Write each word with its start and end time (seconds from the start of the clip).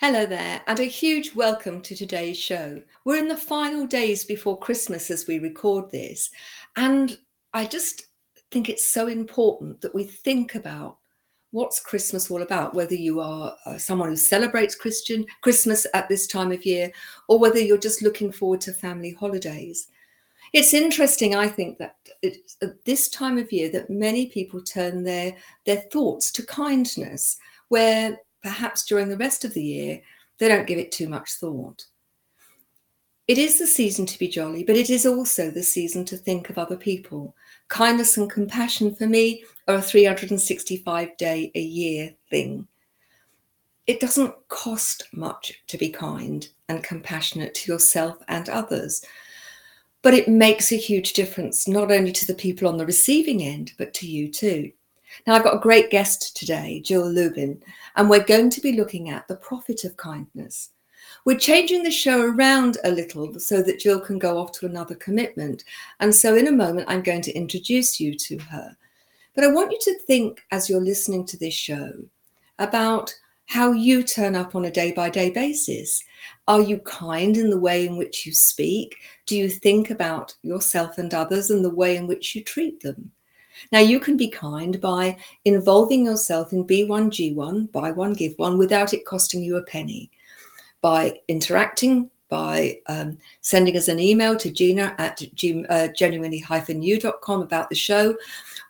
Hello 0.00 0.24
there, 0.24 0.62
and 0.66 0.80
a 0.80 0.84
huge 0.84 1.34
welcome 1.34 1.82
to 1.82 1.94
today's 1.94 2.38
show. 2.38 2.80
We're 3.04 3.18
in 3.18 3.28
the 3.28 3.36
final 3.36 3.86
days 3.86 4.24
before 4.24 4.58
Christmas 4.58 5.10
as 5.10 5.26
we 5.26 5.38
record 5.38 5.90
this, 5.90 6.30
and 6.76 7.18
I 7.52 7.66
just 7.66 8.06
think 8.50 8.70
it's 8.70 8.88
so 8.88 9.08
important 9.08 9.82
that 9.82 9.94
we 9.94 10.04
think 10.04 10.54
about 10.54 10.96
what's 11.50 11.80
Christmas 11.80 12.30
all 12.30 12.40
about, 12.40 12.72
whether 12.72 12.94
you 12.94 13.20
are 13.20 13.54
uh, 13.66 13.76
someone 13.76 14.08
who 14.08 14.16
celebrates 14.16 14.74
Christian 14.74 15.26
Christmas 15.42 15.86
at 15.92 16.08
this 16.08 16.26
time 16.26 16.50
of 16.50 16.64
year, 16.64 16.90
or 17.28 17.38
whether 17.38 17.58
you're 17.58 17.76
just 17.76 18.00
looking 18.00 18.32
forward 18.32 18.62
to 18.62 18.72
family 18.72 19.12
holidays. 19.12 19.88
It's 20.54 20.72
interesting, 20.72 21.34
I 21.34 21.46
think, 21.46 21.76
that 21.76 21.96
it's 22.22 22.56
at 22.62 22.82
this 22.86 23.10
time 23.10 23.36
of 23.36 23.52
year 23.52 23.70
that 23.72 23.90
many 23.90 24.28
people 24.28 24.62
turn 24.62 25.04
their 25.04 25.36
their 25.66 25.82
thoughts 25.92 26.32
to 26.32 26.46
kindness, 26.46 27.36
where 27.68 28.18
perhaps 28.42 28.84
during 28.84 29.08
the 29.08 29.16
rest 29.16 29.44
of 29.44 29.54
the 29.54 29.62
year, 29.62 30.00
they 30.38 30.48
don't 30.48 30.66
give 30.66 30.78
it 30.78 30.92
too 30.92 31.08
much 31.08 31.32
thought. 31.34 31.84
It 33.28 33.38
is 33.38 33.60
the 33.60 33.66
season 33.66 34.06
to 34.06 34.18
be 34.18 34.26
jolly, 34.26 34.64
but 34.64 34.74
it 34.76 34.90
is 34.90 35.06
also 35.06 35.50
the 35.50 35.62
season 35.62 36.04
to 36.06 36.16
think 36.16 36.50
of 36.50 36.58
other 36.58 36.76
people. 36.76 37.36
Kindness 37.68 38.16
and 38.16 38.28
compassion 38.28 38.92
for 38.92 39.06
me 39.06 39.44
are 39.68 39.76
a 39.76 39.82
365 39.82 41.16
day 41.16 41.52
a 41.54 41.60
year 41.60 42.12
thing. 42.28 42.66
It 43.86 44.00
doesn't 44.00 44.34
cost 44.48 45.06
much 45.12 45.62
to 45.68 45.78
be 45.78 45.90
kind 45.90 46.48
and 46.68 46.82
compassionate 46.82 47.54
to 47.54 47.72
yourself 47.72 48.16
and 48.26 48.48
others, 48.48 49.04
but 50.02 50.14
it 50.14 50.28
makes 50.28 50.72
a 50.72 50.76
huge 50.76 51.12
difference 51.12 51.68
not 51.68 51.92
only 51.92 52.10
to 52.10 52.26
the 52.26 52.34
people 52.34 52.66
on 52.66 52.78
the 52.78 52.86
receiving 52.86 53.42
end, 53.42 53.72
but 53.78 53.94
to 53.94 54.08
you 54.08 54.28
too. 54.28 54.72
Now, 55.26 55.34
I've 55.34 55.44
got 55.44 55.56
a 55.56 55.60
great 55.60 55.90
guest 55.90 56.36
today, 56.36 56.80
Jill 56.80 57.08
Lubin, 57.08 57.62
and 57.96 58.08
we're 58.08 58.24
going 58.24 58.50
to 58.50 58.60
be 58.60 58.72
looking 58.72 59.10
at 59.10 59.26
the 59.28 59.36
profit 59.36 59.84
of 59.84 59.96
kindness. 59.96 60.70
We're 61.24 61.38
changing 61.38 61.82
the 61.82 61.90
show 61.90 62.22
around 62.22 62.78
a 62.84 62.90
little 62.90 63.38
so 63.38 63.62
that 63.62 63.80
Jill 63.80 64.00
can 64.00 64.18
go 64.18 64.38
off 64.38 64.52
to 64.52 64.66
another 64.66 64.94
commitment. 64.94 65.64
And 66.00 66.14
so, 66.14 66.36
in 66.36 66.48
a 66.48 66.52
moment, 66.52 66.86
I'm 66.88 67.02
going 67.02 67.22
to 67.22 67.32
introduce 67.32 68.00
you 68.00 68.14
to 68.16 68.38
her. 68.38 68.76
But 69.34 69.44
I 69.44 69.48
want 69.48 69.72
you 69.72 69.78
to 69.82 69.98
think 70.00 70.42
as 70.50 70.68
you're 70.68 70.80
listening 70.80 71.26
to 71.26 71.36
this 71.36 71.54
show 71.54 71.92
about 72.58 73.14
how 73.46 73.72
you 73.72 74.04
turn 74.04 74.36
up 74.36 74.54
on 74.54 74.66
a 74.66 74.70
day 74.70 74.92
by 74.92 75.10
day 75.10 75.28
basis. 75.28 76.04
Are 76.46 76.60
you 76.60 76.78
kind 76.78 77.36
in 77.36 77.50
the 77.50 77.58
way 77.58 77.84
in 77.84 77.96
which 77.96 78.24
you 78.24 78.32
speak? 78.32 78.96
Do 79.26 79.36
you 79.36 79.48
think 79.48 79.90
about 79.90 80.36
yourself 80.42 80.98
and 80.98 81.12
others 81.12 81.50
and 81.50 81.64
the 81.64 81.74
way 81.74 81.96
in 81.96 82.06
which 82.06 82.36
you 82.36 82.44
treat 82.44 82.80
them? 82.80 83.10
Now, 83.72 83.80
you 83.80 84.00
can 84.00 84.16
be 84.16 84.28
kind 84.28 84.80
by 84.80 85.16
involving 85.44 86.04
yourself 86.04 86.52
in 86.52 86.66
B1G1, 86.66 87.72
buy 87.72 87.90
one, 87.90 88.12
give 88.12 88.34
one, 88.36 88.58
without 88.58 88.94
it 88.94 89.04
costing 89.04 89.42
you 89.42 89.56
a 89.56 89.62
penny, 89.62 90.10
by 90.80 91.18
interacting, 91.28 92.10
by 92.28 92.78
um, 92.86 93.18
sending 93.40 93.76
us 93.76 93.88
an 93.88 93.98
email 93.98 94.36
to 94.36 94.50
gina 94.50 94.94
at 94.98 95.20
uh, 95.68 95.88
genuinely-u.com 95.88 97.42
about 97.42 97.68
the 97.68 97.74
show, 97.74 98.16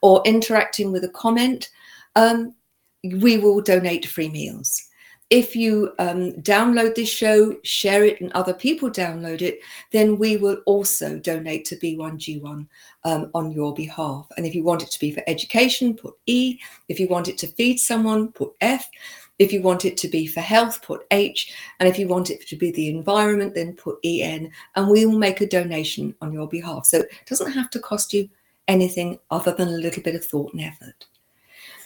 or 0.02 0.22
interacting 0.24 0.92
with 0.92 1.04
a 1.04 1.10
comment. 1.10 1.70
Um, 2.16 2.54
we 3.02 3.38
will 3.38 3.60
donate 3.60 4.06
free 4.06 4.28
meals 4.28 4.89
if 5.30 5.54
you 5.54 5.92
um, 6.00 6.32
download 6.42 6.96
this 6.96 7.08
show, 7.08 7.56
share 7.62 8.04
it, 8.04 8.20
and 8.20 8.32
other 8.32 8.52
people 8.52 8.90
download 8.90 9.42
it, 9.42 9.60
then 9.92 10.18
we 10.18 10.36
will 10.36 10.58
also 10.66 11.20
donate 11.20 11.64
to 11.66 11.76
B1G1 11.76 12.66
um, 13.04 13.30
on 13.32 13.52
your 13.52 13.72
behalf. 13.72 14.26
And 14.36 14.44
if 14.44 14.56
you 14.56 14.64
want 14.64 14.82
it 14.82 14.90
to 14.90 14.98
be 14.98 15.12
for 15.12 15.22
education, 15.28 15.94
put 15.94 16.14
E. 16.26 16.58
If 16.88 16.98
you 16.98 17.06
want 17.06 17.28
it 17.28 17.38
to 17.38 17.46
feed 17.46 17.78
someone, 17.78 18.32
put 18.32 18.52
F. 18.60 18.90
If 19.38 19.52
you 19.52 19.62
want 19.62 19.84
it 19.84 19.96
to 19.98 20.08
be 20.08 20.26
for 20.26 20.40
health, 20.40 20.82
put 20.82 21.06
H. 21.12 21.54
And 21.78 21.88
if 21.88 21.96
you 21.96 22.08
want 22.08 22.30
it 22.30 22.44
to 22.48 22.56
be 22.56 22.72
the 22.72 22.88
environment, 22.88 23.54
then 23.54 23.74
put 23.74 23.98
EN. 24.04 24.50
And 24.74 24.88
we 24.88 25.06
will 25.06 25.18
make 25.18 25.40
a 25.40 25.48
donation 25.48 26.12
on 26.20 26.32
your 26.32 26.48
behalf. 26.48 26.86
So 26.86 26.98
it 26.98 27.10
doesn't 27.26 27.52
have 27.52 27.70
to 27.70 27.78
cost 27.78 28.12
you 28.12 28.28
anything 28.66 29.20
other 29.30 29.54
than 29.54 29.68
a 29.68 29.72
little 29.78 30.02
bit 30.02 30.16
of 30.16 30.24
thought 30.24 30.52
and 30.54 30.62
effort. 30.62 31.06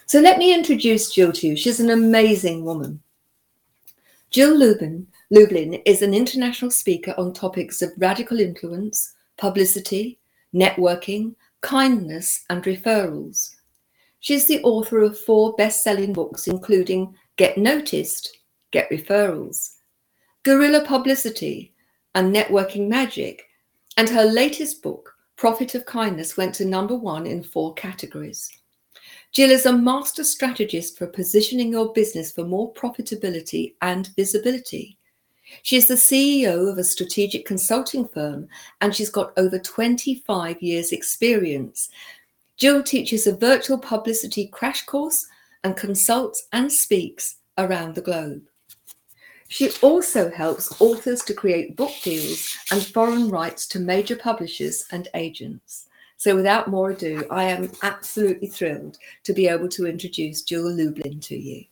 So 0.07 0.21
let 0.21 0.39
me 0.39 0.55
introduce 0.55 1.13
Jill 1.13 1.33
to 1.33 1.49
you. 1.49 1.57
She's 1.57 1.81
an 1.81 1.91
amazing 1.91 2.65
woman. 2.65 3.01
Jill 4.35 4.59
Lubin, 4.59 5.07
Lublin 5.31 5.75
is 5.87 6.03
an 6.03 6.13
international 6.13 6.73
speaker 6.73 7.15
on 7.17 7.33
topics 7.33 7.83
of 7.83 7.93
radical 7.99 8.41
influence, 8.41 9.15
publicity, 9.39 10.19
networking, 10.53 11.37
kindness, 11.61 12.45
and 12.51 12.65
referrals. 12.65 13.55
She's 14.19 14.49
the 14.49 14.61
author 14.65 15.05
of 15.05 15.17
four 15.17 15.53
best 15.53 15.85
selling 15.85 16.13
books, 16.13 16.49
including 16.49 17.15
Get 17.37 17.57
Noticed, 17.57 18.39
Get 18.73 18.91
Referrals, 18.91 19.75
Guerrilla 20.43 20.85
Publicity, 20.85 21.73
and 22.17 22.35
Networking 22.35 22.89
Magic. 22.89 23.45
And 23.97 24.09
her 24.09 24.25
latest 24.25 24.83
book, 24.83 25.15
Profit 25.37 25.77
of 25.77 25.87
Kindness, 25.87 26.37
went 26.37 26.57
to 26.57 26.65
number 26.65 26.97
one 26.97 27.29
in 27.29 27.45
four 27.45 27.73
categories. 27.75 28.51
Jill 29.35 29.51
is 29.51 29.67
a 29.67 29.73
master 29.73 30.23
strategist 30.23 30.97
for 30.97 31.09
positioning 31.09 31.73
your 31.73 31.93
business 31.93 32.31
for 32.31 32.45
more 32.45 32.73
profitability 32.73 33.75
and 33.83 34.11
visibility. 34.15 34.97
She 35.65 35.77
is 35.77 35.89
the 35.89 35.95
CEO 35.95 36.71
of 36.71 36.79
a 36.79 36.85
strategic 36.85 37.45
consulting 37.45 38.07
firm 38.07 38.47
and 38.81 38.95
she's 38.95 39.11
got 39.11 39.33
over 39.37 39.59
25 39.59 40.63
years' 40.63 40.93
experience. 40.93 41.91
Jill 42.59 42.81
teaches 42.81 43.27
a 43.27 43.37
virtual 43.37 43.77
publicity 43.77 44.47
crash 44.47 44.87
course 44.87 45.27
and 45.65 45.77
consults 45.77 46.47
and 46.53 46.73
speaks 46.73 47.39
around 47.59 47.97
the 47.97 48.03
globe. 48.03 48.43
She 49.49 49.73
also 49.83 50.31
helps 50.31 50.81
authors 50.81 51.23
to 51.25 51.35
create 51.35 51.75
book 51.77 51.93
deals 52.05 52.57
and 52.71 52.87
foreign 52.87 53.29
rights 53.31 53.67
to 53.69 53.81
major 53.81 54.15
publishers 54.15 54.85
and 54.93 55.09
agents. 55.15 55.89
So, 56.25 56.35
without 56.35 56.69
more 56.69 56.93
ado, 56.93 57.27
I 57.31 57.45
am 57.45 57.71
absolutely 57.83 58.49
thrilled 58.49 58.97
to 59.25 59.35
be 59.35 59.47
able 59.47 59.69
to 59.69 59.87
introduce 59.87 60.41
Jill 60.41 60.75
Lublin 60.75 61.21
to 61.21 61.37
you. 61.37 61.67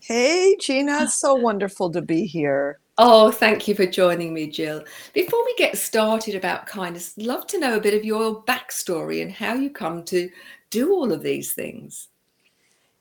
Hey, 0.00 0.56
Gina, 0.60 1.04
it's 1.04 1.20
so 1.20 1.36
wonderful 1.36 1.88
to 1.92 2.02
be 2.02 2.26
here. 2.26 2.80
Oh, 2.98 3.30
thank 3.30 3.68
you 3.68 3.76
for 3.76 3.86
joining 3.86 4.34
me, 4.34 4.48
Jill. 4.48 4.82
Before 5.14 5.44
we 5.44 5.54
get 5.54 5.78
started 5.78 6.34
about 6.34 6.66
kindness, 6.66 7.16
love 7.16 7.46
to 7.46 7.60
know 7.60 7.76
a 7.76 7.80
bit 7.80 7.94
of 7.94 8.04
your 8.04 8.42
backstory 8.42 9.22
and 9.22 9.30
how 9.30 9.54
you 9.54 9.70
come 9.70 10.02
to 10.06 10.28
do 10.70 10.92
all 10.92 11.12
of 11.12 11.22
these 11.22 11.54
things. 11.54 12.08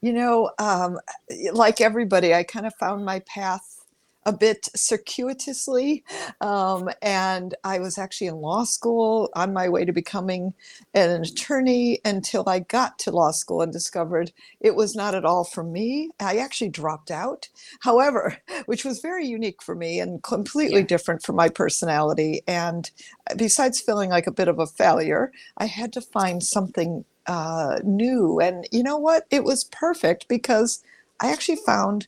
You 0.01 0.13
know, 0.13 0.51
um, 0.60 1.00
like 1.51 1.81
everybody, 1.81 2.36
I 2.36 2.44
kind 2.44 2.68
of 2.68 2.75
found 2.75 3.04
my 3.04 3.22
path 3.22 3.76
a 4.27 4.33
bit 4.33 4.68
circuitously. 4.75 6.03
Um, 6.41 6.89
and 7.01 7.56
I 7.63 7.79
was 7.79 7.97
actually 7.97 8.27
in 8.27 8.35
law 8.35 8.65
school 8.65 9.29
on 9.35 9.53
my 9.53 9.69
way 9.69 9.85
to 9.85 9.94
becoming 9.94 10.53
an 10.94 11.21
attorney 11.21 12.00
until 12.03 12.44
I 12.47 12.59
got 12.59 13.00
to 13.00 13.12
law 13.12 13.31
school 13.31 13.62
and 13.62 13.71
discovered 13.71 14.33
it 14.59 14.75
was 14.75 14.95
not 14.95 15.15
at 15.15 15.24
all 15.24 15.45
for 15.45 15.63
me. 15.63 16.09
I 16.19 16.38
actually 16.38 16.69
dropped 16.69 17.09
out, 17.09 17.47
however, 17.79 18.38
which 18.65 18.83
was 18.83 19.00
very 19.00 19.25
unique 19.25 19.63
for 19.63 19.75
me 19.75 20.01
and 20.01 20.21
completely 20.21 20.81
yeah. 20.81 20.88
different 20.88 21.23
from 21.23 21.38
my 21.38 21.47
personality. 21.47 22.41
And 22.47 22.91
besides 23.38 23.80
feeling 23.80 24.09
like 24.09 24.27
a 24.27 24.31
bit 24.31 24.50
of 24.50 24.59
a 24.59 24.68
failure, 24.68 25.31
I 25.57 25.68
had 25.68 25.94
to 25.94 26.01
find 26.01 26.44
something 26.44 27.06
uh, 27.27 27.80
new. 27.81 28.41
And 28.41 28.68
you 28.73 28.83
know 28.83 28.97
what? 28.97 29.25
It 29.30 29.45
was 29.45 29.63
perfect 29.63 30.27
because 30.27 30.83
I 31.21 31.31
actually 31.31 31.59
found 31.65 32.07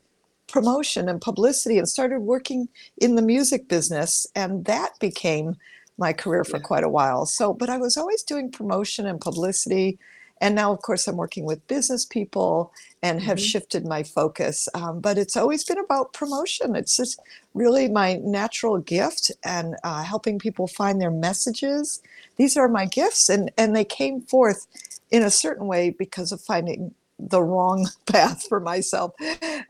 promotion 0.51 1.07
and 1.10 1.22
publicity 1.22 1.78
and 1.78 1.88
started 1.88 2.19
working 2.19 2.69
in 2.98 3.16
the 3.16 3.22
music 3.22 3.68
business. 3.68 4.28
And 4.36 4.66
that 4.66 4.92
became 5.00 5.56
my 5.98 6.13
career 6.13 6.44
for 6.44 6.57
yeah. 6.57 6.63
quite 6.63 6.84
a 6.84 6.90
while. 6.90 7.25
So, 7.25 7.54
but 7.54 7.69
I 7.69 7.78
was 7.78 7.98
always 7.98 8.24
doing 8.24 8.51
promotion 8.51 9.06
and 9.06 9.19
publicity. 9.22 10.00
And 10.42 10.56
now, 10.56 10.72
of 10.72 10.81
course, 10.81 11.06
I'm 11.07 11.18
working 11.18 11.44
with 11.44 11.68
business 11.68 12.06
people 12.06 12.72
and 13.04 13.22
have 13.22 13.38
mm-hmm. 13.38 13.46
shifted 13.46 13.86
my 13.86 14.04
focus. 14.04 14.69
Um, 14.74 15.01
but 15.01 15.18
it's 15.18 15.36
always 15.36 15.66
been 15.66 15.80
about 15.80 16.13
promotion. 16.13 16.75
It's 16.75 16.96
just 16.96 17.19
really 17.54 17.90
my 17.90 18.16
natural 18.24 18.78
gift 18.78 19.31
and 19.44 19.75
uh, 19.84 20.04
helping 20.04 20.40
people 20.40 20.68
find 20.68 21.01
their 21.01 21.12
messages. 21.12 22.01
These 22.38 22.56
are 22.56 22.69
my 22.69 22.86
gifts, 22.86 23.28
and, 23.28 23.51
and 23.57 23.75
they 23.75 23.84
came 23.84 24.22
forth 24.22 24.66
in 25.12 25.24
a 25.24 25.31
certain 25.31 25.68
way 25.68 25.90
because 25.90 26.31
of 26.31 26.40
finding 26.40 26.94
the 27.19 27.44
wrong 27.44 27.89
path 28.06 28.48
for 28.48 28.60
myself, 28.60 29.13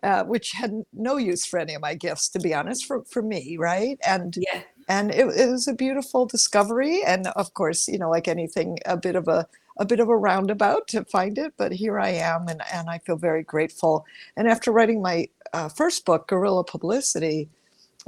uh, 0.04 0.24
which 0.24 0.52
had 0.52 0.84
no 0.94 1.18
use 1.18 1.46
for 1.46 1.60
any 1.60 1.74
of 1.74 1.82
my 1.82 1.96
gifts, 1.96 2.30
to 2.30 2.40
be 2.40 2.54
honest, 2.54 2.86
for, 2.86 3.04
for 3.06 3.22
me, 3.22 3.58
right? 3.58 3.98
And 4.06 4.36
yeah. 4.38 4.62
and 4.88 5.12
it, 5.12 5.28
it 5.28 5.50
was 5.50 5.68
a 5.68 5.74
beautiful 5.74 6.26
discovery, 6.26 7.02
and 7.06 7.28
of 7.28 7.54
course, 7.54 7.88
you 7.88 7.98
know, 7.98 8.10
like 8.10 8.28
anything, 8.28 8.78
a 8.86 8.98
bit 8.98 9.16
of 9.16 9.28
a 9.28 9.48
a 9.78 9.86
bit 9.86 10.02
of 10.02 10.10
a 10.10 10.18
roundabout 10.18 10.88
to 10.90 11.06
find 11.06 11.38
it, 11.38 11.54
but 11.58 11.72
here 11.72 12.00
I 12.00 12.10
am, 12.10 12.48
and 12.48 12.62
and 12.72 12.90
I 12.90 13.00
feel 13.00 13.18
very 13.18 13.44
grateful. 13.44 14.06
And 14.36 14.48
after 14.48 14.72
writing 14.72 15.02
my 15.02 15.30
uh, 15.54 15.70
first 15.70 16.06
book, 16.06 16.28
Guerrilla 16.28 16.64
Publicity, 16.64 17.50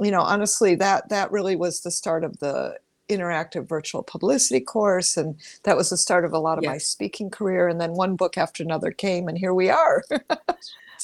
you 0.00 0.10
know, 0.10 0.20
honestly, 0.20 0.74
that 0.76 1.08
that 1.08 1.32
really 1.32 1.56
was 1.56 1.80
the 1.80 1.90
start 1.90 2.24
of 2.24 2.38
the 2.38 2.76
interactive 3.12 3.68
virtual 3.68 4.02
publicity 4.02 4.60
course 4.60 5.16
and 5.16 5.36
that 5.64 5.76
was 5.76 5.90
the 5.90 5.96
start 5.96 6.24
of 6.24 6.32
a 6.32 6.38
lot 6.38 6.58
of 6.58 6.64
my 6.64 6.78
speaking 6.78 7.30
career 7.30 7.68
and 7.68 7.80
then 7.80 7.92
one 7.92 8.16
book 8.16 8.36
after 8.36 8.62
another 8.62 8.90
came 8.90 9.28
and 9.28 9.38
here 9.38 9.54
we 9.54 9.70
are. 9.70 10.04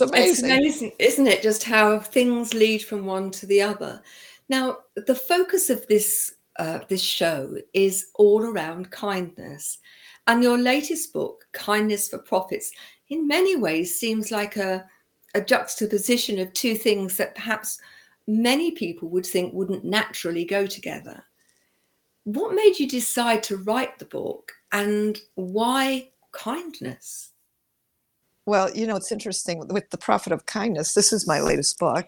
It's 0.01 0.13
amazing. 0.13 0.31
it's 0.31 0.43
amazing 0.43 0.93
isn't 1.01 1.27
it 1.27 1.43
just 1.43 1.65
how 1.65 1.99
things 1.99 2.55
lead 2.55 2.85
from 2.85 3.05
one 3.05 3.33
to 3.33 3.47
the 3.47 3.63
other. 3.63 4.01
Now 4.49 4.79
the 4.95 5.15
focus 5.15 5.71
of 5.71 5.85
this 5.89 6.37
uh, 6.57 6.81
this 6.89 7.03
show 7.03 7.57
is 7.75 8.07
all 8.15 8.45
around 8.45 8.93
kindness 8.93 9.79
and 10.29 10.43
your 10.43 10.59
latest 10.59 11.13
book 11.13 11.47
kindness 11.53 12.09
for 12.09 12.19
profits 12.19 12.71
in 13.09 13.27
many 13.27 13.57
ways 13.57 13.99
seems 13.99 14.31
like 14.31 14.57
a, 14.57 14.85
a 15.35 15.41
juxtaposition 15.41 16.39
of 16.39 16.53
two 16.53 16.75
things 16.75 17.17
that 17.17 17.35
perhaps 17.35 17.81
many 18.27 18.71
people 18.71 19.09
would 19.09 19.27
think 19.27 19.55
wouldn't 19.55 19.85
naturally 19.85 20.45
go 20.45 20.67
together 20.67 21.25
what 22.35 22.55
made 22.55 22.79
you 22.79 22.87
decide 22.87 23.43
to 23.45 23.57
write 23.57 23.99
the 23.99 24.05
book 24.05 24.53
and 24.71 25.19
why 25.35 26.11
kindness? 26.33 27.33
Well, 28.45 28.71
you 28.75 28.87
know, 28.87 28.97
it's 28.97 29.13
interesting 29.13 29.67
with 29.69 29.89
The 29.89 29.97
Profit 29.97 30.33
of 30.35 30.45
Kindness. 30.45 30.93
This 30.93 31.11
is 31.11 31.27
my 31.27 31.41
latest 31.41 31.79
book. 31.79 32.07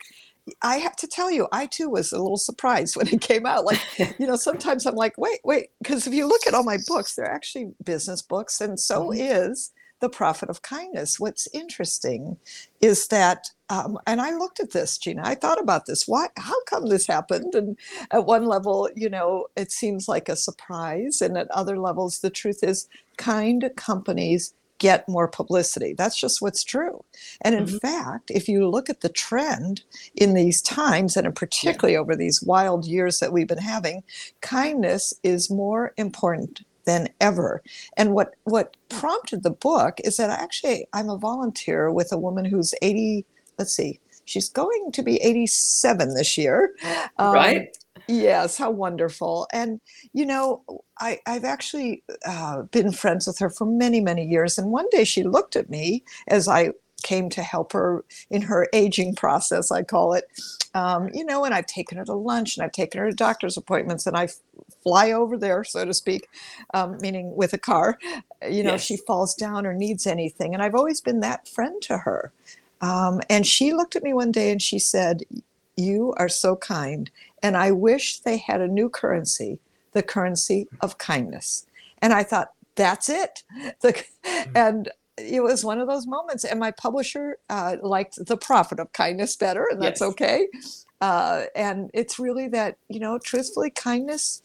I 0.61 0.77
have 0.77 0.95
to 0.97 1.07
tell 1.07 1.31
you, 1.31 1.49
I 1.53 1.67
too 1.67 1.89
was 1.89 2.13
a 2.13 2.19
little 2.19 2.37
surprised 2.37 2.97
when 2.97 3.09
it 3.09 3.23
came 3.23 3.47
out. 3.47 3.65
Like, 3.65 3.81
you 4.19 4.27
know, 4.27 4.37
sometimes 4.37 4.85
I'm 4.85 4.95
like, 4.95 5.17
wait, 5.17 5.41
wait, 5.43 5.71
because 5.83 6.07
if 6.07 6.13
you 6.13 6.29
look 6.29 6.47
at 6.47 6.53
all 6.53 6.65
my 6.65 6.79
books, 6.87 7.15
they're 7.15 7.25
actually 7.25 7.73
business 7.83 8.21
books, 8.21 8.61
and 8.61 8.79
so 8.79 9.07
mm-hmm. 9.07 9.21
is 9.23 9.73
the 10.01 10.11
profit 10.11 10.51
of 10.51 10.61
kindness. 10.61 11.19
What's 11.19 11.49
interesting 11.55 12.37
is 12.83 13.09
that, 13.09 13.51
um, 13.71 13.99
and 14.07 14.21
I 14.21 14.35
looked 14.35 14.61
at 14.61 14.73
this, 14.73 14.99
Gina. 14.99 15.23
I 15.25 15.35
thought 15.37 15.61
about 15.61 15.87
this. 15.87 16.07
Why? 16.07 16.29
How 16.37 16.63
come 16.65 16.89
this 16.89 17.07
happened? 17.07 17.55
And 17.55 17.79
at 18.11 18.27
one 18.27 18.47
level, 18.47 18.91
you 18.97 19.09
know, 19.09 19.47
it 19.57 19.73
seems 19.73 20.09
like 20.09 20.29
a 20.29 20.37
surprise, 20.37 21.23
and 21.23 21.39
at 21.39 21.51
other 21.51 21.79
levels, 21.79 22.19
the 22.19 22.31
truth 22.31 22.63
is, 22.63 22.89
kind 23.17 23.71
companies 23.77 24.53
get 24.81 25.09
more 25.09 25.29
publicity. 25.29 25.93
That's 25.93 26.19
just 26.19 26.43
what's 26.43 26.65
true. 26.65 27.05
And 27.43 27.55
in 27.55 27.67
mm-hmm. 27.67 27.77
fact, 27.77 28.31
if 28.31 28.49
you 28.49 28.67
look 28.67 28.91
at 28.91 29.03
the 29.03 29.11
trend 29.11 29.83
in 30.17 30.35
these 30.35 30.61
times, 30.61 31.17
and 31.17 31.33
particularly 31.37 31.93
yeah. 31.93 32.01
over 32.01 32.17
these 32.17 32.43
wild 32.43 32.87
years 32.87 33.21
that 33.21 33.33
we've 33.33 33.47
been 33.47 33.59
having, 33.59 34.03
kindness 34.41 35.15
is 35.23 35.51
more 35.51 35.93
important 35.97 36.63
than 36.87 37.09
ever. 37.21 37.63
And 37.97 38.15
what 38.15 38.35
what 38.45 38.77
prompted 38.89 39.43
the 39.43 39.51
book 39.51 40.01
is 40.03 40.17
that 40.17 40.31
actually 40.31 40.87
I'm 40.93 41.11
a 41.11 41.19
volunteer 41.19 41.93
with 41.93 42.11
a 42.11 42.19
woman 42.19 42.45
who's 42.45 42.75
80. 42.83 43.25
Let's 43.61 43.75
see, 43.75 44.01
she's 44.25 44.49
going 44.49 44.91
to 44.93 45.03
be 45.03 45.17
87 45.17 46.15
this 46.15 46.39
year. 46.39 46.75
Um, 47.19 47.35
right. 47.35 47.77
Yes, 48.09 48.57
how 48.57 48.71
wonderful. 48.71 49.47
And, 49.53 49.83
you 50.15 50.25
know, 50.25 50.65
I, 50.99 51.19
I've 51.27 51.45
actually 51.45 52.03
uh, 52.27 52.62
been 52.62 52.91
friends 52.91 53.27
with 53.27 53.39
her 53.41 53.51
for 53.51 53.67
many, 53.67 54.01
many 54.01 54.25
years. 54.25 54.57
And 54.57 54.73
one 54.73 54.87
day 54.91 55.05
she 55.05 55.25
looked 55.25 55.57
at 55.57 55.69
me 55.69 56.05
as 56.29 56.49
I 56.49 56.71
came 57.03 57.29
to 57.31 57.43
help 57.43 57.73
her 57.73 58.03
in 58.31 58.41
her 58.43 58.67
aging 58.73 59.15
process, 59.15 59.71
I 59.71 59.83
call 59.83 60.15
it. 60.15 60.25
Um, 60.73 61.11
you 61.12 61.25
know, 61.25 61.45
and 61.45 61.53
I've 61.53 61.67
taken 61.67 61.99
her 61.99 62.05
to 62.07 62.15
lunch 62.15 62.57
and 62.57 62.65
I've 62.65 62.73
taken 62.73 62.99
her 63.01 63.11
to 63.11 63.15
doctor's 63.15 63.59
appointments 63.59 64.07
and 64.07 64.17
I 64.17 64.29
fly 64.83 65.12
over 65.12 65.37
there, 65.37 65.65
so 65.65 65.85
to 65.85 65.93
speak, 65.93 66.29
um, 66.73 66.97
meaning 67.03 67.37
with 67.37 67.53
a 67.53 67.59
car. 67.59 67.99
You 68.49 68.62
know, 68.62 68.73
yes. 68.73 68.85
she 68.85 68.97
falls 68.97 69.35
down 69.35 69.67
or 69.67 69.75
needs 69.75 70.07
anything. 70.07 70.55
And 70.55 70.62
I've 70.62 70.75
always 70.75 71.03
been 71.03 71.21
that 71.21 71.47
friend 71.47 71.83
to 71.83 71.99
her. 71.99 72.33
Um, 72.81 73.21
and 73.29 73.47
she 73.47 73.73
looked 73.73 73.97
at 73.97 74.03
me 74.03 74.15
one 74.15 74.32
day 74.32 74.50
and 74.50 74.61
she 74.61 74.79
said, 74.79 75.23
You 75.77 76.15
are 76.17 76.29
so 76.29 76.56
kind. 76.56 77.11
And 77.43 77.56
I 77.56 77.73
wish 77.73 78.21
they 78.21 78.38
had 78.38 78.61
a 78.61 78.69
new 78.69 78.88
currency, 78.88 79.59
the 79.93 80.03
currency 80.03 80.69
of 80.81 80.99
kindness. 80.99 81.67
And 82.03 82.12
I 82.12 82.23
thought, 82.23 82.53
that's 82.77 83.09
it. 83.09 83.43
The, 83.82 83.93
mm-hmm. 83.93 84.56
and 84.56 84.91
it 85.17 85.43
was 85.43 85.65
one 85.65 85.81
of 85.81 85.88
those 85.88 86.06
moments 86.06 86.44
and 86.44 86.59
my 86.59 86.71
publisher 86.71 87.38
uh, 87.49 87.77
liked 87.82 88.25
the 88.25 88.37
profit 88.37 88.79
of 88.79 88.93
kindness 88.93 89.37
better 89.37 89.67
and 89.71 89.83
that's 89.83 90.00
yes. 90.00 90.11
okay 90.11 90.49
uh, 91.00 91.44
and 91.55 91.91
it's 91.93 92.19
really 92.19 92.49
that 92.49 92.76
you 92.88 93.00
know 93.00 93.19
truthfully 93.19 93.71
kindness 93.71 94.43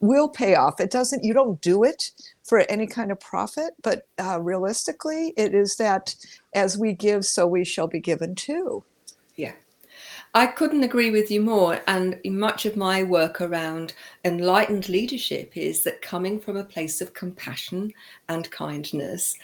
will 0.00 0.28
pay 0.28 0.54
off 0.54 0.80
it 0.80 0.90
doesn't 0.90 1.24
you 1.24 1.32
don't 1.32 1.60
do 1.60 1.84
it 1.84 2.10
for 2.44 2.60
any 2.70 2.86
kind 2.86 3.10
of 3.10 3.20
profit 3.20 3.72
but 3.82 4.06
uh, 4.20 4.40
realistically 4.40 5.32
it 5.36 5.54
is 5.54 5.76
that 5.76 6.14
as 6.54 6.78
we 6.78 6.92
give 6.92 7.24
so 7.24 7.46
we 7.46 7.64
shall 7.64 7.88
be 7.88 8.00
given 8.00 8.34
too 8.34 8.82
yeah 9.36 9.52
I 10.34 10.46
couldn't 10.46 10.84
agree 10.84 11.10
with 11.10 11.30
you 11.30 11.40
more. 11.40 11.80
And 11.86 12.20
much 12.26 12.66
of 12.66 12.76
my 12.76 13.02
work 13.02 13.40
around 13.40 13.94
enlightened 14.26 14.88
leadership 14.88 15.56
is 15.56 15.82
that 15.84 16.02
coming 16.02 16.38
from 16.38 16.58
a 16.58 16.64
place 16.64 17.00
of 17.00 17.14
compassion 17.14 17.92
and 18.28 18.48
kindness, 18.50 19.36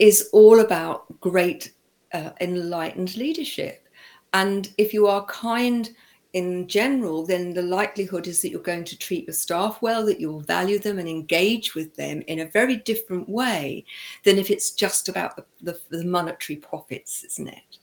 is 0.00 0.30
all 0.32 0.60
about 0.60 1.20
great 1.20 1.72
uh, 2.12 2.30
enlightened 2.40 3.16
leadership. 3.16 3.86
And 4.32 4.72
if 4.78 4.94
you 4.94 5.06
are 5.06 5.24
kind 5.26 5.90
in 6.32 6.68
general, 6.68 7.26
then 7.26 7.54
the 7.54 7.62
likelihood 7.62 8.26
is 8.26 8.42
that 8.42 8.50
you're 8.50 8.60
going 8.60 8.84
to 8.84 8.98
treat 8.98 9.26
your 9.26 9.34
staff 9.34 9.80
well, 9.82 10.04
that 10.06 10.20
you'll 10.20 10.40
value 10.40 10.78
them 10.78 10.98
and 10.98 11.08
engage 11.08 11.74
with 11.74 11.96
them 11.96 12.22
in 12.26 12.40
a 12.40 12.46
very 12.46 12.76
different 12.76 13.28
way 13.28 13.84
than 14.24 14.38
if 14.38 14.50
it's 14.50 14.70
just 14.70 15.08
about 15.08 15.36
the, 15.36 15.44
the, 15.62 15.80
the 15.98 16.04
monetary 16.04 16.56
profits, 16.56 17.24
isn't 17.24 17.48
it? 17.48 17.78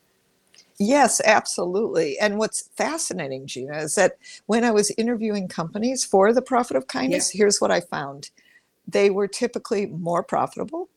Yes, 0.80 1.20
absolutely. 1.26 2.20
And 2.20 2.38
what's 2.38 2.70
fascinating, 2.76 3.48
Gina, 3.48 3.78
is 3.80 3.96
that 3.96 4.18
when 4.46 4.64
I 4.64 4.72
was 4.72 4.92
interviewing 4.98 5.48
companies 5.48 6.06
for 6.06 6.34
the 6.34 6.42
profit 6.42 6.78
of 6.78 6.88
kindness, 6.88 7.34
yeah. 7.34 7.40
here's 7.40 7.60
what 7.60 7.72
I 7.72 7.82
found. 7.82 8.30
They 8.88 9.10
were 9.10 9.28
typically 9.28 9.88
more 9.88 10.24
profitable 10.24 10.88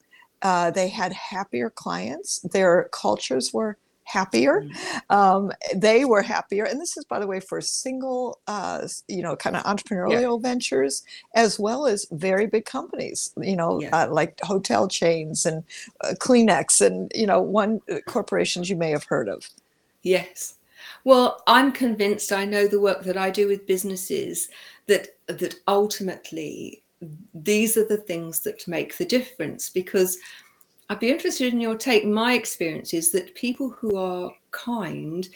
uh, 0.42 0.70
they 0.70 0.88
had 0.88 1.12
happier 1.12 1.70
clients. 1.70 2.40
Their 2.40 2.88
cultures 2.92 3.52
were 3.52 3.76
happier. 4.10 4.62
Mm. 4.62 5.14
Um, 5.14 5.52
they 5.74 6.04
were 6.04 6.22
happier. 6.22 6.64
And 6.64 6.80
this 6.80 6.96
is, 6.96 7.04
by 7.04 7.18
the 7.18 7.26
way, 7.26 7.40
for 7.40 7.60
single, 7.60 8.40
uh, 8.46 8.88
you 9.08 9.22
know, 9.22 9.36
kind 9.36 9.56
of 9.56 9.62
entrepreneurial 9.64 10.42
yeah. 10.42 10.48
ventures, 10.50 11.02
as 11.34 11.58
well 11.58 11.86
as 11.86 12.06
very 12.10 12.46
big 12.46 12.64
companies, 12.64 13.32
you 13.40 13.56
know, 13.56 13.80
yeah. 13.80 13.96
uh, 13.96 14.08
like 14.10 14.38
hotel 14.42 14.88
chains 14.88 15.46
and 15.46 15.62
uh, 16.02 16.14
Kleenex 16.18 16.84
and, 16.84 17.10
you 17.14 17.26
know, 17.26 17.40
one 17.40 17.80
uh, 17.90 17.96
corporations 18.06 18.68
you 18.68 18.76
may 18.76 18.90
have 18.90 19.04
heard 19.04 19.28
of. 19.28 19.48
Yes. 20.02 20.54
Well, 21.04 21.42
I'm 21.46 21.72
convinced 21.72 22.32
I 22.32 22.44
know 22.44 22.66
the 22.66 22.80
work 22.80 23.04
that 23.04 23.16
I 23.16 23.30
do 23.30 23.46
with 23.46 23.66
businesses 23.66 24.48
that 24.86 25.08
that 25.26 25.54
ultimately 25.68 26.82
these 27.32 27.76
are 27.76 27.86
the 27.86 27.96
things 27.96 28.40
that 28.40 28.66
make 28.68 28.98
the 28.98 29.04
difference 29.04 29.70
because 29.70 30.18
I'd 30.90 30.98
be 30.98 31.10
interested 31.10 31.52
in 31.54 31.60
your 31.60 31.76
take. 31.76 32.04
My 32.04 32.34
experience 32.34 32.92
is 32.92 33.12
that 33.12 33.36
people 33.36 33.70
who 33.70 33.96
are 33.96 34.32
kind 34.50 35.28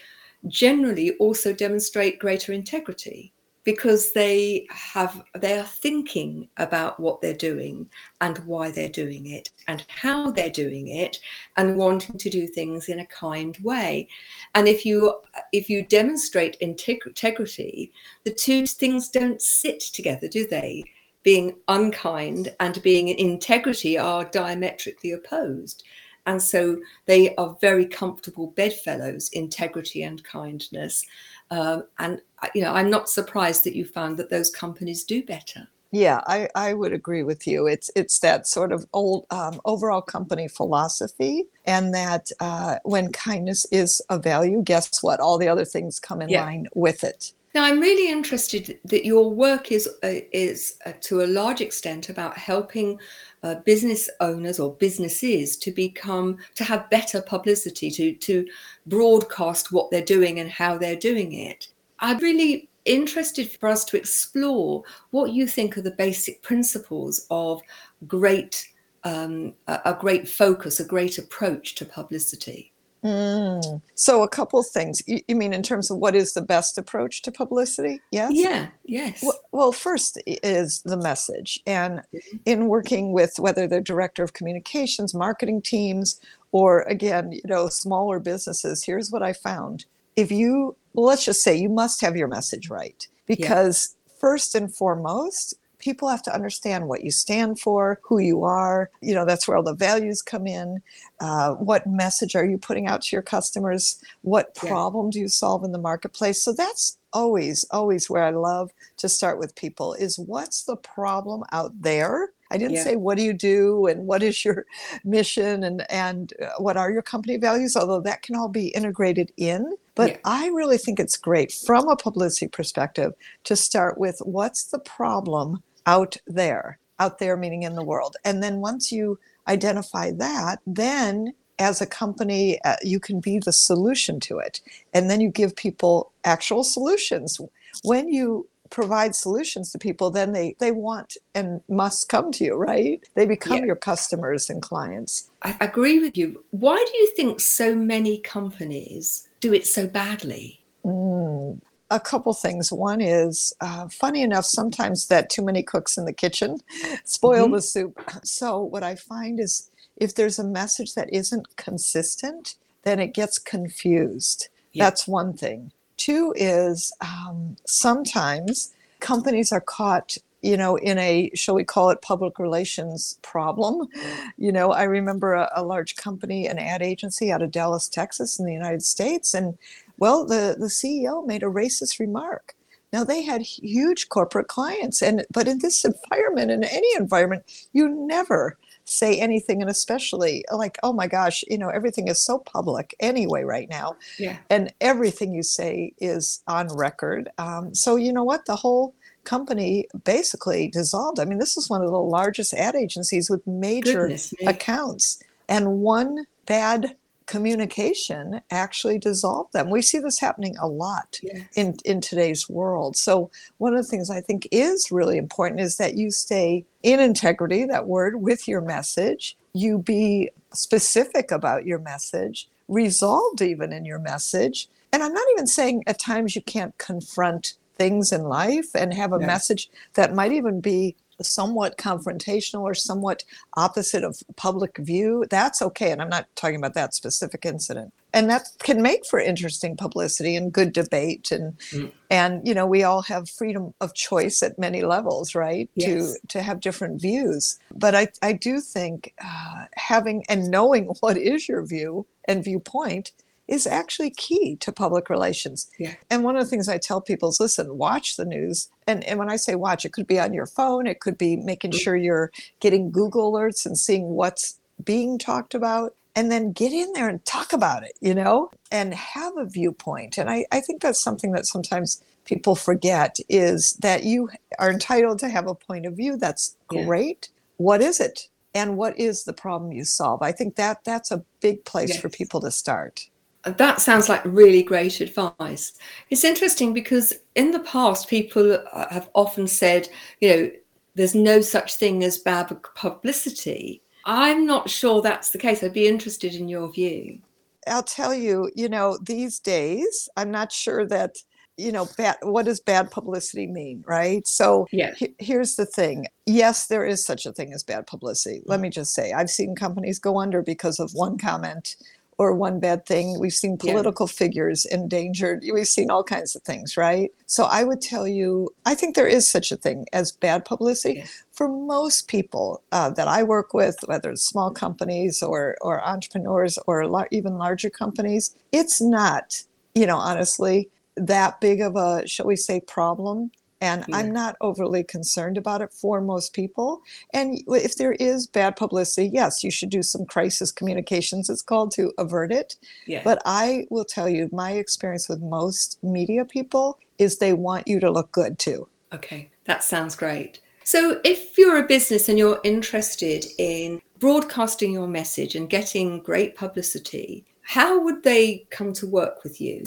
generally 0.48 1.12
also 1.18 1.52
demonstrate 1.52 2.18
greater 2.18 2.52
integrity 2.52 3.32
because 3.62 4.12
they 4.12 4.66
have 4.68 5.22
they 5.38 5.56
are 5.56 5.64
thinking 5.64 6.48
about 6.56 6.98
what 6.98 7.20
they're 7.20 7.32
doing 7.32 7.88
and 8.20 8.36
why 8.38 8.72
they're 8.72 8.88
doing 8.88 9.26
it 9.26 9.50
and 9.68 9.84
how 9.88 10.32
they're 10.32 10.50
doing 10.50 10.88
it 10.88 11.20
and 11.56 11.76
wanting 11.76 12.18
to 12.18 12.28
do 12.28 12.48
things 12.48 12.88
in 12.88 12.98
a 12.98 13.06
kind 13.06 13.56
way 13.62 14.06
and 14.54 14.68
if 14.68 14.84
you 14.84 15.18
if 15.52 15.70
you 15.70 15.82
demonstrate 15.86 16.56
integrity 16.56 17.90
the 18.24 18.34
two 18.34 18.66
things 18.66 19.08
don't 19.08 19.40
sit 19.40 19.80
together 19.80 20.28
do 20.28 20.46
they 20.46 20.84
being 21.24 21.56
unkind 21.66 22.54
and 22.60 22.80
being 22.82 23.08
in 23.08 23.18
integrity 23.18 23.98
are 23.98 24.24
diametrically 24.26 25.10
opposed. 25.10 25.82
And 26.26 26.40
so 26.40 26.80
they 27.06 27.34
are 27.36 27.56
very 27.60 27.86
comfortable 27.86 28.48
bedfellows, 28.48 29.28
integrity 29.32 30.04
and 30.04 30.22
kindness. 30.22 31.04
Um, 31.50 31.84
and 31.98 32.20
uh, 32.42 32.48
you 32.54 32.62
know, 32.62 32.72
I'm 32.72 32.88
not 32.88 33.10
surprised 33.10 33.64
that 33.64 33.74
you 33.74 33.84
found 33.84 34.16
that 34.18 34.30
those 34.30 34.50
companies 34.50 35.04
do 35.04 35.22
better. 35.24 35.68
Yeah, 35.90 36.22
I, 36.26 36.48
I 36.56 36.74
would 36.74 36.92
agree 36.92 37.22
with 37.22 37.46
you. 37.46 37.68
It's 37.68 37.88
it's 37.94 38.18
that 38.18 38.48
sort 38.48 38.72
of 38.72 38.84
old 38.92 39.26
um, 39.30 39.60
overall 39.64 40.02
company 40.02 40.48
philosophy, 40.48 41.44
and 41.66 41.94
that 41.94 42.32
uh, 42.40 42.78
when 42.82 43.12
kindness 43.12 43.64
is 43.70 44.02
a 44.10 44.18
value, 44.18 44.60
guess 44.62 45.02
what? 45.04 45.20
All 45.20 45.38
the 45.38 45.48
other 45.48 45.64
things 45.64 46.00
come 46.00 46.20
in 46.20 46.30
yeah. 46.30 46.44
line 46.44 46.66
with 46.74 47.04
it. 47.04 47.32
Now, 47.54 47.62
I'm 47.62 47.78
really 47.78 48.10
interested 48.10 48.80
that 48.84 49.04
your 49.04 49.30
work 49.30 49.70
is 49.70 49.88
uh, 50.02 50.20
is 50.32 50.76
uh, 50.86 50.92
to 51.02 51.22
a 51.22 51.26
large 51.26 51.60
extent 51.60 52.08
about 52.08 52.36
helping 52.36 52.98
uh, 53.44 53.56
business 53.64 54.10
owners 54.18 54.58
or 54.58 54.74
businesses 54.74 55.56
to 55.58 55.70
become 55.70 56.38
to 56.56 56.64
have 56.64 56.90
better 56.90 57.22
publicity, 57.22 57.92
to 57.92 58.14
to 58.14 58.44
broadcast 58.86 59.70
what 59.70 59.88
they're 59.92 60.02
doing 60.02 60.40
and 60.40 60.50
how 60.50 60.76
they're 60.76 60.96
doing 60.96 61.32
it. 61.34 61.68
I'm 62.00 62.18
really 62.18 62.68
interested 62.86 63.48
for 63.52 63.68
us 63.68 63.84
to 63.84 63.96
explore 63.96 64.82
what 65.12 65.32
you 65.32 65.46
think 65.46 65.78
are 65.78 65.82
the 65.82 65.92
basic 65.92 66.42
principles 66.42 67.24
of 67.30 67.62
great 68.08 68.68
um, 69.04 69.54
a, 69.68 69.80
a 69.84 69.94
great 69.94 70.28
focus, 70.28 70.80
a 70.80 70.84
great 70.84 71.18
approach 71.18 71.76
to 71.76 71.84
publicity. 71.84 72.73
Mm. 73.04 73.82
So 73.94 74.22
a 74.22 74.28
couple 74.28 74.62
things. 74.62 75.02
You, 75.06 75.20
you, 75.28 75.36
mean 75.36 75.52
in 75.52 75.62
terms 75.62 75.90
of 75.90 75.98
what 75.98 76.14
is 76.14 76.32
the 76.32 76.40
best 76.40 76.78
approach 76.78 77.20
to 77.22 77.32
publicity? 77.32 78.00
Yes. 78.10 78.32
Yeah. 78.34 78.68
Yes. 78.84 79.22
Well, 79.22 79.38
well 79.52 79.72
first 79.72 80.20
is 80.26 80.80
the 80.82 80.96
message, 80.96 81.60
and 81.66 82.00
mm-hmm. 82.14 82.36
in 82.46 82.68
working 82.68 83.12
with 83.12 83.34
whether 83.38 83.66
the 83.66 83.82
director 83.82 84.22
of 84.22 84.32
communications, 84.32 85.12
marketing 85.12 85.60
teams, 85.60 86.18
or 86.52 86.82
again, 86.82 87.32
you 87.32 87.42
know, 87.44 87.68
smaller 87.68 88.18
businesses, 88.18 88.82
here's 88.82 89.10
what 89.10 89.22
I 89.22 89.34
found: 89.34 89.84
if 90.16 90.32
you, 90.32 90.74
well, 90.94 91.06
let's 91.06 91.26
just 91.26 91.42
say, 91.42 91.54
you 91.54 91.68
must 91.68 92.00
have 92.00 92.16
your 92.16 92.28
message 92.28 92.70
right, 92.70 93.06
because 93.26 93.94
yeah. 94.06 94.14
first 94.18 94.54
and 94.54 94.74
foremost, 94.74 95.54
people 95.84 96.08
have 96.08 96.22
to 96.22 96.34
understand 96.34 96.88
what 96.88 97.04
you 97.04 97.10
stand 97.10 97.60
for, 97.60 98.00
who 98.02 98.18
you 98.18 98.42
are. 98.42 98.90
You 99.02 99.14
know, 99.14 99.26
that's 99.26 99.46
where 99.46 99.56
all 99.56 99.62
the 99.62 99.74
values 99.74 100.22
come 100.22 100.46
in. 100.46 100.80
Uh, 101.20 101.52
what 101.52 101.86
message 101.86 102.34
are 102.34 102.44
you 102.44 102.56
putting 102.56 102.86
out 102.86 103.02
to 103.02 103.14
your 103.14 103.22
customers? 103.22 104.00
What 104.22 104.54
problem 104.54 105.06
yeah. 105.06 105.10
do 105.12 105.20
you 105.20 105.28
solve 105.28 105.62
in 105.62 105.72
the 105.72 105.78
marketplace? 105.78 106.42
So 106.42 106.54
that's 106.54 106.96
always, 107.12 107.64
always 107.70 108.08
where 108.08 108.24
I 108.24 108.30
love 108.30 108.70
to 108.96 109.08
start 109.10 109.38
with 109.38 109.54
people 109.54 109.92
is 109.92 110.18
what's 110.18 110.64
the 110.64 110.76
problem 110.76 111.44
out 111.52 111.72
there? 111.80 112.30
I 112.50 112.56
didn't 112.56 112.74
yeah. 112.74 112.84
say 112.84 112.96
what 112.96 113.18
do 113.18 113.24
you 113.24 113.32
do 113.32 113.86
and 113.86 114.06
what 114.06 114.22
is 114.22 114.44
your 114.44 114.64
mission 115.04 115.64
and 115.64 115.84
and 115.90 116.32
uh, 116.40 116.50
what 116.58 116.76
are 116.76 116.90
your 116.90 117.02
company 117.02 117.36
values, 117.36 117.76
although 117.76 118.00
that 118.00 118.22
can 118.22 118.36
all 118.36 118.48
be 118.48 118.68
integrated 118.68 119.32
in. 119.36 119.74
But 119.94 120.10
yeah. 120.10 120.16
I 120.24 120.46
really 120.48 120.78
think 120.78 121.00
it's 121.00 121.16
great 121.16 121.52
from 121.52 121.88
a 121.88 121.96
publicity 121.96 122.48
perspective 122.48 123.12
to 123.44 123.56
start 123.56 123.98
with 123.98 124.18
what's 124.24 124.64
the 124.64 124.78
problem 124.78 125.62
out 125.86 126.16
there, 126.26 126.78
out 126.98 127.18
there 127.18 127.36
meaning 127.36 127.62
in 127.62 127.74
the 127.74 127.84
world. 127.84 128.16
And 128.24 128.42
then 128.42 128.60
once 128.60 128.92
you 128.92 129.18
identify 129.48 130.10
that, 130.12 130.60
then 130.66 131.34
as 131.58 131.80
a 131.80 131.86
company, 131.86 132.60
uh, 132.64 132.76
you 132.82 132.98
can 132.98 133.20
be 133.20 133.38
the 133.38 133.52
solution 133.52 134.20
to 134.20 134.38
it. 134.38 134.60
And 134.92 135.10
then 135.10 135.20
you 135.20 135.28
give 135.28 135.54
people 135.54 136.12
actual 136.24 136.64
solutions. 136.64 137.40
When 137.82 138.08
you 138.08 138.48
provide 138.70 139.14
solutions 139.14 139.70
to 139.70 139.78
people, 139.78 140.10
then 140.10 140.32
they, 140.32 140.56
they 140.58 140.72
want 140.72 141.16
and 141.34 141.60
must 141.68 142.08
come 142.08 142.32
to 142.32 142.44
you, 142.44 142.54
right? 142.56 143.04
They 143.14 143.26
become 143.26 143.58
yeah. 143.58 143.66
your 143.66 143.76
customers 143.76 144.50
and 144.50 144.60
clients. 144.60 145.30
I 145.42 145.56
agree 145.60 146.00
with 146.00 146.16
you. 146.16 146.42
Why 146.50 146.76
do 146.76 146.98
you 146.98 147.12
think 147.14 147.40
so 147.40 147.74
many 147.76 148.18
companies 148.18 149.28
do 149.40 149.52
it 149.52 149.66
so 149.66 149.86
badly? 149.86 150.60
Mm, 150.84 151.60
a 151.90 152.00
couple 152.00 152.32
things. 152.32 152.72
One 152.72 153.00
is, 153.00 153.52
uh, 153.60 153.88
funny 153.88 154.22
enough, 154.22 154.44
sometimes 154.44 155.06
that 155.08 155.30
too 155.30 155.42
many 155.42 155.62
cooks 155.62 155.96
in 155.96 156.04
the 156.04 156.12
kitchen 156.12 156.58
spoil 157.04 157.44
mm-hmm. 157.44 157.54
the 157.54 157.62
soup. 157.62 158.00
So, 158.24 158.60
what 158.62 158.82
I 158.82 158.94
find 158.94 159.38
is 159.38 159.70
if 159.96 160.14
there's 160.14 160.38
a 160.38 160.44
message 160.44 160.94
that 160.94 161.12
isn't 161.12 161.56
consistent, 161.56 162.56
then 162.82 162.98
it 162.98 163.14
gets 163.14 163.38
confused. 163.38 164.48
That's 164.74 165.06
one 165.06 165.34
thing. 165.34 165.70
Two 165.96 166.34
is 166.36 166.92
um, 167.00 167.56
sometimes 167.64 168.74
companies 168.98 169.52
are 169.52 169.60
caught 169.60 170.16
you 170.44 170.58
know, 170.58 170.76
in 170.76 170.98
a, 170.98 171.30
shall 171.34 171.54
we 171.54 171.64
call 171.64 171.88
it 171.88 172.02
public 172.02 172.38
relations 172.38 173.18
problem. 173.22 173.88
You 174.36 174.52
know, 174.52 174.72
I 174.72 174.82
remember 174.82 175.32
a, 175.32 175.50
a, 175.56 175.64
large 175.64 175.96
company, 175.96 176.46
an 176.46 176.58
ad 176.58 176.82
agency 176.82 177.32
out 177.32 177.40
of 177.40 177.50
Dallas, 177.50 177.88
Texas, 177.88 178.38
in 178.38 178.44
the 178.44 178.52
United 178.52 178.82
States, 178.82 179.32
and 179.32 179.56
well, 179.98 180.24
the, 180.24 180.56
the 180.58 180.66
CEO 180.66 181.26
made 181.26 181.42
a 181.42 181.46
racist 181.46 181.98
remark. 181.98 182.54
Now 182.92 183.02
they 183.02 183.22
had 183.22 183.42
huge 183.42 184.08
corporate 184.08 184.46
clients, 184.46 185.02
and 185.02 185.26
but 185.32 185.48
in 185.48 185.58
this 185.58 185.84
environment, 185.84 186.52
in 186.52 186.62
any 186.62 186.86
environment, 186.96 187.42
you 187.72 187.88
never 187.88 188.56
say 188.84 189.18
anything, 189.18 189.60
and 189.60 189.68
especially 189.68 190.44
like, 190.52 190.78
oh 190.84 190.92
my 190.92 191.08
gosh, 191.08 191.42
you 191.48 191.58
know, 191.58 191.70
everything 191.70 192.06
is 192.06 192.22
so 192.22 192.38
public 192.38 192.94
anyway 193.00 193.42
right 193.42 193.68
now, 193.68 193.96
yeah, 194.16 194.36
and 194.48 194.72
everything 194.80 195.34
you 195.34 195.42
say 195.42 195.92
is 195.98 196.40
on 196.46 196.68
record. 196.68 197.30
Um, 197.36 197.74
so 197.74 197.96
you 197.96 198.12
know 198.12 198.22
what, 198.22 198.46
the 198.46 198.54
whole 198.54 198.94
company 199.24 199.86
basically 200.04 200.68
dissolved. 200.68 201.18
I 201.18 201.24
mean, 201.24 201.38
this 201.38 201.56
is 201.56 201.68
one 201.68 201.82
of 201.82 201.90
the 201.90 201.98
largest 201.98 202.54
ad 202.54 202.76
agencies 202.76 203.28
with 203.28 203.44
major 203.44 204.02
Goodness, 204.02 204.32
accounts, 204.46 205.20
and 205.48 205.80
one 205.80 206.26
bad 206.46 206.94
communication 207.26 208.40
actually 208.50 208.98
dissolve 208.98 209.50
them. 209.52 209.70
We 209.70 209.82
see 209.82 209.98
this 209.98 210.18
happening 210.18 210.56
a 210.58 210.66
lot 210.66 211.18
yes. 211.22 211.46
in, 211.56 211.76
in 211.84 212.00
today's 212.00 212.48
world. 212.48 212.96
So, 212.96 213.30
one 213.58 213.74
of 213.74 213.82
the 213.82 213.88
things 213.90 214.10
I 214.10 214.20
think 214.20 214.46
is 214.50 214.90
really 214.90 215.16
important 215.16 215.60
is 215.60 215.76
that 215.76 215.94
you 215.94 216.10
stay 216.10 216.64
in 216.82 217.00
integrity, 217.00 217.64
that 217.64 217.86
word, 217.86 218.20
with 218.20 218.46
your 218.46 218.60
message. 218.60 219.36
You 219.52 219.78
be 219.78 220.30
specific 220.52 221.30
about 221.30 221.66
your 221.66 221.78
message, 221.78 222.48
resolved 222.68 223.40
even 223.40 223.72
in 223.72 223.84
your 223.84 223.98
message. 223.98 224.68
And 224.92 225.02
I'm 225.02 225.12
not 225.12 225.26
even 225.32 225.46
saying 225.46 225.84
at 225.86 225.98
times 225.98 226.36
you 226.36 226.42
can't 226.42 226.76
confront 226.78 227.54
things 227.76 228.12
in 228.12 228.22
life 228.22 228.68
and 228.74 228.94
have 228.94 229.12
a 229.12 229.18
yes. 229.18 229.26
message 229.26 229.70
that 229.94 230.14
might 230.14 230.32
even 230.32 230.60
be 230.60 230.94
somewhat 231.22 231.78
confrontational 231.78 232.62
or 232.62 232.74
somewhat 232.74 233.24
opposite 233.56 234.04
of 234.04 234.22
public 234.36 234.78
view, 234.78 235.24
that's 235.30 235.62
okay. 235.62 235.90
And 235.90 236.00
I'm 236.02 236.08
not 236.08 236.26
talking 236.36 236.56
about 236.56 236.74
that 236.74 236.94
specific 236.94 237.44
incident. 237.44 237.92
And 238.12 238.30
that 238.30 238.46
can 238.60 238.80
make 238.80 239.04
for 239.06 239.18
interesting 239.18 239.76
publicity 239.76 240.36
and 240.36 240.52
good 240.52 240.72
debate. 240.72 241.32
And 241.32 241.58
mm. 241.70 241.90
and 242.10 242.46
you 242.46 242.54
know, 242.54 242.66
we 242.66 242.84
all 242.84 243.02
have 243.02 243.28
freedom 243.28 243.74
of 243.80 243.94
choice 243.94 244.42
at 244.42 244.58
many 244.58 244.82
levels, 244.82 245.34
right? 245.34 245.68
Yes. 245.74 246.12
To 246.12 246.28
to 246.28 246.42
have 246.42 246.60
different 246.60 247.00
views. 247.00 247.58
But 247.74 247.94
I, 247.96 248.08
I 248.22 248.32
do 248.32 248.60
think 248.60 249.12
uh, 249.24 249.64
having 249.74 250.24
and 250.28 250.48
knowing 250.48 250.84
what 251.00 251.16
is 251.16 251.48
your 251.48 251.66
view 251.66 252.06
and 252.26 252.44
viewpoint 252.44 253.12
is 253.46 253.66
actually 253.66 254.10
key 254.10 254.56
to 254.56 254.72
public 254.72 255.10
relations. 255.10 255.70
Yeah. 255.78 255.94
And 256.10 256.24
one 256.24 256.36
of 256.36 256.44
the 256.44 256.48
things 256.48 256.68
I 256.68 256.78
tell 256.78 257.00
people 257.00 257.28
is 257.28 257.40
listen, 257.40 257.76
watch 257.76 258.16
the 258.16 258.24
news. 258.24 258.68
And, 258.86 259.04
and 259.04 259.18
when 259.18 259.30
I 259.30 259.36
say 259.36 259.54
watch, 259.54 259.84
it 259.84 259.92
could 259.92 260.06
be 260.06 260.18
on 260.18 260.32
your 260.32 260.46
phone, 260.46 260.86
it 260.86 261.00
could 261.00 261.18
be 261.18 261.36
making 261.36 261.72
mm-hmm. 261.72 261.78
sure 261.78 261.96
you're 261.96 262.30
getting 262.60 262.90
Google 262.90 263.32
alerts 263.32 263.66
and 263.66 263.78
seeing 263.78 264.10
what's 264.10 264.58
being 264.82 265.18
talked 265.18 265.54
about. 265.54 265.94
And 266.16 266.30
then 266.30 266.52
get 266.52 266.72
in 266.72 266.92
there 266.92 267.08
and 267.08 267.24
talk 267.24 267.52
about 267.52 267.82
it, 267.82 267.94
you 268.00 268.14
know, 268.14 268.52
and 268.70 268.94
have 268.94 269.36
a 269.36 269.44
viewpoint. 269.44 270.16
And 270.16 270.30
I, 270.30 270.46
I 270.52 270.60
think 270.60 270.80
that's 270.80 271.00
something 271.00 271.32
that 271.32 271.44
sometimes 271.44 272.00
people 272.24 272.54
forget 272.54 273.18
is 273.28 273.72
that 273.80 274.04
you 274.04 274.30
are 274.60 274.70
entitled 274.70 275.18
to 275.18 275.28
have 275.28 275.48
a 275.48 275.56
point 275.56 275.86
of 275.86 275.94
view. 275.94 276.16
That's 276.16 276.56
great. 276.68 277.30
Yeah. 277.32 277.40
What 277.56 277.82
is 277.82 277.98
it? 277.98 278.28
And 278.54 278.76
what 278.76 278.96
is 278.96 279.24
the 279.24 279.32
problem 279.32 279.72
you 279.72 279.84
solve? 279.84 280.22
I 280.22 280.30
think 280.30 280.54
that 280.54 280.84
that's 280.84 281.10
a 281.10 281.24
big 281.40 281.64
place 281.64 281.88
yes. 281.88 282.00
for 282.00 282.08
people 282.08 282.40
to 282.42 282.50
start 282.52 283.08
that 283.46 283.80
sounds 283.80 284.08
like 284.08 284.22
really 284.24 284.62
great 284.62 285.00
advice. 285.00 285.72
It's 286.10 286.24
interesting 286.24 286.72
because 286.72 287.12
in 287.34 287.50
the 287.50 287.60
past, 287.60 288.08
people 288.08 288.58
uh, 288.72 288.88
have 288.90 289.10
often 289.14 289.46
said, 289.46 289.88
you 290.20 290.28
know, 290.28 290.50
there's 290.94 291.14
no 291.14 291.40
such 291.40 291.74
thing 291.74 292.04
as 292.04 292.18
bad 292.18 292.56
publicity. 292.74 293.82
I'm 294.06 294.46
not 294.46 294.70
sure 294.70 295.02
that's 295.02 295.30
the 295.30 295.38
case. 295.38 295.62
I'd 295.62 295.72
be 295.72 295.88
interested 295.88 296.34
in 296.34 296.48
your 296.48 296.70
view. 296.70 297.18
I'll 297.66 297.82
tell 297.82 298.14
you, 298.14 298.50
you 298.54 298.68
know, 298.68 298.98
these 299.02 299.40
days, 299.40 300.08
I'm 300.16 300.30
not 300.30 300.52
sure 300.52 300.86
that, 300.86 301.16
you 301.56 301.72
know, 301.72 301.88
bad, 301.96 302.16
what 302.22 302.44
does 302.44 302.60
bad 302.60 302.90
publicity 302.90 303.46
mean, 303.46 303.82
right? 303.86 304.26
So 304.26 304.66
yeah. 304.70 304.94
He, 304.94 305.14
here's 305.18 305.56
the 305.56 305.66
thing. 305.66 306.06
Yes, 306.26 306.66
there 306.66 306.84
is 306.84 307.04
such 307.04 307.26
a 307.26 307.32
thing 307.32 307.52
as 307.54 307.62
bad 307.62 307.86
publicity. 307.86 308.42
Let 308.44 308.60
mm. 308.60 308.64
me 308.64 308.70
just 308.70 308.94
say, 308.94 309.12
I've 309.12 309.30
seen 309.30 309.56
companies 309.56 309.98
go 309.98 310.20
under 310.20 310.42
because 310.42 310.78
of 310.78 310.92
one 310.92 311.16
comment 311.16 311.76
or 312.18 312.34
one 312.34 312.60
bad 312.60 312.86
thing. 312.86 313.18
We've 313.18 313.32
seen 313.32 313.56
political 313.56 314.06
yeah. 314.06 314.12
figures 314.12 314.64
endangered. 314.64 315.44
We've 315.52 315.66
seen 315.66 315.90
all 315.90 316.04
kinds 316.04 316.36
of 316.36 316.42
things, 316.42 316.76
right? 316.76 317.10
So 317.26 317.44
I 317.44 317.64
would 317.64 317.80
tell 317.80 318.06
you, 318.06 318.50
I 318.64 318.74
think 318.74 318.94
there 318.94 319.06
is 319.06 319.28
such 319.28 319.52
a 319.52 319.56
thing 319.56 319.86
as 319.92 320.12
bad 320.12 320.44
publicity. 320.44 320.98
Yeah. 320.98 321.06
For 321.32 321.48
most 321.48 322.08
people 322.08 322.62
uh, 322.72 322.90
that 322.90 323.08
I 323.08 323.22
work 323.22 323.54
with, 323.54 323.76
whether 323.86 324.10
it's 324.10 324.22
small 324.22 324.50
companies 324.50 325.22
or, 325.22 325.56
or 325.60 325.84
entrepreneurs 325.84 326.58
or 326.66 326.86
la- 326.86 327.04
even 327.10 327.38
larger 327.38 327.70
companies, 327.70 328.36
it's 328.52 328.80
not, 328.80 329.42
you 329.74 329.86
know, 329.86 329.96
honestly, 329.96 330.68
that 330.96 331.40
big 331.40 331.60
of 331.60 331.74
a, 331.74 332.06
shall 332.06 332.26
we 332.26 332.36
say, 332.36 332.60
problem. 332.60 333.32
And 333.64 333.84
Yeah. 333.88 333.96
I'm 333.96 334.12
not 334.12 334.36
overly 334.42 334.84
concerned 334.84 335.38
about 335.38 335.62
it 335.62 335.72
for 335.72 336.02
most 336.02 336.34
people. 336.34 336.82
And 337.14 337.42
if 337.48 337.76
there 337.76 337.92
is 337.92 338.26
bad 338.26 338.56
publicity, 338.56 339.08
yes, 339.12 339.42
you 339.42 339.50
should 339.50 339.70
do 339.70 339.82
some 339.82 340.04
crisis 340.04 340.52
communications, 340.52 341.30
it's 341.30 341.40
called, 341.40 341.70
to 341.72 341.92
avert 341.96 342.30
it. 342.30 342.56
Yeah. 342.86 343.00
But 343.02 343.22
I 343.24 343.66
will 343.70 343.86
tell 343.86 344.08
you, 344.08 344.28
my 344.32 344.52
experience 344.52 345.08
with 345.08 345.20
most 345.20 345.78
media 345.82 346.24
people 346.26 346.78
is 346.98 347.16
they 347.16 347.32
want 347.32 347.66
you 347.66 347.80
to 347.80 347.90
look 347.90 348.12
good 348.12 348.38
too. 348.38 348.68
Okay, 348.92 349.30
that 349.46 349.64
sounds 349.64 349.96
great. 349.96 350.40
So, 350.62 351.00
if 351.04 351.36
you're 351.38 351.58
a 351.58 351.66
business 351.66 352.08
and 352.08 352.18
you're 352.18 352.40
interested 352.44 353.26
in 353.38 353.80
broadcasting 353.98 354.72
your 354.72 354.88
message 354.88 355.34
and 355.34 355.48
getting 355.48 356.00
great 356.00 356.36
publicity, 356.36 357.24
how 357.42 357.82
would 357.82 358.02
they 358.02 358.46
come 358.50 358.72
to 358.74 358.86
work 358.86 359.24
with 359.24 359.40
you? 359.40 359.64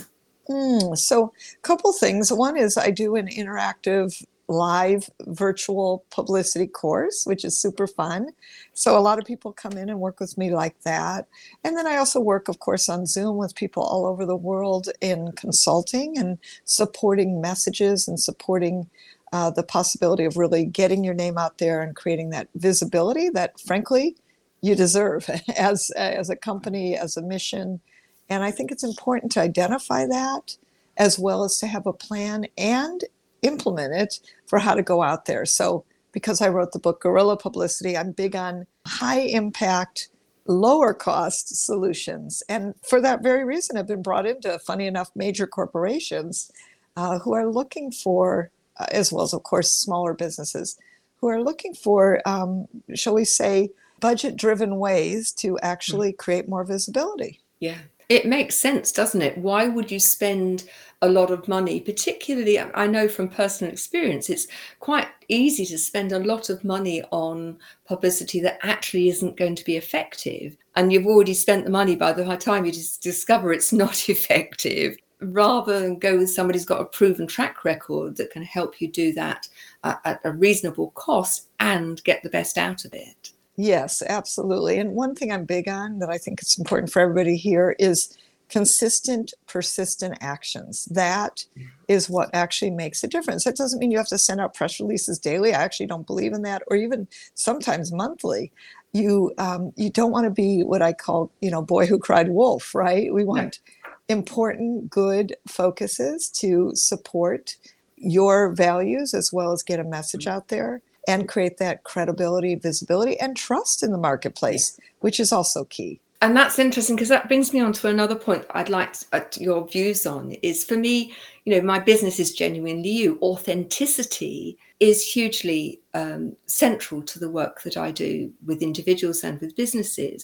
Mm, 0.50 0.98
so, 0.98 1.34
a 1.56 1.62
couple 1.62 1.92
things. 1.94 2.32
One 2.32 2.58
is 2.58 2.78
I 2.78 2.92
do 2.92 3.16
an 3.16 3.28
interactive 3.28 4.24
live 4.50 5.10
virtual 5.26 6.06
publicity 6.10 6.68
course, 6.68 7.26
which 7.26 7.44
is 7.44 7.58
super 7.60 7.86
fun. 7.86 8.30
So, 8.74 8.98
a 8.98 9.00
lot 9.02 9.20
of 9.20 9.26
people 9.26 9.52
come 9.52 9.74
in 9.74 9.90
and 9.90 10.00
work 10.00 10.20
with 10.22 10.38
me 10.38 10.52
like 10.54 10.80
that. 10.84 11.28
And 11.66 11.76
then 11.78 11.86
I 11.86 11.98
also 11.98 12.22
work, 12.22 12.48
of 12.48 12.60
course, 12.60 12.88
on 12.88 13.06
Zoom 13.06 13.36
with 13.38 13.56
people 13.56 13.84
all 13.84 14.06
over 14.06 14.26
the 14.26 14.38
world 14.38 14.90
in 15.02 15.34
consulting 15.34 16.18
and 16.18 16.38
supporting 16.64 17.42
messages 17.42 18.08
and 18.08 18.20
supporting 18.20 18.90
uh, 19.34 19.50
the 19.52 19.64
possibility 19.64 20.24
of 20.24 20.38
really 20.38 20.66
getting 20.66 21.04
your 21.04 21.14
name 21.14 21.38
out 21.38 21.58
there 21.58 21.82
and 21.82 21.96
creating 21.96 22.30
that 22.30 22.48
visibility 22.56 23.30
that, 23.30 23.60
frankly, 23.60 24.16
you 24.62 24.76
deserve 24.76 25.30
as 25.58 25.90
as 25.92 26.30
a 26.30 26.36
company, 26.38 26.96
as 26.96 27.18
a 27.18 27.22
mission. 27.22 27.82
And 28.30 28.44
I 28.44 28.52
think 28.52 28.72
it's 28.72 28.84
important 28.84 29.32
to 29.34 29.42
identify 29.42 30.06
that 30.06 30.58
as 30.98 31.20
well 31.20 31.44
as 31.44 31.58
to 31.60 31.68
have 31.68 31.86
a 31.86 31.94
plan 31.94 32.48
and 32.58 33.04
implement 33.42 33.94
it 33.94 34.20
for 34.48 34.60
how 34.60 34.74
to 34.74 34.82
go 34.82 35.02
out 35.02 35.26
there. 35.26 35.46
So, 35.46 35.86
because 36.12 36.42
I 36.42 36.50
wrote 36.50 36.72
the 36.72 36.80
book 36.80 37.02
Guerrilla 37.02 37.38
Publicity, 37.38 37.96
I'm 37.96 38.12
big 38.12 38.36
on 38.36 38.66
high 38.88 39.20
impact, 39.20 40.10
lower 40.48 40.94
cost 40.94 41.64
solutions. 41.64 42.42
And 42.50 42.74
for 42.82 43.00
that 43.02 43.22
very 43.22 43.46
reason, 43.46 43.78
I've 43.78 43.88
been 43.88 44.02
brought 44.02 44.26
into, 44.26 44.58
funny 44.60 44.88
enough, 44.88 45.12
major 45.16 45.46
corporations 45.46 46.52
uh, 46.96 47.20
who 47.20 47.34
are 47.34 47.46
looking 47.46 47.92
for, 47.92 48.50
uh, 48.80 48.88
as 48.92 49.12
well 49.12 49.24
as, 49.24 49.34
of 49.34 49.44
course, 49.44 49.72
smaller 49.72 50.14
businesses, 50.14 50.78
who 51.18 51.28
are 51.28 51.44
looking 51.44 51.76
for, 51.76 52.22
um, 52.26 52.68
shall 52.96 53.14
we 53.14 53.26
say, 53.26 53.70
budget 54.00 54.36
driven 54.36 54.78
ways 54.78 55.32
to 55.34 55.60
actually 55.60 56.14
create 56.14 56.48
more 56.48 56.64
visibility. 56.64 57.42
Yeah. 57.60 57.78
It 58.10 58.26
makes 58.26 58.56
sense, 58.56 58.94
doesn't 58.94 59.22
it? 59.22 59.38
Why 59.38 59.68
would 59.68 59.92
you 59.92 60.00
spend 60.00 60.70
a 61.02 61.10
lot 61.10 61.30
of 61.30 61.50
money? 61.50 61.82
Particularly, 61.82 62.58
I 62.58 62.88
know 62.88 63.10
from 63.10 63.28
personal 63.28 63.72
experience, 63.72 64.30
it's 64.30 64.48
quite 64.80 65.10
easy 65.28 65.66
to 65.66 65.78
spend 65.78 66.14
a 66.14 66.20
lot 66.20 66.50
of 66.50 66.64
money 66.64 67.04
on 67.12 67.58
publicity 67.86 68.40
that 68.42 68.60
actually 68.64 69.10
isn't 69.10 69.36
going 69.36 69.56
to 69.56 69.66
be 69.66 69.76
effective. 69.76 70.56
And 70.78 70.94
you've 70.94 71.06
already 71.06 71.34
spent 71.34 71.66
the 71.66 71.72
money 71.72 71.98
by 71.98 72.14
the 72.14 72.24
time 72.38 72.64
you 72.64 72.72
discover 73.02 73.52
it's 73.52 73.74
not 73.84 74.08
effective, 74.08 74.96
rather 75.20 75.78
than 75.80 76.00
go 76.00 76.18
with 76.18 76.30
somebody 76.30 76.60
who's 76.60 76.66
got 76.66 76.82
a 76.82 76.86
proven 76.86 77.28
track 77.28 77.66
record 77.66 78.16
that 78.16 78.32
can 78.32 78.44
help 78.44 78.80
you 78.80 78.88
do 78.88 79.12
that 79.14 79.50
at, 79.84 80.00
at 80.06 80.22
a 80.24 80.32
reasonable 80.32 80.92
cost 80.92 81.50
and 81.60 82.02
get 82.06 82.24
the 82.24 82.30
best 82.30 82.58
out 82.58 82.86
of 82.86 82.94
it. 82.94 83.32
Yes, 83.58 84.04
absolutely. 84.08 84.78
And 84.78 84.92
one 84.92 85.16
thing 85.16 85.32
I'm 85.32 85.46
big 85.46 85.68
on 85.68 85.98
that 86.00 86.10
I 86.10 86.20
think 86.20 86.42
it's 86.42 86.58
important 86.60 86.92
for 86.92 87.02
everybody 87.02 87.36
here 87.36 87.76
is 87.80 88.16
consistent, 88.50 89.34
persistent 89.48 90.18
actions. 90.22 90.86
That 90.86 91.44
is 91.88 92.10
what 92.10 92.30
actually 92.34 92.72
makes 92.72 93.04
a 93.04 93.08
difference. 93.08 93.44
That 93.44 93.58
doesn't 93.58 93.80
mean 93.80 93.92
you 93.92 93.98
have 93.98 94.08
to 94.08 94.18
send 94.18 94.40
out 94.40 94.54
press 94.54 94.80
releases 94.80 95.20
daily. 95.20 95.54
I 95.54 95.64
actually 95.64 95.88
don't 95.88 96.08
believe 96.08 96.34
in 96.34 96.44
that, 96.44 96.62
or 96.68 96.78
even 96.78 97.08
sometimes 97.34 97.92
monthly. 97.92 98.52
You 98.94 99.34
um, 99.38 99.74
you 99.76 99.90
don't 99.90 100.12
want 100.12 100.26
to 100.26 100.30
be 100.32 100.64
what 100.64 100.82
I 100.82 100.94
call 100.94 101.32
you 101.42 101.52
know 101.52 101.62
boy 101.62 101.88
who 101.88 102.00
cried 102.00 102.30
wolf, 102.30 102.74
right? 102.74 103.14
We 103.14 103.26
want 103.26 103.60
important, 104.08 104.90
good 104.90 105.36
focuses 105.48 106.30
to 106.30 106.72
support 106.74 107.58
your 107.98 108.52
values 108.54 109.14
as 109.14 109.34
well 109.34 109.52
as 109.52 109.64
get 109.64 109.80
a 109.80 109.84
message 109.84 110.28
out 110.28 110.48
there 110.48 110.82
and 111.08 111.28
create 111.28 111.58
that 111.58 111.84
credibility, 111.84 112.56
visibility, 112.56 113.20
and 113.20 113.36
trust 113.38 113.82
in 113.82 113.92
the 113.92 113.98
marketplace, 113.98 114.78
which 115.00 115.20
is 115.20 115.32
also 115.32 115.64
key. 115.66 116.00
And 116.22 116.36
that's 116.36 116.58
interesting 116.58 116.96
because 116.96 117.10
that 117.10 117.28
brings 117.28 117.54
me 117.54 117.60
on 117.60 117.74
to 117.74 117.90
another 117.90 118.16
point 118.16 118.46
I'd 118.52 118.70
like 118.70 118.96
uh, 119.14 119.22
your 119.38 119.68
views 119.68 120.06
on 120.08 120.32
is 120.42 120.64
for 120.64 120.76
me, 120.76 121.14
you 121.46 121.56
know, 121.56 121.62
my 121.62 121.78
business 121.78 122.20
is 122.20 122.34
genuinely 122.34 122.90
you. 122.90 123.20
Authenticity 123.22 124.58
is 124.80 125.04
hugely 125.04 125.80
um, 125.94 126.36
central 126.48 127.04
to 127.04 127.20
the 127.20 127.30
work 127.30 127.62
that 127.64 127.78
I 127.78 127.92
do 127.92 128.32
with 128.46 128.64
individuals 128.64 129.24
and 129.24 129.40
with 129.40 129.56
businesses. 129.56 130.24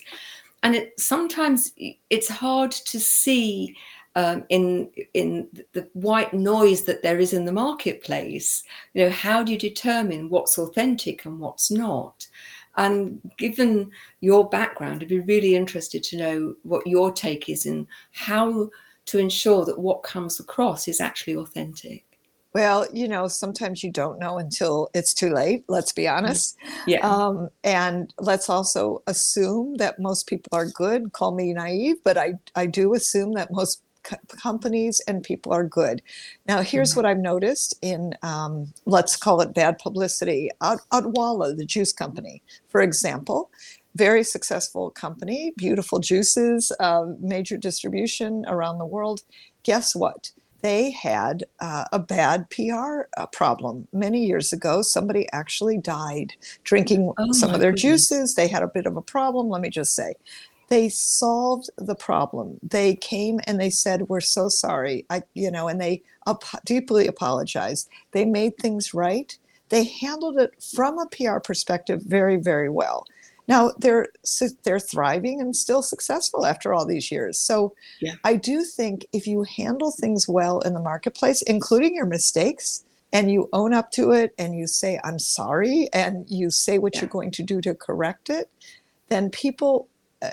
And 0.64 0.76
it 0.76 1.00
sometimes 1.00 1.74
it's 2.10 2.30
hard 2.30 2.72
to 2.72 3.00
see 3.00 3.76
um, 4.16 4.44
in 4.50 4.90
in 5.14 5.48
the 5.74 5.88
white 5.94 6.34
noise 6.34 6.84
that 6.84 7.02
there 7.02 7.20
is 7.20 7.34
in 7.34 7.46
the 7.46 7.52
marketplace. 7.52 8.64
You 8.94 9.06
know, 9.06 9.12
how 9.12 9.44
do 9.44 9.52
you 9.52 9.58
determine 9.58 10.30
what's 10.30 10.58
authentic 10.58 11.26
and 11.26 11.40
what's 11.40 11.72
not? 11.72 12.28
And 12.76 13.22
given 13.38 13.92
your 14.22 14.50
background, 14.50 15.02
I'd 15.02 15.10
be 15.10 15.20
really 15.20 15.56
interested 15.56 16.04
to 16.04 16.18
know 16.18 16.56
what 16.64 16.88
your 16.88 17.12
take 17.12 17.50
is 17.50 17.66
in 17.66 17.88
how 18.12 18.70
to 19.06 19.20
ensure 19.20 19.66
that 19.66 19.80
what 19.80 20.04
comes 20.04 20.40
across 20.40 20.88
is 20.88 21.00
actually 21.02 21.36
authentic. 21.36 22.06
Well, 22.54 22.88
you 22.94 23.08
know, 23.08 23.28
sometimes 23.28 23.84
you 23.84 23.92
don't 23.92 24.20
know 24.20 24.38
until 24.38 24.90
it's 24.94 25.14
too 25.14 25.34
late, 25.34 25.64
let's 25.68 25.92
be 25.92 26.08
honest. 26.08 26.56
Yeah. 26.86 27.00
Um, 27.00 27.50
and 27.64 28.14
let's 28.20 28.48
also 28.50 29.02
assume 29.08 29.76
that 29.76 30.00
most 30.00 30.28
people 30.28 30.50
are 30.52 30.68
good. 30.68 31.14
Call 31.14 31.34
me 31.34 31.54
naive, 31.54 31.96
but 32.04 32.18
I, 32.18 32.36
I 32.56 32.68
do 32.68 32.94
assume 32.94 33.34
that 33.34 33.52
most 33.52 33.83
co- 34.04 34.18
companies 34.28 35.02
and 35.08 35.24
people 35.24 35.54
are 35.54 35.64
good. 35.66 36.02
Now, 36.48 36.62
here's 36.62 36.94
Mhm. 36.94 36.98
what 36.98 37.06
I've 37.06 37.20
noticed 37.20 37.76
in, 37.82 38.16
um, 38.24 38.74
let's 38.86 39.16
call 39.16 39.42
it 39.42 39.54
bad 39.54 39.80
publicity. 39.80 40.50
Ad- 40.62 40.80
Odwalla, 40.92 41.56
the 41.58 41.66
juice 41.66 41.94
company, 41.94 42.44
for 42.70 42.82
example, 42.82 43.52
very 43.96 44.24
successful 44.24 44.90
company, 44.92 45.54
beautiful 45.58 46.00
juices, 46.00 46.72
uh, 46.80 47.06
major 47.20 47.58
distribution 47.58 48.46
around 48.48 48.80
the 48.80 48.86
world. 48.86 49.22
Guess 49.64 49.96
what? 49.96 50.32
They 50.62 50.92
had 50.92 51.44
uh, 51.60 51.86
a 51.92 52.00
bad 52.00 52.50
PR 52.50 53.10
uh, 53.18 53.26
problem 53.28 53.88
many 53.94 54.26
years 54.26 54.54
ago. 54.54 54.82
Somebody 54.82 55.28
actually 55.34 55.78
died 55.78 56.34
drinking 56.64 57.14
Oh, 57.18 57.32
some 57.34 57.54
of 57.54 57.60
their 57.60 57.72
goodness. 57.74 58.10
juices. 58.10 58.36
They 58.36 58.48
had 58.48 58.64
a 58.64 58.68
bit 58.68 58.86
of 58.86 58.96
a 58.98 59.02
problem, 59.02 59.50
let 59.50 59.62
me 59.62 59.70
just 59.70 59.94
say. 59.94 60.16
They 60.74 60.90
solved 60.90 61.70
the 61.78 61.94
problem. 61.94 62.60
They 62.64 62.96
came 62.96 63.40
and 63.46 63.60
they 63.62 63.70
said, 63.70 64.10
"We're 64.10 64.22
so 64.22 64.50
sorry," 64.50 65.06
I, 65.12 65.22
you 65.36 65.52
know, 65.52 65.68
and 65.68 65.80
they 65.80 66.02
ap- 66.26 66.66
deeply 66.66 67.06
apologized. 67.06 67.88
They 68.12 68.26
made 68.26 68.58
things 68.58 68.92
right. 68.92 69.38
They 69.70 69.84
handled 69.84 70.40
it 70.40 70.52
from 70.76 70.98
a 70.98 71.06
PR 71.06 71.38
perspective 71.40 72.02
very, 72.02 72.38
very 72.38 72.70
well. 72.70 73.06
Now 73.48 73.74
they're 73.78 74.08
they're 74.64 74.80
thriving 74.80 75.40
and 75.40 75.56
still 75.56 75.84
successful 75.84 76.44
after 76.44 76.74
all 76.74 76.88
these 76.88 77.12
years. 77.12 77.38
So 77.38 77.76
Yeah. 78.02 78.16
I 78.24 78.36
do 78.36 78.64
think 78.64 79.06
if 79.14 79.28
you 79.28 79.44
handle 79.44 79.92
things 79.92 80.28
well 80.28 80.60
in 80.62 80.74
the 80.74 80.80
marketplace, 80.92 81.44
including 81.44 81.94
your 81.94 82.08
mistakes, 82.08 82.84
and 83.12 83.30
you 83.30 83.48
own 83.54 83.74
up 83.76 83.92
to 83.92 84.10
it 84.12 84.34
and 84.40 84.56
you 84.56 84.66
say 84.66 85.00
I'm 85.04 85.20
sorry 85.20 85.88
and 85.94 86.26
you 86.32 86.50
say 86.50 86.80
what 86.80 86.96
Yeah. 86.96 87.02
you're 87.02 87.10
going 87.10 87.30
to 87.32 87.44
do 87.44 87.62
to 87.62 87.76
correct 87.76 88.32
it, 88.32 88.50
then 89.10 89.30
people 89.30 89.88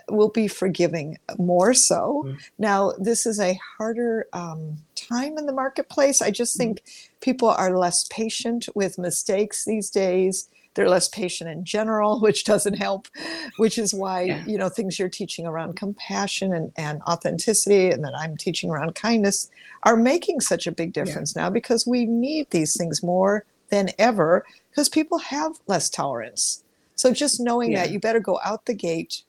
will 0.09 0.29
be 0.29 0.49
forgiving 0.49 1.19
more 1.39 1.75
so. 1.75 2.25
Mm. 2.27 2.39
Now 2.59 2.93
this 2.99 3.27
is 3.27 3.41
a 3.41 3.59
harder 3.79 4.27
um, 4.33 4.79
time 4.95 5.39
in 5.39 5.47
the 5.47 5.53
marketplace. 5.53 6.21
I 6.23 6.31
just 6.31 6.57
think 6.57 6.83
people 7.21 7.49
are 7.49 7.77
less 7.77 8.07
patient 8.11 8.69
with 8.75 8.99
mistakes 8.99 9.65
these 9.65 9.91
days 9.91 10.49
they're 10.75 10.89
less 10.89 11.09
patient 11.09 11.51
in 11.51 11.65
general 11.65 12.21
which 12.27 12.45
doesn't 12.45 12.75
help 12.75 13.09
which 13.57 13.77
is 13.79 13.93
why 13.93 14.23
Yeah. 14.23 14.45
you 14.47 14.57
know 14.59 14.69
things 14.69 14.99
you're 14.99 15.09
teaching 15.09 15.47
around 15.47 15.77
compassion 15.77 16.53
and, 16.55 16.73
and 16.77 17.03
authenticity 17.03 17.91
and 17.91 18.05
that 18.05 18.15
i'm 18.17 18.37
teaching 18.37 18.71
around 18.71 18.95
kindness 18.95 19.51
are 19.83 19.97
making 19.97 20.41
such 20.41 20.67
a 20.67 20.73
big 20.73 20.93
difference 20.93 21.35
now 21.35 21.51
because 21.51 21.87
we 21.87 22.05
need 22.07 22.49
these 22.51 22.77
things 22.77 23.03
more 23.03 23.45
than 23.71 23.91
ever 23.99 24.45
because 24.71 24.89
people 24.89 25.19
have 25.19 25.59
less 25.67 25.89
tolerance 25.91 26.63
so 26.95 27.13
just 27.13 27.41
knowing 27.41 27.73
that 27.73 27.91
you 27.91 27.99
better 27.99 28.21
go 28.21 28.39
out 28.45 28.67
the 28.67 28.75
gate 28.75 29.23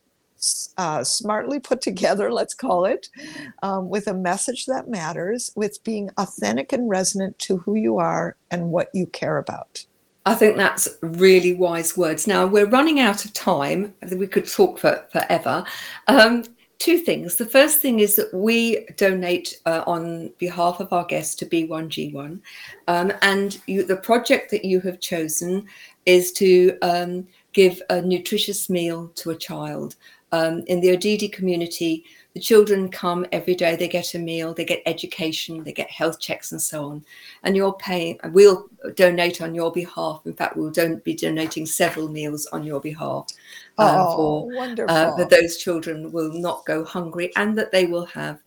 uh, 0.77 1.03
smartly 1.03 1.59
put 1.59 1.81
together 1.81 2.31
let's 2.31 2.53
call 2.53 2.85
it 2.85 3.09
um, 3.61 3.89
with 3.89 4.07
a 4.07 4.13
message 4.13 4.65
that 4.65 4.87
matters 4.87 5.51
with 5.55 5.83
being 5.83 6.09
authentic 6.17 6.73
and 6.73 6.89
resonant 6.89 7.37
to 7.39 7.57
who 7.57 7.75
you 7.75 7.97
are 7.97 8.35
and 8.49 8.69
what 8.69 8.89
you 8.93 9.05
care 9.07 9.37
about 9.37 9.85
I 10.25 10.35
think 10.35 10.55
that's 10.55 10.87
really 11.01 11.55
wise 11.55 11.97
words. 11.97 12.27
Now 12.27 12.45
we're 12.45 12.67
running 12.67 12.99
out 12.99 13.25
of 13.25 13.33
time. 13.33 13.95
We 14.15 14.27
could 14.27 14.47
talk 14.47 14.77
for 14.77 15.03
forever. 15.11 15.65
Um, 16.07 16.43
two 16.81 16.97
things. 16.97 17.35
The 17.35 17.45
first 17.45 17.79
thing 17.79 17.99
is 17.99 18.15
that 18.15 18.33
we 18.33 18.87
donate 18.97 19.61
uh, 19.67 19.83
on 19.85 20.31
behalf 20.39 20.79
of 20.79 20.91
our 20.91 21.05
guests 21.05 21.35
to 21.35 21.45
B1G1. 21.45 22.39
Um, 22.87 23.13
and 23.21 23.59
you, 23.67 23.83
the 23.83 23.97
project 23.97 24.49
that 24.49 24.65
you 24.65 24.79
have 24.81 24.99
chosen 24.99 25.67
is 26.07 26.31
to 26.33 26.75
um, 26.81 27.27
give 27.53 27.81
a 27.91 28.01
nutritious 28.01 28.69
meal 28.69 29.09
to 29.15 29.29
a 29.29 29.35
child. 29.35 29.95
Um, 30.31 30.63
in 30.67 30.79
the 30.79 30.89
Odidi 30.89 31.31
community, 31.31 32.05
the 32.33 32.39
children 32.39 32.89
come 32.89 33.25
every 33.33 33.55
day, 33.55 33.75
they 33.75 33.89
get 33.89 34.13
a 34.13 34.19
meal, 34.19 34.53
they 34.53 34.63
get 34.63 34.81
education, 34.85 35.63
they 35.63 35.73
get 35.73 35.91
health 35.91 36.19
checks, 36.19 36.53
and 36.53 36.61
so 36.61 36.85
on. 36.85 37.03
And 37.43 37.55
you're 37.55 37.73
paying, 37.73 38.19
we'll 38.31 38.69
donate 38.95 39.41
on 39.41 39.53
your 39.53 39.71
behalf. 39.71 40.21
In 40.25 40.33
fact, 40.33 40.55
we'll 40.55 40.71
don't 40.71 41.03
be 41.03 41.13
donating 41.13 41.65
several 41.65 42.07
meals 42.07 42.45
on 42.47 42.63
your 42.63 42.79
behalf. 42.79 43.27
Um, 43.77 43.95
oh, 43.99 44.15
for, 44.15 44.55
wonderful. 44.55 44.95
Uh, 44.95 45.15
that 45.17 45.29
those 45.29 45.57
children 45.57 46.11
will 46.11 46.31
not 46.31 46.65
go 46.65 46.85
hungry 46.85 47.33
and 47.35 47.57
that 47.57 47.71
they 47.71 47.85
will 47.85 48.05
have 48.05 48.39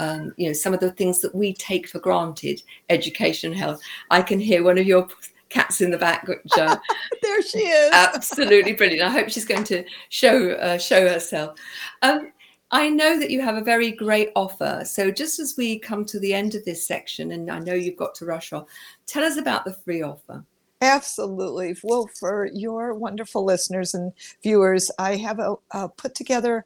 um, 0.00 0.32
you 0.36 0.48
know, 0.48 0.52
some 0.52 0.74
of 0.74 0.80
the 0.80 0.92
things 0.92 1.20
that 1.20 1.34
we 1.34 1.54
take 1.54 1.88
for 1.88 2.00
granted, 2.00 2.62
education, 2.90 3.52
health. 3.52 3.80
I 4.10 4.22
can 4.22 4.40
hear 4.40 4.64
one 4.64 4.78
of 4.78 4.86
your 4.86 5.08
cats 5.52 5.80
in 5.80 5.90
the 5.90 5.98
back. 5.98 6.26
Uh, 6.56 6.76
there 7.22 7.42
she 7.42 7.58
is. 7.58 7.92
Absolutely 7.92 8.72
brilliant. 8.72 9.02
I 9.02 9.10
hope 9.10 9.28
she's 9.28 9.44
going 9.44 9.64
to 9.64 9.84
show 10.08 10.52
uh, 10.52 10.78
show 10.78 11.08
herself. 11.08 11.58
Um, 12.02 12.32
I 12.70 12.88
know 12.88 13.18
that 13.18 13.30
you 13.30 13.42
have 13.42 13.56
a 13.56 13.64
very 13.64 13.92
great 13.92 14.30
offer. 14.34 14.82
So 14.86 15.10
just 15.10 15.38
as 15.38 15.56
we 15.58 15.78
come 15.78 16.06
to 16.06 16.18
the 16.18 16.32
end 16.32 16.54
of 16.54 16.64
this 16.64 16.86
section, 16.86 17.32
and 17.32 17.50
I 17.50 17.58
know 17.58 17.74
you've 17.74 17.98
got 17.98 18.14
to 18.16 18.24
rush 18.24 18.54
off, 18.54 18.66
tell 19.06 19.22
us 19.22 19.36
about 19.36 19.66
the 19.66 19.74
free 19.74 20.02
offer. 20.02 20.42
Absolutely. 20.80 21.76
Well, 21.84 22.08
for 22.18 22.48
your 22.52 22.94
wonderful 22.94 23.44
listeners 23.44 23.94
and 23.94 24.12
viewers, 24.42 24.90
I 24.98 25.16
have 25.16 25.38
a, 25.38 25.54
a 25.70 25.88
put 25.88 26.14
together 26.14 26.64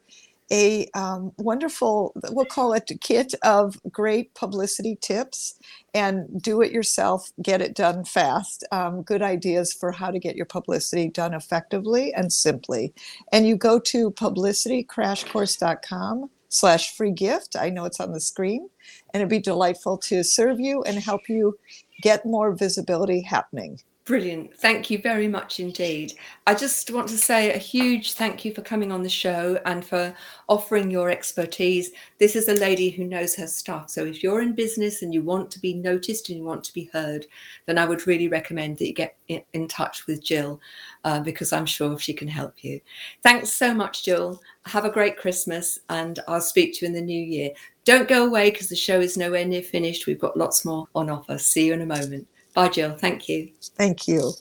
a 0.51 0.87
um, 0.93 1.31
wonderful, 1.37 2.13
we'll 2.29 2.45
call 2.45 2.73
it 2.73 2.89
a 2.89 2.97
kit 2.97 3.33
of 3.43 3.79
great 3.91 4.33
publicity 4.33 4.97
tips 5.01 5.59
and 5.93 6.41
do 6.41 6.61
it 6.61 6.71
yourself, 6.71 7.31
get 7.41 7.61
it 7.61 7.75
done 7.75 8.05
fast. 8.05 8.63
Um, 8.71 9.01
good 9.01 9.21
ideas 9.21 9.73
for 9.73 9.91
how 9.91 10.11
to 10.11 10.19
get 10.19 10.35
your 10.35 10.45
publicity 10.45 11.09
done 11.09 11.33
effectively 11.33 12.13
and 12.13 12.31
simply. 12.31 12.93
And 13.31 13.47
you 13.47 13.57
go 13.57 13.79
to 13.79 14.11
publicitycrashcourse.com 14.11 16.29
slash 16.49 16.95
free 16.95 17.11
gift. 17.11 17.57
I 17.57 17.69
know 17.69 17.83
it's 17.85 17.99
on 17.99 18.13
the 18.13 18.21
screen 18.21 18.69
and 19.13 19.21
it'd 19.21 19.29
be 19.29 19.39
delightful 19.39 19.97
to 19.97 20.23
serve 20.23 20.59
you 20.59 20.83
and 20.83 20.97
help 20.97 21.27
you 21.27 21.57
get 22.01 22.25
more 22.25 22.53
visibility 22.53 23.21
happening. 23.21 23.79
Brilliant. 24.07 24.55
Thank 24.55 24.89
you 24.89 24.99
very 24.99 25.27
much 25.27 25.59
indeed. 25.59 26.13
I 26.47 26.55
just 26.55 26.89
want 26.91 27.09
to 27.09 27.17
say 27.17 27.51
a 27.51 27.57
huge 27.57 28.13
thank 28.13 28.45
you 28.45 28.53
for 28.53 28.61
coming 28.61 28.89
on 28.89 29.03
the 29.03 29.09
show 29.09 29.59
and 29.65 29.83
for 29.83 30.15
offering 30.47 30.89
your 30.89 31.09
expertise. 31.09 31.91
This 32.17 32.37
is 32.37 32.47
a 32.47 32.53
lady 32.53 32.89
who 32.89 33.03
knows 33.03 33.35
her 33.35 33.47
stuff. 33.47 33.89
So 33.89 34.05
if 34.05 34.23
you're 34.23 34.41
in 34.41 34.55
business 34.55 35.01
and 35.01 35.13
you 35.13 35.23
want 35.23 35.51
to 35.51 35.59
be 35.59 35.73
noticed 35.73 36.29
and 36.29 36.37
you 36.37 36.45
want 36.45 36.63
to 36.63 36.73
be 36.73 36.89
heard, 36.93 37.25
then 37.65 37.77
I 37.77 37.83
would 37.83 38.07
really 38.07 38.29
recommend 38.29 38.77
that 38.77 38.87
you 38.87 38.93
get 38.93 39.17
in, 39.27 39.67
touch 39.67 40.07
with 40.07 40.23
Jill 40.23 40.61
uh, 41.03 41.19
because 41.19 41.51
I'm 41.51 41.65
sure 41.65 41.99
she 41.99 42.13
can 42.13 42.29
help 42.29 42.63
you. 42.63 42.79
Thanks 43.23 43.51
so 43.51 43.73
much, 43.73 44.05
Jill. 44.05 44.41
Have 44.67 44.85
a 44.85 44.89
great 44.89 45.17
Christmas 45.17 45.79
and 45.89 46.21
I'll 46.29 46.39
speak 46.39 46.75
to 46.75 46.85
you 46.85 46.87
in 46.87 46.93
the 46.93 47.01
new 47.01 47.21
year. 47.21 47.49
Don't 47.83 48.07
go 48.07 48.25
away 48.25 48.51
because 48.51 48.69
the 48.69 48.75
show 48.77 49.01
is 49.01 49.17
nowhere 49.17 49.43
near 49.43 49.61
finished. 49.61 50.07
We've 50.07 50.17
got 50.17 50.37
lots 50.37 50.63
more 50.63 50.87
on 50.95 51.09
offer. 51.09 51.37
See 51.37 51.65
you 51.65 51.73
in 51.73 51.81
a 51.81 51.85
moment. 51.85 52.25
Bye, 52.57 52.69
Jill. 52.69 52.95
Thank 52.95 53.29
you. 53.29 53.51
Thank 53.77 54.07
you. 54.07 54.33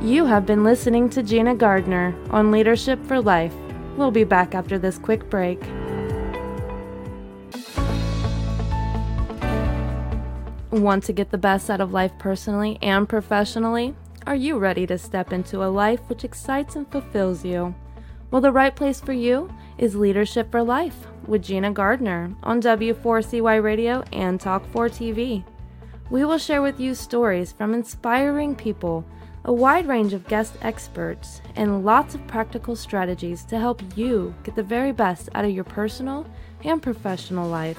You 0.00 0.24
have 0.24 0.46
been 0.46 0.62
listening 0.62 1.10
to 1.10 1.20
Gina 1.20 1.56
Gardner 1.56 2.14
on 2.30 2.52
Leadership 2.52 3.04
for 3.06 3.20
Life. 3.20 3.52
We'll 3.96 4.12
be 4.12 4.22
back 4.22 4.54
after 4.54 4.78
this 4.78 4.98
quick 4.98 5.28
break. 5.28 5.60
Want 10.70 11.02
to 11.06 11.12
get 11.12 11.32
the 11.32 11.38
best 11.38 11.68
out 11.68 11.80
of 11.80 11.92
life 11.92 12.12
personally 12.20 12.78
and 12.80 13.08
professionally? 13.08 13.96
Are 14.28 14.36
you 14.36 14.58
ready 14.58 14.86
to 14.86 14.96
step 14.96 15.32
into 15.32 15.64
a 15.64 15.74
life 15.74 16.08
which 16.08 16.22
excites 16.22 16.76
and 16.76 16.88
fulfills 16.92 17.44
you? 17.44 17.74
Well, 18.30 18.40
the 18.40 18.52
right 18.52 18.76
place 18.76 19.00
for 19.00 19.12
you 19.12 19.52
is 19.76 19.96
Leadership 19.96 20.52
for 20.52 20.62
Life 20.62 21.08
with 21.26 21.42
Gina 21.42 21.72
Gardner 21.72 22.32
on 22.44 22.62
W4CY 22.62 23.60
Radio 23.60 24.04
and 24.12 24.38
Talk4 24.38 24.88
TV. 24.88 25.44
We 26.10 26.24
will 26.24 26.38
share 26.38 26.60
with 26.60 26.80
you 26.80 26.96
stories 26.96 27.52
from 27.52 27.72
inspiring 27.72 28.56
people, 28.56 29.04
a 29.44 29.52
wide 29.52 29.86
range 29.86 30.12
of 30.12 30.26
guest 30.26 30.54
experts, 30.60 31.40
and 31.54 31.84
lots 31.84 32.16
of 32.16 32.26
practical 32.26 32.74
strategies 32.74 33.44
to 33.44 33.60
help 33.60 33.80
you 33.96 34.34
get 34.42 34.56
the 34.56 34.62
very 34.64 34.90
best 34.90 35.28
out 35.36 35.44
of 35.44 35.52
your 35.52 35.62
personal 35.62 36.26
and 36.64 36.82
professional 36.82 37.48
life. 37.48 37.78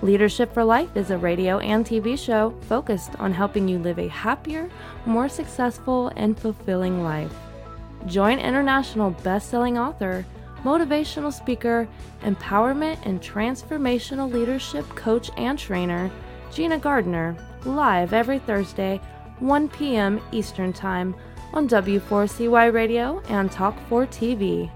Leadership 0.00 0.54
for 0.54 0.62
Life 0.62 0.96
is 0.96 1.10
a 1.10 1.18
radio 1.18 1.58
and 1.58 1.84
TV 1.84 2.16
show 2.16 2.54
focused 2.68 3.16
on 3.18 3.32
helping 3.32 3.66
you 3.66 3.80
live 3.80 3.98
a 3.98 4.06
happier, 4.06 4.70
more 5.04 5.28
successful, 5.28 6.12
and 6.14 6.38
fulfilling 6.38 7.02
life. 7.02 7.34
Join 8.06 8.38
international 8.38 9.10
best-selling 9.10 9.76
author, 9.76 10.24
motivational 10.62 11.32
speaker, 11.32 11.88
empowerment 12.22 12.98
and 13.04 13.20
transformational 13.20 14.32
leadership 14.32 14.88
coach 14.90 15.32
and 15.36 15.58
trainer, 15.58 16.12
Gina 16.52 16.78
Gardner 16.78 17.36
live 17.66 18.12
every 18.12 18.38
Thursday, 18.38 19.00
1 19.40 19.68
p.m. 19.68 20.20
Eastern 20.32 20.72
Time 20.72 21.14
on 21.52 21.68
W4CY 21.68 22.72
Radio 22.72 23.20
and 23.28 23.50
Talk4 23.50 24.06
TV. 24.08 24.70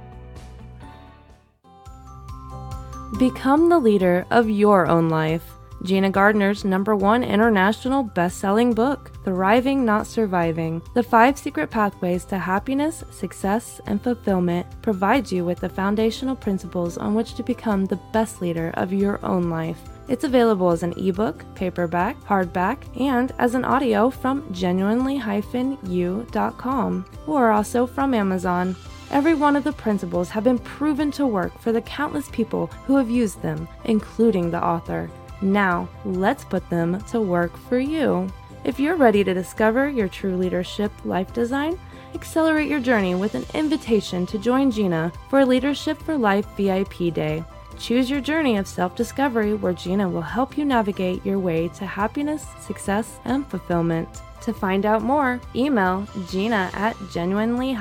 Become 3.18 3.68
the 3.68 3.78
leader 3.78 4.26
of 4.30 4.48
your 4.48 4.86
own 4.86 5.08
life. 5.08 5.44
Gina 5.82 6.10
Gardner's 6.10 6.64
number 6.64 6.94
one 6.94 7.24
international 7.24 8.02
best 8.02 8.38
selling 8.38 8.74
book, 8.74 9.12
Thriving 9.24 9.84
Not 9.84 10.06
Surviving 10.06 10.82
The 10.94 11.02
Five 11.02 11.38
Secret 11.38 11.70
Pathways 11.70 12.26
to 12.26 12.38
Happiness, 12.38 13.02
Success, 13.10 13.80
and 13.86 14.02
Fulfillment, 14.02 14.66
provides 14.82 15.32
you 15.32 15.44
with 15.44 15.60
the 15.60 15.70
foundational 15.70 16.36
principles 16.36 16.98
on 16.98 17.14
which 17.14 17.34
to 17.34 17.42
become 17.42 17.86
the 17.86 18.00
best 18.12 18.42
leader 18.42 18.72
of 18.74 18.92
your 18.92 19.24
own 19.24 19.48
life. 19.48 19.80
It's 20.10 20.24
available 20.24 20.70
as 20.70 20.82
an 20.82 20.92
ebook, 20.98 21.44
paperback, 21.54 22.20
hardback, 22.24 22.78
and 23.00 23.32
as 23.38 23.54
an 23.54 23.64
audio 23.64 24.10
from 24.10 24.52
genuinely-u.com 24.52 27.04
or 27.28 27.52
also 27.52 27.86
from 27.86 28.12
Amazon. 28.12 28.74
Every 29.12 29.34
one 29.34 29.54
of 29.54 29.62
the 29.62 29.72
principles 29.72 30.28
have 30.30 30.42
been 30.42 30.58
proven 30.58 31.12
to 31.12 31.28
work 31.28 31.56
for 31.60 31.70
the 31.70 31.82
countless 31.82 32.28
people 32.30 32.66
who 32.86 32.96
have 32.96 33.08
used 33.08 33.40
them, 33.40 33.68
including 33.84 34.50
the 34.50 34.60
author. 34.60 35.08
Now, 35.42 35.88
let's 36.04 36.44
put 36.44 36.68
them 36.70 37.00
to 37.02 37.20
work 37.20 37.56
for 37.68 37.78
you. 37.78 38.28
If 38.64 38.80
you're 38.80 38.96
ready 38.96 39.22
to 39.22 39.32
discover 39.32 39.88
your 39.88 40.08
true 40.08 40.36
leadership 40.36 40.90
life 41.04 41.32
design, 41.32 41.78
accelerate 42.14 42.68
your 42.68 42.80
journey 42.80 43.14
with 43.14 43.36
an 43.36 43.46
invitation 43.54 44.26
to 44.26 44.38
join 44.38 44.72
Gina 44.72 45.12
for 45.28 45.46
Leadership 45.46 46.02
for 46.02 46.18
Life 46.18 46.48
VIP 46.56 47.14
Day. 47.14 47.44
Choose 47.80 48.10
your 48.10 48.20
journey 48.20 48.58
of 48.58 48.68
self 48.68 48.94
discovery 48.94 49.54
where 49.54 49.72
Gina 49.72 50.06
will 50.06 50.20
help 50.20 50.58
you 50.58 50.66
navigate 50.66 51.24
your 51.24 51.38
way 51.38 51.68
to 51.68 51.86
happiness, 51.86 52.46
success, 52.60 53.18
and 53.24 53.46
fulfillment. 53.46 54.06
To 54.42 54.52
find 54.52 54.84
out 54.84 55.02
more, 55.02 55.40
email 55.56 56.06
gina 56.28 56.70
at 56.74 56.94
genuinely 57.10 57.72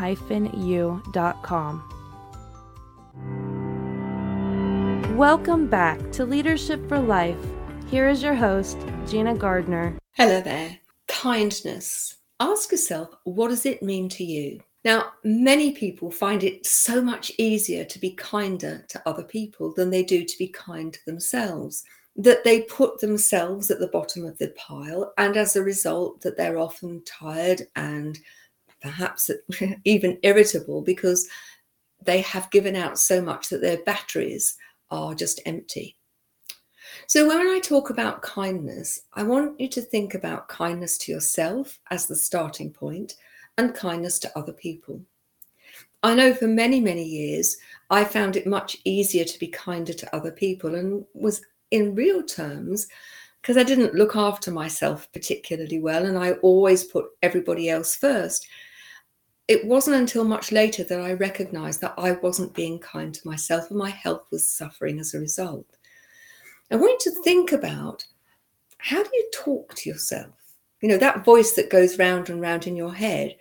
u.com. 0.54 1.84
Welcome 5.18 5.68
back 5.68 6.12
to 6.14 6.26
Leadership 6.26 6.88
for 6.88 7.00
Life. 7.00 7.38
Here 7.90 8.08
is 8.08 8.24
your 8.24 8.36
host, 8.36 8.78
Gina 9.06 9.36
Gardner. 9.36 9.98
Hello 10.14 10.40
there. 10.40 10.80
Kindness. 11.10 12.16
Ask 12.40 12.72
yourself, 12.72 13.10
what 13.26 13.50
does 13.50 13.66
it 13.66 13.84
mean 13.84 14.08
to 14.10 14.24
you? 14.24 14.62
Now, 14.86 15.12
many 15.24 15.72
people 15.74 16.10
find 16.10 16.44
it 16.44 16.66
so 16.66 17.02
much 17.02 17.32
easier 17.38 17.84
to 17.84 18.00
be 18.00 18.12
kinder 18.12 18.86
to 18.90 19.02
other 19.06 19.24
people 19.24 19.74
than 19.74 19.90
they 19.90 20.04
do 20.04 20.24
to 20.24 20.38
be 20.38 20.48
kind 20.48 20.94
to 20.94 21.06
themselves, 21.06 21.84
that 22.16 22.44
they 22.44 22.62
put 22.62 23.00
themselves 23.00 23.70
at 23.70 23.80
the 23.80 23.90
bottom 23.90 24.26
of 24.26 24.38
the 24.38 24.50
pile, 24.50 25.14
and 25.18 25.36
as 25.36 25.56
a 25.56 25.64
result, 25.64 26.22
that 26.22 26.38
they're 26.38 26.58
often 26.58 27.04
tired 27.06 27.64
and 27.76 28.20
perhaps 28.82 29.30
even 29.84 30.18
irritable 30.24 30.82
because 30.82 31.28
they 32.02 32.22
have 32.22 32.50
given 32.52 32.78
out 32.78 32.98
so 32.98 33.22
much 33.22 33.50
that 33.50 33.62
their 33.62 33.84
batteries 33.84 34.56
are 34.92 35.14
just 35.14 35.42
empty. 35.46 35.98
So, 37.08 37.28
when 37.28 37.48
I 37.48 37.60
talk 37.60 37.90
about 37.90 38.22
kindness, 38.22 39.02
I 39.14 39.24
want 39.24 39.60
you 39.60 39.68
to 39.70 39.82
think 39.82 40.14
about 40.14 40.48
kindness 40.48 40.98
to 41.00 41.12
yourself 41.12 41.80
as 41.92 42.06
the 42.06 42.16
starting 42.16 42.72
point 42.72 43.16
and 43.60 43.76
kindness 43.76 44.18
to 44.20 44.38
other 44.38 44.54
people. 44.54 45.02
I 46.02 46.16
know 46.16 46.34
for 46.34 46.48
many, 46.48 46.80
many 46.80 47.04
years, 47.04 47.58
I 47.90 48.06
found 48.06 48.38
it 48.38 48.48
much 48.48 48.78
easier 48.86 49.26
to 49.26 49.40
be 49.40 49.48
kinder 49.48 49.94
to 49.94 50.16
other 50.16 50.32
people 50.32 50.76
and 50.76 51.06
was 51.14 51.42
in 51.72 51.94
real 51.94 52.24
terms 52.24 52.88
because 53.42 53.58
I 53.58 53.64
didn't 53.64 53.96
look 53.96 54.16
after 54.16 54.50
myself 54.50 55.12
particularly 55.12 55.80
well 55.80 56.06
and 56.06 56.18
I 56.18 56.34
always 56.34 56.86
put 56.86 57.06
everybody 57.22 57.70
else 57.70 57.96
first. 57.96 58.48
it 59.50 59.66
wasn't 59.66 59.96
until 59.96 60.24
much 60.24 60.52
later 60.52 60.84
that 60.84 61.02
I 61.02 61.14
recognized 61.14 61.82
that 61.82 61.96
I 61.98 62.12
wasn't 62.12 62.54
being 62.54 62.78
kind 62.80 63.14
to 63.16 63.28
myself 63.28 63.70
and 63.70 63.80
my 63.80 63.90
health 63.90 64.26
was 64.32 64.48
suffering 64.48 65.00
as 65.00 65.14
a 65.14 65.20
result. 65.20 65.66
I 66.72 66.76
want 66.76 67.04
you 67.04 67.12
to 67.12 67.24
think 67.24 67.52
about 67.52 68.06
how 68.78 69.02
do 69.02 69.10
you 69.12 69.30
talk 69.34 69.74
to 69.76 69.90
yourself? 69.90 70.49
You 70.82 70.90
know, 70.90 70.98
that 70.98 71.26
voice 71.26 71.54
that 71.54 71.70
goes 71.70 72.00
round 72.00 72.30
and 72.30 72.42
round 72.42 72.68
in 72.68 72.76
your 72.76 72.94
head. 72.94 73.36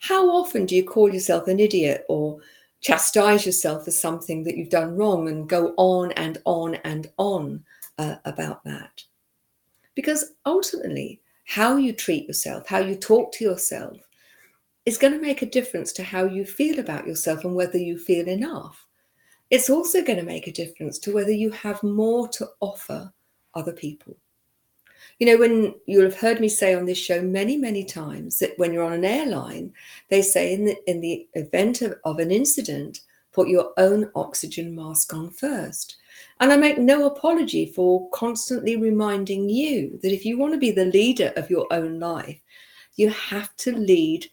How 0.00 0.28
often 0.30 0.64
do 0.64 0.74
you 0.74 0.84
call 0.84 1.12
yourself 1.12 1.48
an 1.48 1.60
idiot 1.60 2.04
or 2.08 2.38
chastise 2.80 3.44
yourself 3.44 3.84
for 3.84 3.90
something 3.90 4.44
that 4.44 4.56
you've 4.56 4.70
done 4.70 4.96
wrong 4.96 5.28
and 5.28 5.48
go 5.48 5.74
on 5.76 6.12
and 6.12 6.38
on 6.44 6.76
and 6.76 7.10
on 7.18 7.64
uh, 7.98 8.16
about 8.24 8.64
that? 8.64 9.02
Because 9.94 10.32
ultimately, 10.46 11.20
how 11.44 11.76
you 11.76 11.92
treat 11.92 12.26
yourself, 12.26 12.66
how 12.66 12.78
you 12.78 12.94
talk 12.94 13.32
to 13.32 13.44
yourself, 13.44 13.96
is 14.86 14.96
going 14.96 15.12
to 15.12 15.20
make 15.20 15.42
a 15.42 15.46
difference 15.46 15.92
to 15.92 16.02
how 16.02 16.24
you 16.24 16.46
feel 16.46 16.78
about 16.78 17.06
yourself 17.06 17.44
and 17.44 17.54
whether 17.54 17.78
you 17.78 17.98
feel 17.98 18.28
enough. 18.28 18.86
It's 19.50 19.68
also 19.68 20.02
going 20.02 20.18
to 20.18 20.24
make 20.24 20.46
a 20.46 20.52
difference 20.52 20.98
to 21.00 21.12
whether 21.12 21.32
you 21.32 21.50
have 21.50 21.82
more 21.82 22.28
to 22.28 22.48
offer 22.60 23.12
other 23.54 23.72
people. 23.72 24.16
You 25.18 25.26
know, 25.26 25.36
when 25.36 25.74
you'll 25.86 26.04
have 26.04 26.16
heard 26.16 26.40
me 26.40 26.48
say 26.48 26.74
on 26.74 26.84
this 26.84 26.98
show 26.98 27.20
many, 27.20 27.56
many 27.56 27.84
times 27.84 28.38
that 28.38 28.56
when 28.56 28.72
you're 28.72 28.84
on 28.84 28.92
an 28.92 29.04
airline, 29.04 29.72
they 30.10 30.22
say 30.22 30.54
in 30.54 30.64
the, 30.64 30.76
in 30.86 31.00
the 31.00 31.28
event 31.34 31.82
of, 31.82 31.94
of 32.04 32.20
an 32.20 32.30
incident, 32.30 33.00
put 33.32 33.48
your 33.48 33.72
own 33.78 34.10
oxygen 34.14 34.74
mask 34.74 35.12
on 35.12 35.30
first. 35.30 35.96
And 36.40 36.52
I 36.52 36.56
make 36.56 36.78
no 36.78 37.06
apology 37.06 37.66
for 37.66 38.08
constantly 38.10 38.76
reminding 38.76 39.48
you 39.48 39.98
that 40.02 40.12
if 40.12 40.24
you 40.24 40.38
want 40.38 40.52
to 40.54 40.58
be 40.58 40.70
the 40.70 40.84
leader 40.86 41.32
of 41.36 41.50
your 41.50 41.66
own 41.72 41.98
life, 41.98 42.40
you 42.94 43.10
have 43.10 43.54
to 43.56 43.76
lead 43.76 44.26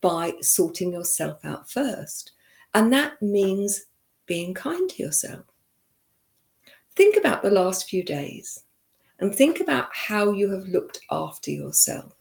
by 0.00 0.32
sorting 0.40 0.92
yourself 0.92 1.44
out 1.44 1.70
first. 1.70 2.32
And 2.74 2.92
that 2.92 3.20
means 3.20 3.86
being 4.26 4.54
kind 4.54 4.88
to 4.88 5.02
yourself. 5.02 5.44
Think 6.96 7.16
about 7.16 7.42
the 7.42 7.50
last 7.50 7.88
few 7.88 8.02
days 8.02 8.62
and 9.20 9.34
think 9.34 9.60
about 9.60 9.88
how 9.94 10.32
you 10.32 10.50
have 10.50 10.66
looked 10.66 11.00
after 11.10 11.50
yourself. 11.50 12.12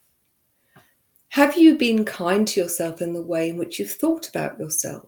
Have 1.29 1.57
you 1.57 1.77
been 1.77 2.05
kind 2.05 2.47
to 2.47 2.59
yourself 2.59 3.01
in 3.01 3.13
the 3.13 3.21
way 3.21 3.49
in 3.49 3.57
which 3.57 3.79
you've 3.79 3.91
thought 3.91 4.27
about 4.27 4.59
yourself? 4.59 5.05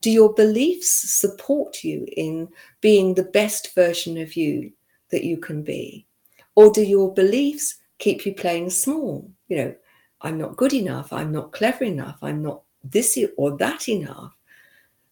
Do 0.00 0.10
your 0.10 0.32
beliefs 0.32 0.90
support 0.90 1.82
you 1.82 2.06
in 2.16 2.48
being 2.80 3.14
the 3.14 3.24
best 3.24 3.74
version 3.74 4.18
of 4.18 4.36
you 4.36 4.72
that 5.10 5.24
you 5.24 5.36
can 5.36 5.62
be? 5.62 6.06
Or 6.54 6.70
do 6.70 6.82
your 6.82 7.12
beliefs 7.12 7.76
keep 7.98 8.24
you 8.24 8.34
playing 8.34 8.70
small? 8.70 9.30
You 9.48 9.56
know, 9.56 9.74
I'm 10.22 10.38
not 10.38 10.56
good 10.56 10.72
enough, 10.72 11.12
I'm 11.12 11.32
not 11.32 11.52
clever 11.52 11.84
enough, 11.84 12.18
I'm 12.22 12.42
not 12.42 12.62
this 12.84 13.18
or 13.36 13.56
that 13.56 13.88
enough, 13.88 14.34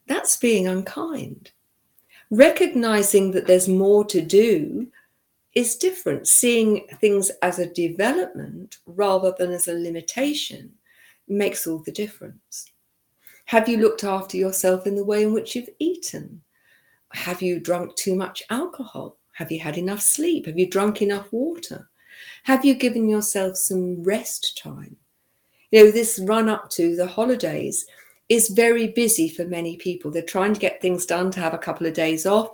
that's 0.06 0.36
being 0.36 0.66
unkind. 0.66 1.50
Recognizing 2.30 3.30
that 3.32 3.46
there's 3.46 3.68
more 3.68 4.04
to 4.06 4.20
do 4.20 4.88
is 5.58 5.74
different. 5.74 6.28
Seeing 6.28 6.86
things 7.00 7.32
as 7.42 7.58
a 7.58 7.66
development 7.66 8.78
rather 8.86 9.34
than 9.36 9.50
as 9.50 9.66
a 9.66 9.72
limitation 9.72 10.70
makes 11.26 11.66
all 11.66 11.80
the 11.80 11.90
difference. 11.90 12.70
Have 13.46 13.68
you 13.68 13.78
looked 13.78 14.04
after 14.04 14.36
yourself 14.36 14.86
in 14.86 14.94
the 14.94 15.04
way 15.04 15.24
in 15.24 15.32
which 15.32 15.56
you've 15.56 15.70
eaten? 15.80 16.42
Have 17.12 17.42
you 17.42 17.58
drunk 17.58 17.96
too 17.96 18.14
much 18.14 18.40
alcohol? 18.50 19.18
Have 19.32 19.50
you 19.50 19.58
had 19.58 19.76
enough 19.76 20.00
sleep? 20.00 20.46
Have 20.46 20.58
you 20.58 20.70
drunk 20.70 21.02
enough 21.02 21.32
water? 21.32 21.90
Have 22.44 22.64
you 22.64 22.74
given 22.74 23.08
yourself 23.08 23.56
some 23.56 24.04
rest 24.04 24.60
time? 24.62 24.96
You 25.72 25.84
know, 25.86 25.90
this 25.90 26.20
run 26.22 26.48
up 26.48 26.70
to 26.70 26.94
the 26.94 27.06
holidays 27.08 27.84
is 28.28 28.50
very 28.50 28.88
busy 28.88 29.28
for 29.28 29.44
many 29.44 29.76
people. 29.76 30.12
They're 30.12 30.22
trying 30.22 30.54
to 30.54 30.60
get 30.60 30.80
things 30.80 31.04
done 31.04 31.32
to 31.32 31.40
have 31.40 31.54
a 31.54 31.58
couple 31.58 31.86
of 31.88 31.94
days 31.94 32.26
off. 32.26 32.50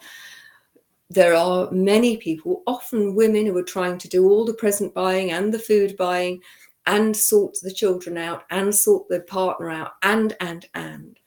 There 1.10 1.34
are 1.34 1.70
many 1.70 2.16
people, 2.16 2.62
often 2.66 3.14
women, 3.14 3.46
who 3.46 3.56
are 3.58 3.62
trying 3.62 3.98
to 3.98 4.08
do 4.08 4.28
all 4.28 4.44
the 4.44 4.54
present 4.54 4.94
buying 4.94 5.32
and 5.32 5.52
the 5.52 5.58
food 5.58 5.96
buying 5.96 6.40
and 6.86 7.16
sort 7.16 7.56
the 7.62 7.72
children 7.72 8.18
out 8.18 8.44
and 8.50 8.74
sort 8.74 9.08
the 9.08 9.20
partner 9.20 9.70
out 9.70 9.92
and, 10.02 10.36
and, 10.40 10.66
and. 10.74 11.18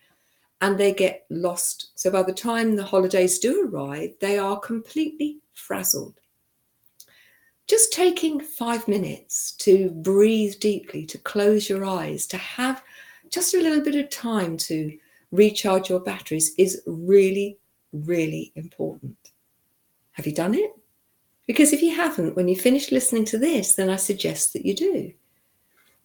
And 0.61 0.77
they 0.77 0.93
get 0.93 1.25
lost. 1.29 1.91
So 1.95 2.09
by 2.09 2.23
the 2.23 2.33
time 2.33 2.75
the 2.75 2.83
holidays 2.83 3.39
do 3.39 3.69
arrive, 3.69 4.15
they 4.19 4.39
are 4.39 4.59
completely 4.59 5.39
frazzled 5.53 6.19
just 7.67 7.91
taking 7.91 8.39
five 8.39 8.87
minutes 8.87 9.51
to 9.51 9.89
breathe 9.89 10.55
deeply, 10.59 11.05
to 11.05 11.17
close 11.17 11.69
your 11.69 11.85
eyes, 11.85 12.25
to 12.27 12.37
have 12.37 12.81
just 13.29 13.53
a 13.53 13.61
little 13.61 13.83
bit 13.83 13.95
of 13.95 14.09
time 14.09 14.55
to 14.55 14.97
recharge 15.31 15.89
your 15.89 15.99
batteries 15.99 16.53
is 16.57 16.81
really, 16.85 17.57
really 17.91 18.53
important. 18.55 19.26
Have 20.17 20.25
you 20.25 20.33
done 20.33 20.55
it? 20.55 20.71
Because 21.45 21.71
if 21.71 21.81
you 21.81 21.95
haven't, 21.95 22.35
when 22.35 22.47
you 22.47 22.55
finish 22.55 22.91
listening 22.91 23.23
to 23.25 23.37
this, 23.37 23.75
then 23.75 23.89
I 23.89 23.95
suggest 23.95 24.51
that 24.53 24.65
you 24.65 24.75
do. 24.75 25.13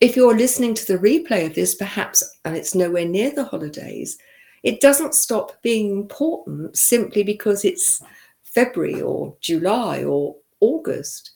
If 0.01 0.16
you're 0.16 0.37
listening 0.37 0.75
to 0.75 0.87
the 0.87 0.98
replay 0.98 1.46
of 1.46 1.55
this, 1.55 1.75
perhaps, 1.75 2.22
and 2.44 2.57
it's 2.57 2.75
nowhere 2.75 3.07
near 3.07 3.35
the 3.35 3.44
holidays, 3.44 4.18
it 4.62 4.81
doesn't 4.81 5.14
stop 5.14 5.61
being 5.62 5.90
important 5.90 6.77
simply 6.77 7.22
because 7.22 7.64
it's 7.64 8.03
February 8.42 9.01
or 9.01 9.35
July 9.40 10.05
or 10.05 10.37
August. 10.61 11.33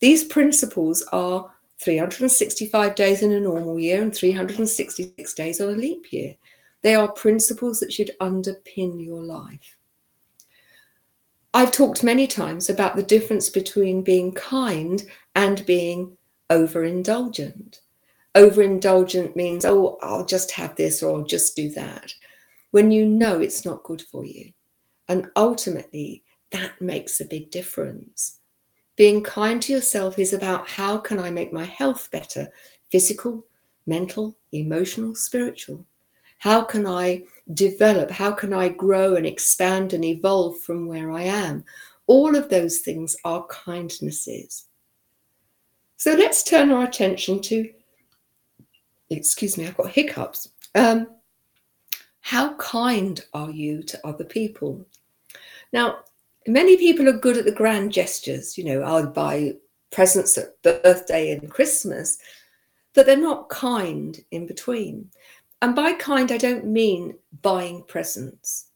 These 0.00 0.24
principles 0.24 1.02
are 1.12 1.52
365 1.82 2.94
days 2.94 3.22
in 3.22 3.32
a 3.32 3.40
normal 3.40 3.78
year 3.78 4.02
and 4.02 4.14
366 4.14 5.34
days 5.34 5.60
on 5.60 5.68
a 5.68 5.72
leap 5.72 6.12
year. 6.12 6.34
They 6.82 6.94
are 6.94 7.12
principles 7.12 7.80
that 7.80 7.92
should 7.92 8.12
underpin 8.20 9.04
your 9.04 9.22
life. 9.22 9.75
I've 11.56 11.72
talked 11.72 12.04
many 12.04 12.26
times 12.26 12.68
about 12.68 12.96
the 12.96 13.02
difference 13.02 13.48
between 13.48 14.02
being 14.02 14.32
kind 14.32 15.02
and 15.34 15.64
being 15.64 16.14
overindulgent. 16.50 17.80
Overindulgent 18.34 19.34
means, 19.36 19.64
oh, 19.64 19.98
I'll 20.02 20.26
just 20.26 20.50
have 20.50 20.76
this 20.76 21.02
or 21.02 21.16
I'll 21.16 21.24
just 21.24 21.56
do 21.56 21.70
that, 21.70 22.12
when 22.72 22.90
you 22.90 23.06
know 23.06 23.40
it's 23.40 23.64
not 23.64 23.84
good 23.84 24.02
for 24.02 24.26
you. 24.26 24.52
And 25.08 25.30
ultimately, 25.34 26.24
that 26.50 26.78
makes 26.78 27.22
a 27.22 27.24
big 27.24 27.50
difference. 27.50 28.38
Being 28.96 29.22
kind 29.22 29.62
to 29.62 29.72
yourself 29.72 30.18
is 30.18 30.34
about 30.34 30.68
how 30.68 30.98
can 30.98 31.18
I 31.18 31.30
make 31.30 31.54
my 31.54 31.64
health 31.64 32.10
better 32.10 32.48
physical, 32.92 33.46
mental, 33.86 34.36
emotional, 34.52 35.14
spiritual? 35.14 35.86
How 36.36 36.64
can 36.64 36.86
I 36.86 37.22
develop? 37.54 38.10
How 38.10 38.32
can 38.32 38.52
I 38.52 38.68
grow 38.68 39.16
and 39.16 39.26
expand 39.26 39.92
and 39.92 40.04
evolve 40.04 40.60
from 40.60 40.86
where 40.86 41.10
I 41.10 41.22
am? 41.22 41.64
All 42.06 42.36
of 42.36 42.48
those 42.48 42.78
things 42.78 43.16
are 43.24 43.46
kindnesses. 43.48 44.66
So 45.96 46.14
let's 46.14 46.42
turn 46.42 46.70
our 46.70 46.84
attention 46.84 47.40
to, 47.42 47.70
excuse 49.10 49.56
me, 49.56 49.66
I've 49.66 49.76
got 49.76 49.90
hiccups. 49.90 50.50
Um, 50.74 51.08
how 52.20 52.54
kind 52.54 53.24
are 53.32 53.50
you 53.50 53.82
to 53.84 54.06
other 54.06 54.24
people? 54.24 54.84
Now, 55.72 56.00
many 56.46 56.76
people 56.76 57.08
are 57.08 57.18
good 57.18 57.36
at 57.36 57.44
the 57.44 57.52
grand 57.52 57.92
gestures. 57.92 58.58
You 58.58 58.64
know, 58.64 58.82
I'll 58.82 59.06
buy 59.06 59.54
presents 59.90 60.36
at 60.36 60.60
birthday 60.62 61.32
and 61.32 61.50
Christmas, 61.50 62.18
but 62.94 63.06
they're 63.06 63.16
not 63.16 63.48
kind 63.48 64.22
in 64.30 64.46
between. 64.46 65.10
And 65.66 65.74
by 65.74 65.94
kind, 65.94 66.30
I 66.30 66.36
don't 66.36 66.66
mean 66.66 67.18
buying 67.42 67.82
presents. 67.88 68.68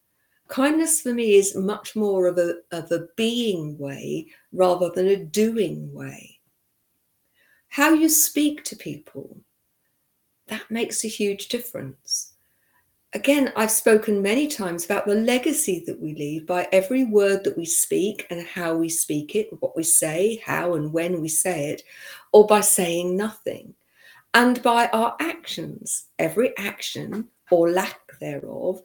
Kindness 0.49 1.01
for 1.01 1.15
me 1.15 1.37
is 1.37 1.55
much 1.55 1.95
more 1.95 2.27
of 2.27 2.37
a, 2.37 2.55
of 2.73 2.91
a 2.91 3.07
being 3.17 3.79
way 3.79 4.27
rather 4.51 4.91
than 4.91 5.07
a 5.07 5.25
doing 5.25 5.95
way. 5.95 6.41
How 7.69 7.93
you 7.93 8.09
speak 8.09 8.65
to 8.65 8.75
people, 8.75 9.37
that 10.49 10.69
makes 10.69 11.05
a 11.05 11.07
huge 11.07 11.47
difference 11.47 12.35
again, 13.13 13.53
I've 13.57 13.71
spoken 13.71 14.23
many 14.23 14.47
times 14.47 14.85
about 14.85 15.07
the 15.07 15.15
legacy 15.15 15.83
that 15.87 16.01
we 16.01 16.15
leave 16.15 16.47
by 16.47 16.69
every 16.73 17.05
word 17.05 17.45
that 17.45 17.57
we 17.57 17.65
speak 17.65 18.27
and 18.31 18.47
how 18.47 18.75
we 18.77 18.89
speak 18.89 19.35
it, 19.35 19.49
what 19.61 19.77
we 19.77 19.83
say, 19.83 20.43
how 20.45 20.75
and 20.75 20.93
when 20.93 21.21
we 21.21 21.29
say 21.29 21.71
it, 21.71 21.83
or 22.33 22.47
by 22.47 22.61
saying 22.61 23.17
nothing, 23.17 23.75
and 24.35 24.63
by 24.63 24.89
our 24.89 25.17
actions. 25.21 26.07
Every 26.19 26.57
action 26.57 27.29
or 27.51 27.71
lack 27.71 28.19
thereof 28.21 28.81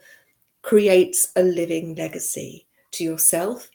creates 0.61 1.31
a 1.35 1.43
living 1.43 1.95
legacy 1.95 2.67
to 2.91 3.03
yourself, 3.03 3.69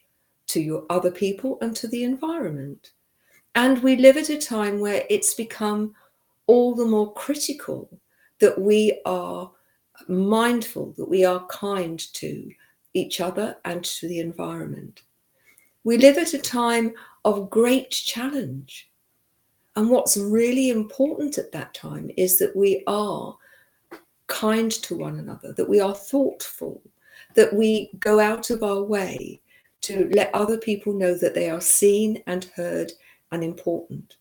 to 0.47 0.59
your 0.59 0.85
other 0.89 1.11
people, 1.11 1.57
and 1.61 1.75
to 1.77 1.87
the 1.87 2.03
environment. 2.03 2.91
And 3.55 3.81
we 3.83 3.95
live 3.95 4.17
at 4.17 4.29
a 4.29 4.37
time 4.37 4.79
where 4.79 5.03
it's 5.09 5.33
become 5.33 5.93
all 6.47 6.75
the 6.75 6.85
more 6.85 7.13
critical 7.13 7.89
that 8.39 8.59
we 8.59 8.99
are 9.05 9.51
mindful 10.07 10.93
that 10.97 11.09
we 11.09 11.23
are 11.25 11.45
kind 11.47 11.99
to 12.13 12.51
each 12.93 13.21
other 13.21 13.57
and 13.65 13.83
to 13.83 14.07
the 14.07 14.19
environment. 14.19 15.03
We 15.83 15.97
live 15.97 16.17
at 16.17 16.33
a 16.33 16.39
time 16.39 16.93
of 17.23 17.49
great 17.49 17.91
challenge. 17.91 18.90
And 19.75 19.89
what's 19.89 20.17
really 20.17 20.69
important 20.69 21.37
at 21.37 21.51
that 21.53 21.73
time 21.73 22.11
is 22.17 22.37
that 22.39 22.55
we 22.55 22.83
are 22.87 23.35
kind 24.27 24.71
to 24.71 24.97
one 24.97 25.19
another, 25.19 25.53
that 25.53 25.69
we 25.69 25.79
are 25.79 25.95
thoughtful, 25.95 26.81
that 27.35 27.53
we 27.53 27.91
go 27.99 28.19
out 28.19 28.49
of 28.49 28.63
our 28.63 28.83
way 28.83 29.41
to 29.81 30.09
let 30.13 30.33
other 30.33 30.57
people 30.57 30.93
know 30.93 31.15
that 31.15 31.33
they 31.33 31.49
are 31.49 31.61
seen 31.61 32.21
and 32.27 32.45
heard 32.55 32.91
and 33.31 33.43
important. 33.43 34.17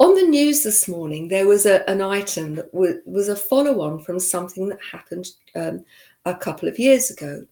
On 0.00 0.14
the 0.14 0.22
news 0.22 0.62
this 0.62 0.88
morning, 0.88 1.28
there 1.28 1.46
was 1.46 1.66
a, 1.66 1.88
an 1.88 2.00
item 2.00 2.54
that 2.56 2.72
w- 2.72 3.00
was 3.04 3.28
a 3.28 3.36
follow 3.36 3.82
on 3.82 4.00
from 4.00 4.18
something 4.18 4.68
that 4.68 4.80
happened 4.82 5.28
um, 5.54 5.84
a 6.24 6.34
couple 6.34 6.68
of 6.68 6.78
years 6.78 7.10
ago. 7.10 7.44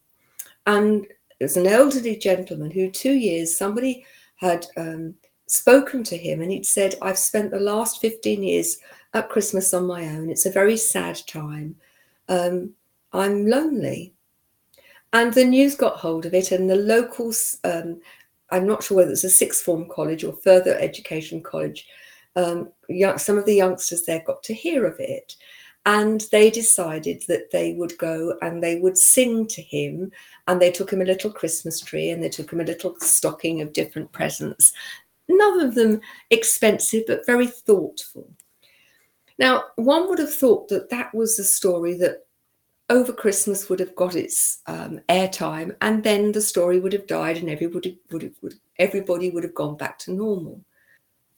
And 0.67 1.07
it 1.39 1.45
was 1.45 1.57
an 1.57 1.67
elderly 1.67 2.17
gentleman 2.17 2.71
who, 2.71 2.91
two 2.91 3.13
years, 3.13 3.57
somebody 3.57 4.05
had 4.37 4.67
um, 4.77 5.15
spoken 5.51 6.05
to 6.05 6.17
him 6.17 6.41
and 6.41 6.51
he'd 6.51 6.67
said, 6.67 6.95
I've 7.03 7.19
spent 7.19 7.51
the 7.51 7.61
last 7.61 8.01
15 8.01 8.43
years 8.43 8.79
at 9.15 9.29
Christmas 9.29 9.75
on 9.75 9.87
my 9.87 10.07
own. 10.07 10.31
It's 10.31 10.47
a 10.47 10.51
very 10.51 10.77
sad 10.77 11.21
time. 11.27 11.77
Um, 12.29 12.73
I'm 13.13 13.47
lonely. 13.47 14.15
And 15.13 15.35
the 15.35 15.45
news 15.45 15.75
got 15.75 15.97
hold 15.97 16.25
of 16.25 16.35
it, 16.35 16.53
and 16.53 16.71
the 16.71 16.77
locals, 16.77 17.59
um, 17.65 18.01
I'm 18.51 18.65
not 18.65 18.85
sure 18.85 18.99
whether 18.99 19.11
it's 19.11 19.25
a 19.25 19.31
sixth 19.31 19.65
form 19.65 19.89
college 19.91 20.23
or 20.23 20.33
further 20.33 20.79
education 20.79 21.43
college, 21.43 21.89
um, 22.37 22.71
some 23.17 23.37
of 23.37 23.45
the 23.45 23.57
youngsters 23.57 24.05
there 24.05 24.23
got 24.25 24.45
to 24.45 24.55
hear 24.55 24.87
of 24.87 25.01
it. 25.01 25.35
And 25.85 26.25
they 26.31 26.51
decided 26.51 27.25
that 27.27 27.51
they 27.51 27.73
would 27.73 27.97
go 27.99 28.39
and 28.43 28.63
they 28.63 28.79
would 28.79 28.99
sing 28.99 29.49
to 29.49 29.63
him. 29.63 30.13
And 30.47 30.61
they 30.61 30.71
took 30.71 30.93
him 30.93 31.01
a 31.01 31.07
little 31.07 31.33
Christmas 31.33 31.81
tree 31.81 32.11
and 32.11 32.23
they 32.23 32.29
took 32.29 32.53
him 32.53 32.61
a 32.61 32.65
little 32.65 32.95
stocking 33.01 33.63
of 33.63 33.73
different 33.73 34.13
presents. 34.13 34.73
None 35.31 35.61
of 35.61 35.75
them 35.75 36.01
expensive, 36.31 37.05
but 37.07 37.25
very 37.25 37.47
thoughtful. 37.47 38.33
Now, 39.39 39.65
one 39.77 40.09
would 40.09 40.19
have 40.19 40.35
thought 40.35 40.69
that 40.69 40.91
that 40.91 41.15
was 41.15 41.39
a 41.39 41.45
story 41.45 41.95
that 41.99 42.27
over 42.91 43.13
Christmas 43.13 43.69
would 43.69 43.79
have 43.79 43.95
got 43.95 44.17
its 44.17 44.61
um, 44.67 45.01
airtime, 45.09 45.77
and 45.81 46.03
then 46.03 46.33
the 46.33 46.43
story 46.43 46.81
would 46.81 46.93
have 46.93 47.07
died, 47.07 47.39
and 47.39 47.49
everybody 47.49 47.99
would 48.11 48.23
have, 48.23 48.35
would, 48.43 48.55
everybody 48.79 49.31
would 49.31 49.45
have 49.45 49.55
gone 49.55 49.77
back 49.77 49.99
to 50.01 50.13
normal. 50.13 50.61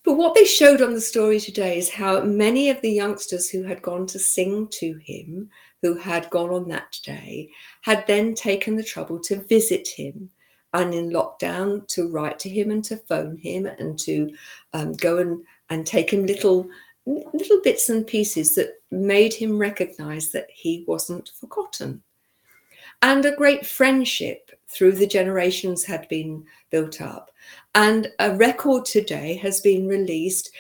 But 0.05 0.15
what 0.15 0.35
they 0.35 0.47
showed 0.47 0.81
on 0.81 0.95
the 0.95 1.01
story 1.01 1.39
today 1.39 1.79
is 1.79 1.91
how 1.91 2.23
many 2.23 2.71
of 2.71 2.81
the 2.81 2.91
youngsters 2.91 3.49
who 3.49 3.63
had 3.63 3.83
gone 3.83 4.07
to 4.09 4.19
sing 4.19 4.67
to 4.73 4.95
him, 4.95 5.51
who 5.83 5.95
had 5.95 6.31
gone 6.31 6.51
on 6.51 6.69
that 6.71 6.99
day, 7.05 7.51
had 7.83 8.05
then 8.07 8.35
taken 8.35 8.75
the 8.75 8.83
trouble 8.83 9.21
to 9.21 9.43
visit 9.43 9.87
him 9.87 10.31
and 10.73 10.95
in 10.95 11.11
lockdown 11.11 11.87
to 11.89 12.09
write 12.09 12.39
to 12.41 12.49
him 12.49 12.71
and 12.71 12.85
to 12.85 12.97
phone 12.97 13.37
him 13.37 13.67
and 13.67 13.99
to 14.01 14.33
um, 14.73 14.93
go 14.95 15.19
and, 15.19 15.45
and 15.71 15.87
take 15.87 16.13
him 16.13 16.27
little 16.27 16.69
little 17.05 17.61
bits 17.63 17.89
and 17.89 18.07
pieces 18.07 18.55
that 18.55 18.81
made 18.93 19.35
him 19.35 19.59
recognize 19.59 20.31
that 20.31 20.47
he 20.49 20.85
wasn't 20.87 21.33
forgotten. 21.41 22.01
And 23.03 23.25
a 23.27 23.35
great 23.35 23.67
friendship 23.67 24.53
through 24.69 24.93
the 24.93 25.07
generations 25.09 25.85
had 25.85 26.09
been 26.09 26.45
built 26.71 27.01
up. 27.01 27.33
And 27.75 28.13
a 28.21 28.37
record 28.37 28.85
today 28.85 29.35
has 29.39 29.61
been 29.61 29.89
released 29.89 30.51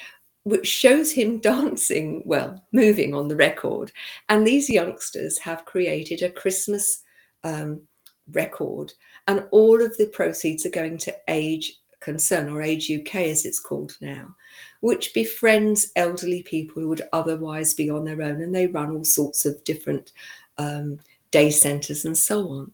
which 0.44 0.66
shows 0.66 1.12
him 1.12 1.38
dancing, 1.40 2.22
well, 2.24 2.62
moving 2.72 3.14
on 3.14 3.28
the 3.28 3.36
record. 3.36 3.92
And 4.28 4.46
these 4.46 4.68
youngsters 4.68 5.38
have 5.38 5.64
created 5.64 6.22
a 6.22 6.30
Christmas 6.30 7.02
um, 7.44 7.82
record, 8.32 8.92
and 9.28 9.46
all 9.50 9.82
of 9.82 9.96
the 9.96 10.06
proceeds 10.06 10.66
are 10.66 10.70
going 10.70 10.98
to 10.98 11.14
Age 11.28 11.80
Concern 12.00 12.48
or 12.48 12.62
Age 12.62 12.90
UK 12.90 13.16
as 13.16 13.44
it's 13.44 13.60
called 13.60 13.96
now 14.00 14.34
which 14.82 15.14
befriends 15.14 15.92
elderly 15.94 16.42
people 16.42 16.82
who 16.82 16.88
would 16.88 17.08
otherwise 17.12 17.72
be 17.72 17.88
on 17.88 18.04
their 18.04 18.20
own. 18.20 18.42
And 18.42 18.54
they 18.54 18.66
run 18.66 18.90
all 18.90 19.04
sorts 19.04 19.46
of 19.46 19.62
different 19.64 20.12
um, 20.58 20.98
day 21.30 21.50
centres 21.50 22.04
and 22.04 22.18
so 22.18 22.48
on. 22.48 22.72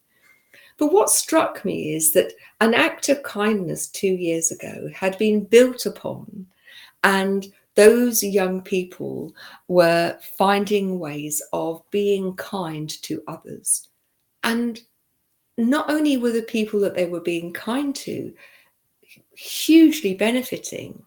But 0.78 0.92
what 0.92 1.11
struck 1.11 1.64
me 1.64 1.94
is 1.94 2.12
that 2.12 2.32
an 2.61 2.72
act 2.72 3.11
of 3.11 3.22
kindness 3.22 3.88
two 3.88 4.14
years 4.14 4.50
ago 4.50 4.88
had 4.94 5.18
been 5.18 5.44
built 5.44 5.84
upon, 5.87 6.46
and 7.04 7.46
those 7.74 8.22
young 8.22 8.62
people 8.62 9.34
were 9.66 10.16
finding 10.38 10.98
ways 10.98 11.42
of 11.52 11.82
being 11.90 12.34
kind 12.37 12.88
to 13.02 13.22
others. 13.28 13.88
And 14.44 14.80
not 15.59 15.90
only 15.90 16.16
were 16.16 16.31
the 16.31 16.42
people 16.42 16.79
that 16.81 16.94
they 16.94 17.07
were 17.07 17.21
being 17.21 17.53
kind 17.53 17.94
to 17.94 18.33
hugely 19.37 20.14
benefiting, 20.14 21.03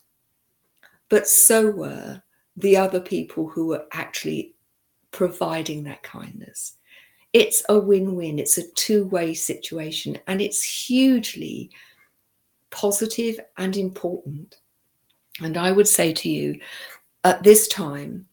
but 1.10 1.28
so 1.28 1.72
were 1.72 2.22
the 2.58 2.76
other 2.76 3.00
people 3.00 3.48
who 3.48 3.68
were 3.68 3.86
actually 3.94 4.54
providing 5.12 5.84
that 5.84 6.04
kindness. 6.04 6.74
It's 7.32 7.64
a 7.70 7.80
win 7.80 8.16
win, 8.16 8.40
it's 8.40 8.58
a 8.58 8.70
two 8.72 9.06
way 9.06 9.34
situation, 9.34 10.20
and 10.28 10.42
it's 10.42 10.62
hugely 10.62 11.72
positive 12.72 13.40
and 13.58 13.78
important. 13.78 14.58
And 15.42 15.56
I 15.56 15.72
would 15.72 15.88
say 15.88 16.12
to 16.12 16.30
you 16.30 16.60
at 17.24 17.42
this 17.42 17.70
time, 17.70 18.28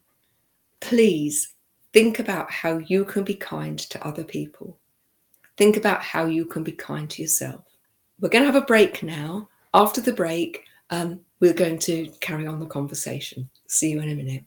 please 0.81 1.53
think 1.93 2.19
about 2.19 2.51
how 2.51 2.77
you 2.79 3.05
can 3.05 3.23
be 3.23 3.35
kind 3.35 3.79
to 3.79 4.05
other 4.05 4.23
people. 4.25 4.77
Think 5.59 5.75
about 5.75 6.01
how 6.01 6.25
you 6.25 6.45
can 6.45 6.63
be 6.63 6.71
kind 6.71 7.09
to 7.09 7.21
yourself. 7.21 7.65
We're 8.21 8.29
going 8.29 8.43
to 8.43 8.51
have 8.51 8.55
a 8.55 8.65
break 8.65 9.03
now. 9.03 9.49
After 9.73 9.99
the 9.99 10.13
break, 10.13 10.63
um, 10.89 11.19
we're 11.41 11.51
going 11.51 11.79
to 11.79 12.07
carry 12.21 12.47
on 12.47 12.61
the 12.61 12.65
conversation. 12.65 13.49
See 13.67 13.89
you 13.89 13.99
in 13.99 14.07
a 14.07 14.15
minute. 14.15 14.45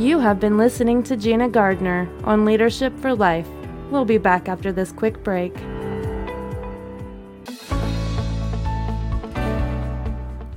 You 0.00 0.20
have 0.20 0.38
been 0.38 0.56
listening 0.56 1.02
to 1.02 1.16
Gina 1.16 1.48
Gardner 1.48 2.08
on 2.22 2.44
Leadership 2.44 2.96
for 3.00 3.12
Life. 3.12 3.48
We'll 3.90 4.04
be 4.04 4.18
back 4.18 4.48
after 4.48 4.70
this 4.70 4.92
quick 4.92 5.24
break. 5.24 5.52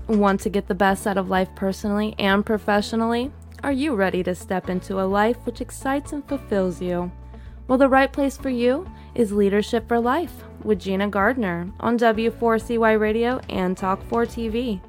Want 0.08 0.40
to 0.42 0.52
get 0.52 0.68
the 0.68 0.76
best 0.76 1.08
out 1.08 1.18
of 1.18 1.30
life 1.30 1.50
personally 1.56 2.14
and 2.20 2.46
professionally? 2.46 3.32
Are 3.64 3.72
you 3.72 3.96
ready 3.96 4.22
to 4.22 4.36
step 4.36 4.70
into 4.70 5.02
a 5.02 5.10
life 5.10 5.38
which 5.48 5.62
excites 5.62 6.14
and 6.14 6.24
fulfills 6.28 6.80
you? 6.80 7.12
Well, 7.68 7.78
the 7.78 7.88
right 7.88 8.12
place 8.12 8.36
for 8.36 8.50
you 8.50 8.90
is 9.16 9.32
Leadership 9.32 9.88
for 9.88 9.98
Life 9.98 10.44
with 10.64 10.80
Gina 10.80 11.08
Gardner 11.08 11.72
on 11.80 11.98
W4CY 11.98 13.00
Radio 13.00 13.40
and 13.50 13.78
Talk4 13.78 14.28
TV. 14.28 14.82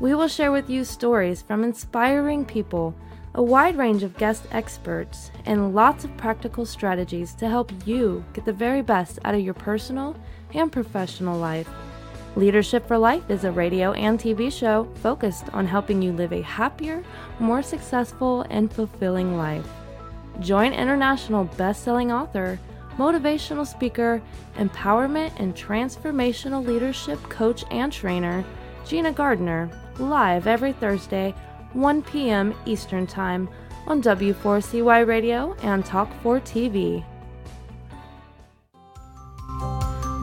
We 0.00 0.14
will 0.14 0.28
share 0.28 0.50
with 0.50 0.70
you 0.70 0.82
stories 0.84 1.42
from 1.42 1.62
inspiring 1.62 2.46
people, 2.46 2.94
a 3.34 3.42
wide 3.42 3.76
range 3.76 4.02
of 4.02 4.16
guest 4.16 4.46
experts, 4.50 5.30
and 5.44 5.74
lots 5.74 6.04
of 6.04 6.16
practical 6.16 6.64
strategies 6.64 7.34
to 7.34 7.50
help 7.50 7.70
you 7.86 8.24
get 8.32 8.46
the 8.46 8.52
very 8.52 8.80
best 8.80 9.18
out 9.26 9.34
of 9.34 9.42
your 9.42 9.54
personal 9.54 10.16
and 10.54 10.72
professional 10.72 11.38
life. 11.38 11.68
Leadership 12.34 12.88
for 12.88 12.96
Life 12.96 13.28
is 13.28 13.44
a 13.44 13.52
radio 13.52 13.92
and 13.92 14.18
TV 14.18 14.50
show 14.50 14.88
focused 15.02 15.50
on 15.52 15.66
helping 15.66 16.00
you 16.00 16.12
live 16.12 16.32
a 16.32 16.40
happier, 16.40 17.04
more 17.40 17.62
successful, 17.62 18.46
and 18.48 18.72
fulfilling 18.72 19.36
life. 19.36 19.68
Join 20.40 20.72
international 20.72 21.44
best-selling 21.44 22.12
author 22.12 22.58
motivational 22.96 23.66
speaker, 23.66 24.22
empowerment 24.56 25.32
and 25.38 25.54
transformational 25.54 26.66
leadership 26.66 27.22
coach 27.24 27.64
and 27.70 27.92
trainer, 27.92 28.44
Gina 28.86 29.12
Gardner, 29.12 29.70
live 29.98 30.46
every 30.46 30.72
Thursday, 30.72 31.34
1 31.72 32.02
p.m. 32.02 32.54
Eastern 32.64 33.06
Time 33.06 33.48
on 33.86 34.02
W4CY 34.02 35.06
Radio 35.06 35.54
and 35.62 35.84
Talk4 35.84 36.40
TV. 36.42 37.04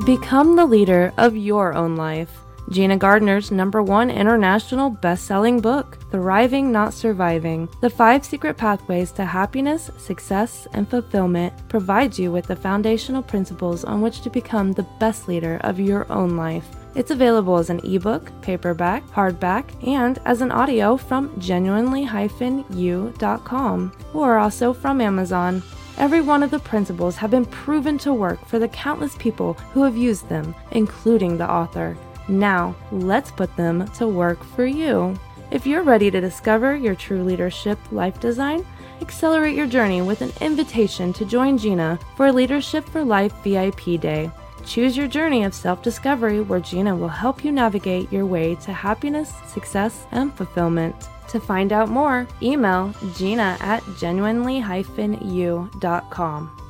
Become 0.06 0.56
the 0.56 0.66
leader 0.66 1.14
of 1.18 1.38
your 1.38 1.74
own 1.74 1.96
life. 1.96 2.43
Gina 2.74 2.98
Gardner's 2.98 3.52
number 3.52 3.84
one 3.84 4.10
international 4.10 4.90
best 4.90 5.26
selling 5.26 5.62
book, 5.62 6.00
Thriving 6.10 6.72
Not 6.72 6.92
Surviving 6.92 7.70
The 7.82 7.90
Five 7.90 8.26
Secret 8.26 8.58
Pathways 8.58 9.12
to 9.12 9.26
Happiness, 9.26 9.92
Success, 10.00 10.68
and 10.74 10.90
Fulfillment, 10.90 11.54
provides 11.70 12.18
you 12.18 12.32
with 12.32 12.48
the 12.48 12.56
foundational 12.56 13.22
principles 13.22 13.84
on 13.84 14.02
which 14.02 14.22
to 14.22 14.32
become 14.32 14.72
the 14.72 14.88
best 15.00 15.28
leader 15.28 15.60
of 15.62 15.80
your 15.80 16.12
own 16.12 16.36
life. 16.36 16.68
It's 16.96 17.12
available 17.12 17.58
as 17.58 17.70
an 17.70 17.80
ebook, 17.86 18.32
paperback, 18.42 19.06
hardback, 19.10 19.66
and 19.88 20.18
as 20.26 20.42
an 20.42 20.52
audio 20.52 20.98
from 20.98 21.40
genuinely-u.com 21.40 23.92
or 24.16 24.38
also 24.40 24.74
from 24.74 25.00
Amazon. 25.00 25.62
Every 26.00 26.22
one 26.22 26.42
of 26.42 26.50
the 26.50 26.58
principles 26.58 27.18
have 27.18 27.30
been 27.30 27.46
proven 27.46 28.00
to 28.00 28.16
work 28.16 28.44
for 28.48 28.58
the 28.58 28.70
countless 28.70 29.16
people 29.18 29.54
who 29.74 29.84
have 29.84 29.96
used 29.96 30.28
them, 30.28 30.56
including 30.72 31.38
the 31.38 31.48
author. 31.48 31.96
Now, 32.28 32.76
let's 32.92 33.32
put 33.32 33.56
them 33.56 33.88
to 33.96 34.08
work 34.08 34.44
for 34.44 34.66
you. 34.66 35.18
If 35.52 35.68
you're 35.68 35.84
ready 35.84 36.10
to 36.10 36.22
discover 36.22 36.76
your 36.76 36.96
true 36.96 37.24
leadership 37.24 37.78
life 37.92 38.20
design, 38.20 38.66
accelerate 39.02 39.56
your 39.56 39.68
journey 39.68 40.02
with 40.02 40.22
an 40.22 40.32
invitation 40.42 41.14
to 41.14 41.26
join 41.26 41.58
Gina 41.58 42.00
for 42.16 42.32
Leadership 42.32 42.88
for 42.90 43.04
Life 43.04 43.34
VIP 43.44 44.00
Day. 44.00 44.32
Choose 44.66 44.96
your 44.96 45.08
journey 45.08 45.44
of 45.44 45.54
self 45.54 45.84
discovery 45.84 46.42
where 46.42 46.60
Gina 46.60 46.96
will 46.96 47.10
help 47.10 47.44
you 47.44 47.52
navigate 47.52 48.12
your 48.12 48.26
way 48.26 48.56
to 48.56 48.74
happiness, 48.74 49.32
success, 49.48 50.08
and 50.12 50.34
fulfillment. 50.34 50.96
To 51.30 51.40
find 51.40 51.74
out 51.74 51.90
more, 51.90 52.28
email 52.42 52.94
gina 53.16 53.58
at 53.60 53.84
genuinely-u.com. 53.98 56.63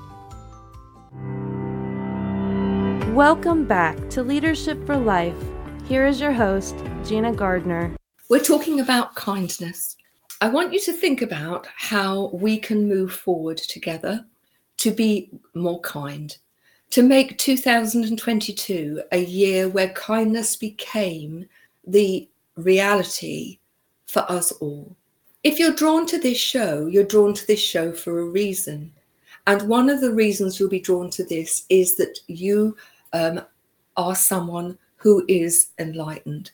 Welcome 3.14 3.66
back 3.66 4.10
to 4.10 4.24
Leadership 4.24 4.84
for 4.88 4.98
Life. 4.98 5.38
Here 5.86 6.08
is 6.08 6.20
your 6.20 6.32
host, 6.32 6.76
Gina 7.06 7.32
Gardner. 7.32 7.96
We're 8.28 8.40
talking 8.40 8.80
about 8.80 9.14
kindness. 9.14 9.98
I 10.42 10.50
want 10.50 10.74
you 10.74 10.80
to 10.80 10.92
think 10.92 11.22
about 11.22 11.68
how 11.76 12.32
we 12.34 12.58
can 12.58 12.90
move 12.90 13.14
forward 13.14 13.58
together 13.58 14.26
to 14.78 14.90
be 14.90 15.30
more 15.54 15.80
kind, 15.82 16.36
to 16.90 17.04
make 17.04 17.38
2022 17.38 19.04
a 19.12 19.20
year 19.20 19.70
where 19.70 19.90
kindness 19.90 20.56
became 20.56 21.46
the 21.86 22.28
reality 22.56 23.60
for 24.08 24.26
us 24.28 24.52
all. 24.54 24.96
If 25.44 25.60
you're 25.60 25.74
drawn 25.76 26.08
to 26.08 26.18
this 26.18 26.40
show, 26.40 26.88
you're 26.88 27.04
drawn 27.04 27.36
to 27.36 27.46
this 27.46 27.62
show 27.62 27.92
for 27.92 28.22
a 28.22 28.26
reason. 28.26 28.92
And 29.46 29.70
one 29.70 29.92
of 29.92 30.02
the 30.02 30.14
reasons 30.14 30.60
you'll 30.60 30.70
be 30.70 30.80
drawn 30.80 31.12
to 31.12 31.24
this 31.24 31.66
is 31.70 31.96
that 31.98 32.18
you 32.26 32.76
um, 33.14 33.42
are 33.96 34.16
someone 34.16 34.78
who 34.96 35.24
is 35.28 35.70
enlightened, 35.80 36.52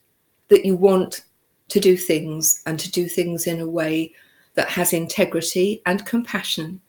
that 0.50 0.66
you 0.66 0.76
want 0.76 1.24
to 1.70 1.80
do 1.80 1.96
things 1.96 2.62
and 2.66 2.80
to 2.80 2.92
do 2.92 3.08
things 3.08 3.48
in 3.48 3.62
a 3.62 3.70
way 3.70 4.14
that 4.56 4.70
has 4.70 4.94
integrity 4.94 5.82
and 5.86 6.06
compassion. 6.06 6.82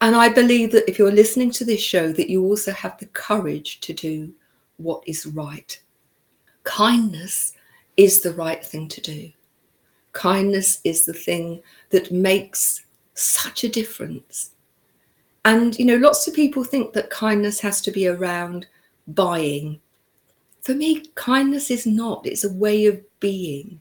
And 0.00 0.14
I 0.14 0.28
believe 0.28 0.72
that 0.72 0.88
if 0.88 0.98
you're 0.98 1.10
listening 1.10 1.50
to 1.52 1.64
this 1.64 1.80
show, 1.80 2.12
that 2.12 2.28
you 2.28 2.44
also 2.44 2.70
have 2.72 2.98
the 2.98 3.06
courage 3.06 3.80
to 3.80 3.94
do 3.94 4.32
what 4.76 5.02
is 5.06 5.26
right. 5.26 5.80
Kindness 6.64 7.54
is 7.96 8.20
the 8.20 8.34
right 8.34 8.62
thing 8.62 8.88
to 8.88 9.00
do. 9.00 9.32
Kindness 10.12 10.80
is 10.84 11.06
the 11.06 11.14
thing 11.14 11.62
that 11.90 12.12
makes 12.12 12.84
such 13.14 13.64
a 13.64 13.68
difference. 13.68 14.50
And, 15.46 15.78
you 15.78 15.84
know, 15.84 15.96
lots 15.96 16.26
of 16.28 16.34
people 16.34 16.64
think 16.64 16.92
that 16.92 17.08
kindness 17.08 17.60
has 17.60 17.80
to 17.82 17.90
be 17.90 18.08
around 18.08 18.66
buying. 19.08 19.80
For 20.62 20.74
me, 20.74 21.06
kindness 21.14 21.70
is 21.70 21.86
not, 21.86 22.26
it's 22.26 22.44
a 22.44 22.52
way 22.52 22.86
of 22.86 23.00
being. 23.20 23.80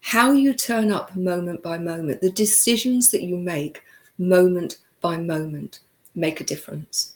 How 0.00 0.32
you 0.32 0.54
turn 0.54 0.92
up 0.92 1.16
moment 1.16 1.62
by 1.62 1.78
moment, 1.78 2.20
the 2.20 2.30
decisions 2.30 3.10
that 3.10 3.22
you 3.22 3.36
make 3.36 3.82
moment 4.18 4.78
by 5.00 5.16
moment 5.16 5.80
make 6.14 6.40
a 6.40 6.44
difference. 6.44 7.14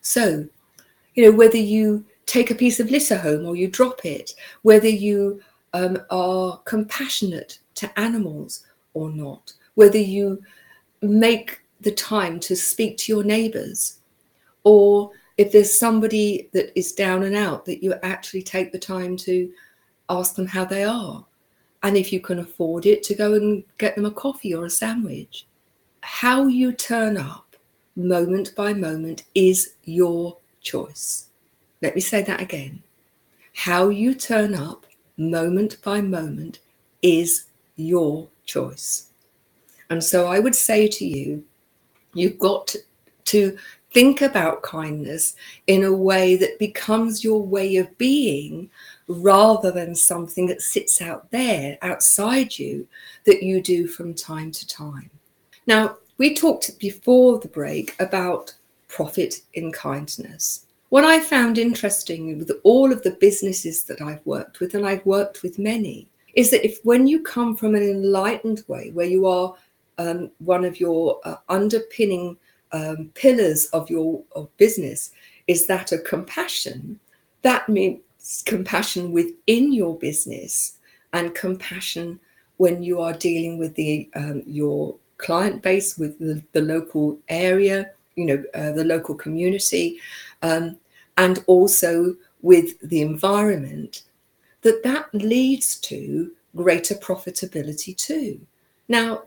So, 0.00 0.46
you 1.14 1.24
know, 1.24 1.36
whether 1.36 1.58
you 1.58 2.04
take 2.26 2.50
a 2.50 2.54
piece 2.54 2.80
of 2.80 2.90
litter 2.90 3.18
home 3.18 3.46
or 3.46 3.56
you 3.56 3.68
drop 3.68 4.04
it, 4.04 4.34
whether 4.62 4.88
you 4.88 5.40
um, 5.72 5.98
are 6.10 6.58
compassionate 6.64 7.58
to 7.74 7.98
animals 7.98 8.64
or 8.94 9.10
not, 9.10 9.52
whether 9.74 9.98
you 9.98 10.42
make 11.00 11.60
the 11.80 11.92
time 11.92 12.38
to 12.40 12.54
speak 12.54 12.96
to 12.96 13.12
your 13.12 13.24
neighbors 13.24 13.98
or 14.64 15.10
if 15.38 15.52
there's 15.52 15.78
somebody 15.78 16.48
that 16.52 16.76
is 16.78 16.92
down 16.92 17.22
and 17.22 17.36
out, 17.36 17.64
that 17.64 17.82
you 17.82 17.94
actually 18.02 18.42
take 18.42 18.72
the 18.72 18.78
time 18.78 19.16
to 19.18 19.50
ask 20.08 20.34
them 20.34 20.46
how 20.46 20.64
they 20.64 20.84
are. 20.84 21.24
And 21.82 21.96
if 21.96 22.12
you 22.12 22.20
can 22.20 22.38
afford 22.38 22.86
it, 22.86 23.02
to 23.04 23.14
go 23.14 23.34
and 23.34 23.64
get 23.78 23.96
them 23.96 24.04
a 24.04 24.10
coffee 24.10 24.54
or 24.54 24.66
a 24.66 24.70
sandwich. 24.70 25.46
How 26.02 26.46
you 26.46 26.72
turn 26.72 27.16
up 27.16 27.56
moment 27.96 28.54
by 28.54 28.72
moment 28.72 29.24
is 29.34 29.74
your 29.84 30.36
choice. 30.60 31.28
Let 31.80 31.94
me 31.94 32.00
say 32.00 32.22
that 32.22 32.40
again. 32.40 32.82
How 33.54 33.88
you 33.88 34.14
turn 34.14 34.54
up 34.54 34.86
moment 35.16 35.82
by 35.82 36.00
moment 36.00 36.60
is 37.02 37.46
your 37.76 38.28
choice. 38.44 39.08
And 39.90 40.02
so 40.02 40.26
I 40.26 40.38
would 40.38 40.54
say 40.54 40.88
to 40.88 41.04
you, 41.04 41.44
you've 42.14 42.38
got 42.38 42.74
to 43.24 43.58
think 43.92 44.22
about 44.22 44.62
kindness 44.62 45.36
in 45.66 45.84
a 45.84 45.92
way 45.92 46.36
that 46.36 46.58
becomes 46.58 47.22
your 47.22 47.42
way 47.42 47.76
of 47.76 47.96
being 47.98 48.70
rather 49.06 49.70
than 49.70 49.94
something 49.94 50.46
that 50.46 50.62
sits 50.62 51.02
out 51.02 51.30
there 51.30 51.78
outside 51.82 52.58
you 52.58 52.86
that 53.24 53.42
you 53.42 53.60
do 53.60 53.86
from 53.86 54.14
time 54.14 54.50
to 54.50 54.66
time. 54.66 55.10
Now, 55.66 55.96
we 56.18 56.34
talked 56.34 56.78
before 56.78 57.38
the 57.38 57.48
break 57.48 57.94
about 58.00 58.54
profit 58.88 59.40
in 59.54 59.72
kindness. 59.72 60.66
What 60.90 61.04
I 61.04 61.20
found 61.20 61.56
interesting 61.56 62.38
with 62.38 62.50
all 62.64 62.92
of 62.92 63.02
the 63.02 63.12
businesses 63.12 63.84
that 63.84 64.02
I've 64.02 64.24
worked 64.26 64.60
with, 64.60 64.74
and 64.74 64.86
I've 64.86 65.04
worked 65.06 65.42
with 65.42 65.58
many, 65.58 66.06
is 66.34 66.50
that 66.50 66.64
if 66.64 66.78
when 66.84 67.06
you 67.06 67.22
come 67.22 67.56
from 67.56 67.74
an 67.74 67.82
enlightened 67.82 68.64
way, 68.68 68.90
where 68.90 69.06
you 69.06 69.26
are 69.26 69.54
um, 69.98 70.30
one 70.38 70.64
of 70.64 70.80
your 70.80 71.20
uh, 71.24 71.36
underpinning 71.48 72.36
um, 72.72 73.10
pillars 73.14 73.66
of 73.66 73.90
your 73.90 74.22
of 74.34 74.54
business 74.56 75.10
is 75.46 75.66
that 75.66 75.92
of 75.92 76.04
compassion, 76.04 76.98
that 77.42 77.68
means 77.68 78.00
compassion 78.46 79.12
within 79.12 79.72
your 79.72 79.98
business 79.98 80.78
and 81.12 81.34
compassion 81.34 82.18
when 82.56 82.82
you 82.82 83.00
are 83.00 83.12
dealing 83.12 83.58
with 83.58 83.74
the 83.74 84.08
um, 84.14 84.42
your 84.46 84.94
client 85.18 85.62
base, 85.62 85.98
with 85.98 86.18
the, 86.18 86.42
the 86.52 86.60
local 86.60 87.18
area, 87.28 87.90
you 88.16 88.26
know, 88.26 88.42
uh, 88.54 88.72
the 88.72 88.84
local 88.84 89.14
community, 89.14 89.98
um, 90.42 90.76
and 91.16 91.42
also 91.46 92.14
with 92.42 92.78
the 92.88 93.00
environment, 93.02 94.02
that 94.62 94.82
that 94.82 95.12
leads 95.14 95.76
to 95.76 96.30
greater 96.56 96.94
profitability 96.94 97.96
too. 97.96 98.40
Now, 98.88 99.24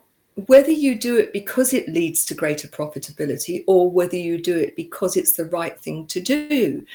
whether 0.48 0.72
you 0.72 0.96
do 0.96 1.18
it 1.18 1.32
because 1.32 1.74
it 1.74 1.88
leads 1.88 2.26
to 2.26 2.34
greater 2.34 2.68
profitability 2.68 3.64
or 3.68 3.90
whether 3.90 4.18
you 4.18 4.42
do 4.42 4.58
it 4.58 4.76
because 4.76 5.16
it's 5.16 5.34
the 5.34 5.46
right 5.46 5.80
thing 5.80 6.06
to 6.08 6.20
do, 6.20 6.86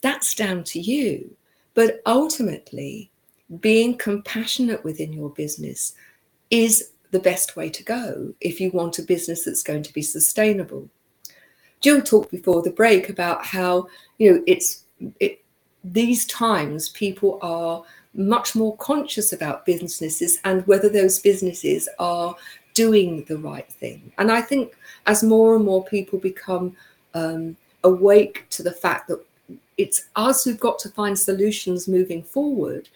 that's 0.00 0.34
down 0.34 0.64
to 0.64 0.80
you. 0.80 1.34
But 1.74 2.02
ultimately, 2.06 3.10
being 3.60 3.96
compassionate 3.96 4.82
within 4.82 5.12
your 5.12 5.30
business 5.30 5.94
is 6.50 6.90
the 7.10 7.20
best 7.20 7.56
way 7.56 7.70
to 7.70 7.82
go 7.82 8.34
if 8.40 8.60
you 8.60 8.70
want 8.70 8.98
a 8.98 9.02
business 9.02 9.44
that's 9.44 9.62
going 9.62 9.82
to 9.84 9.92
be 9.92 10.02
sustainable. 10.02 10.88
Jill 11.80 12.02
talked 12.02 12.30
before 12.30 12.62
the 12.62 12.70
break 12.70 13.08
about 13.08 13.44
how 13.44 13.86
you 14.18 14.32
know 14.32 14.42
it's 14.46 14.84
it, 15.20 15.44
these 15.84 16.26
times 16.26 16.88
people 16.90 17.38
are 17.40 17.84
much 18.14 18.56
more 18.56 18.76
conscious 18.78 19.32
about 19.32 19.64
businesses 19.64 20.38
and 20.44 20.66
whether 20.66 20.88
those 20.88 21.20
businesses 21.20 21.88
are 21.98 22.34
doing 22.78 23.24
the 23.24 23.36
right 23.36 23.68
thing. 23.68 24.12
And 24.18 24.30
I 24.30 24.40
think 24.40 24.76
as 25.06 25.24
more 25.24 25.56
and 25.56 25.64
more 25.64 25.84
people 25.84 26.16
become 26.16 26.76
um, 27.12 27.56
awake 27.82 28.46
to 28.50 28.62
the 28.62 28.70
fact 28.70 29.08
that 29.08 29.20
it's 29.78 30.04
us 30.14 30.44
who've 30.44 30.60
got 30.60 30.78
to 30.80 30.88
find 30.90 31.18
solutions 31.18 31.88
moving 31.88 32.22
forward, 32.22 32.88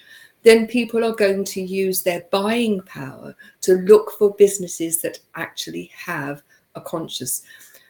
then 0.45 0.69
people 0.69 1.05
are 1.05 1.17
going 1.17 1.43
to 1.43 1.61
use 1.61 2.01
their 2.01 2.23
buying 2.31 2.81
power 2.83 3.35
to 3.63 3.73
look 3.91 4.13
for 4.13 4.35
businesses 4.35 5.03
that 5.03 5.19
actually 5.35 5.91
have 5.97 6.43
a 6.77 6.81
conscious. 6.81 7.43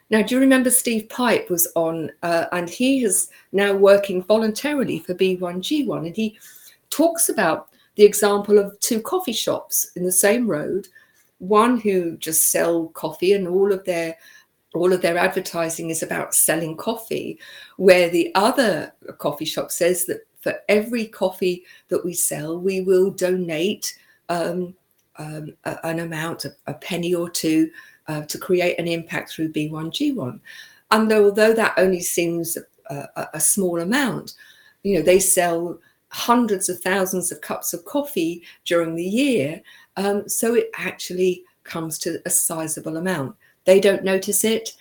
Now, 0.09 0.23
do 0.23 0.35
you 0.35 0.41
remember 0.41 0.71
Steve 0.71 1.11
Pipe 1.11 1.51
was 1.51 1.69
on, 1.75 2.11
uh, 2.23 2.47
and 2.53 2.71
he 2.71 3.05
is 3.05 3.29
now 3.53 3.75
working 3.75 4.23
voluntarily 4.23 4.99
for 4.99 5.15
B1G1, 5.15 6.07
and 6.07 6.17
he 6.17 6.39
talks 6.89 7.29
about 7.29 7.69
the 7.97 8.05
example 8.05 8.59
of 8.59 8.81
two 8.81 9.03
coffee 9.03 9.33
shops 9.33 9.91
in 9.95 10.05
the 10.05 10.13
same 10.27 10.47
road 10.47 10.89
one 11.43 11.77
who 11.77 12.17
just 12.19 12.53
sell 12.53 12.87
coffee 12.91 13.33
and 13.33 13.49
all 13.49 13.73
of 13.73 13.85
their 13.85 14.17
all 14.75 14.93
of 14.93 15.03
their 15.03 15.19
advertising 15.19 15.91
is 15.91 16.01
about 16.03 16.37
selling 16.37 16.77
coffee 16.77 17.39
where 17.79 18.09
the 18.09 18.31
other 18.37 18.95
coffee 19.19 19.45
shop 19.45 19.73
says 19.73 20.07
that 20.07 20.21
for 20.41 20.55
every 20.69 21.05
coffee 21.05 21.65
that 21.89 22.05
we 22.05 22.15
sell 22.15 22.61
we 22.61 22.81
will 22.81 23.11
donate 23.11 23.99
um, 24.29 24.73
um, 25.19 25.53
a, 25.65 25.85
an 25.85 25.99
amount 25.99 26.45
a, 26.45 26.55
a 26.69 26.75
penny 26.75 27.13
or 27.13 27.29
two 27.29 27.69
uh, 28.07 28.23
to 28.23 28.39
create 28.39 28.79
an 28.79 28.87
impact 28.87 29.33
through 29.33 29.53
b1g1 29.53 30.39
and 30.93 31.11
though, 31.11 31.25
although 31.25 31.53
that 31.53 31.75
only 31.77 32.01
seems 32.01 32.57
a, 32.89 33.29
a 33.35 33.41
small 33.41 33.81
amount 33.81 34.35
you 34.85 34.95
know 34.95 35.03
they 35.03 35.19
sell 35.19 35.77
hundreds 36.13 36.69
of 36.69 36.79
thousands 36.81 37.33
of 37.33 37.41
cups 37.41 37.73
of 37.73 37.85
coffee 37.85 38.45
during 38.65 38.95
the 38.95 39.05
year 39.05 39.61
um, 39.97 40.29
so 40.29 40.55
it 40.55 40.71
actually 40.77 41.45
comes 41.65 41.99
to 42.01 42.21
a 42.27 42.31
sizable 42.31 42.97
amount. 42.97 43.37
They 43.65 43.81
don't 43.81 44.05
notice 44.05 44.45
it, 44.45 44.75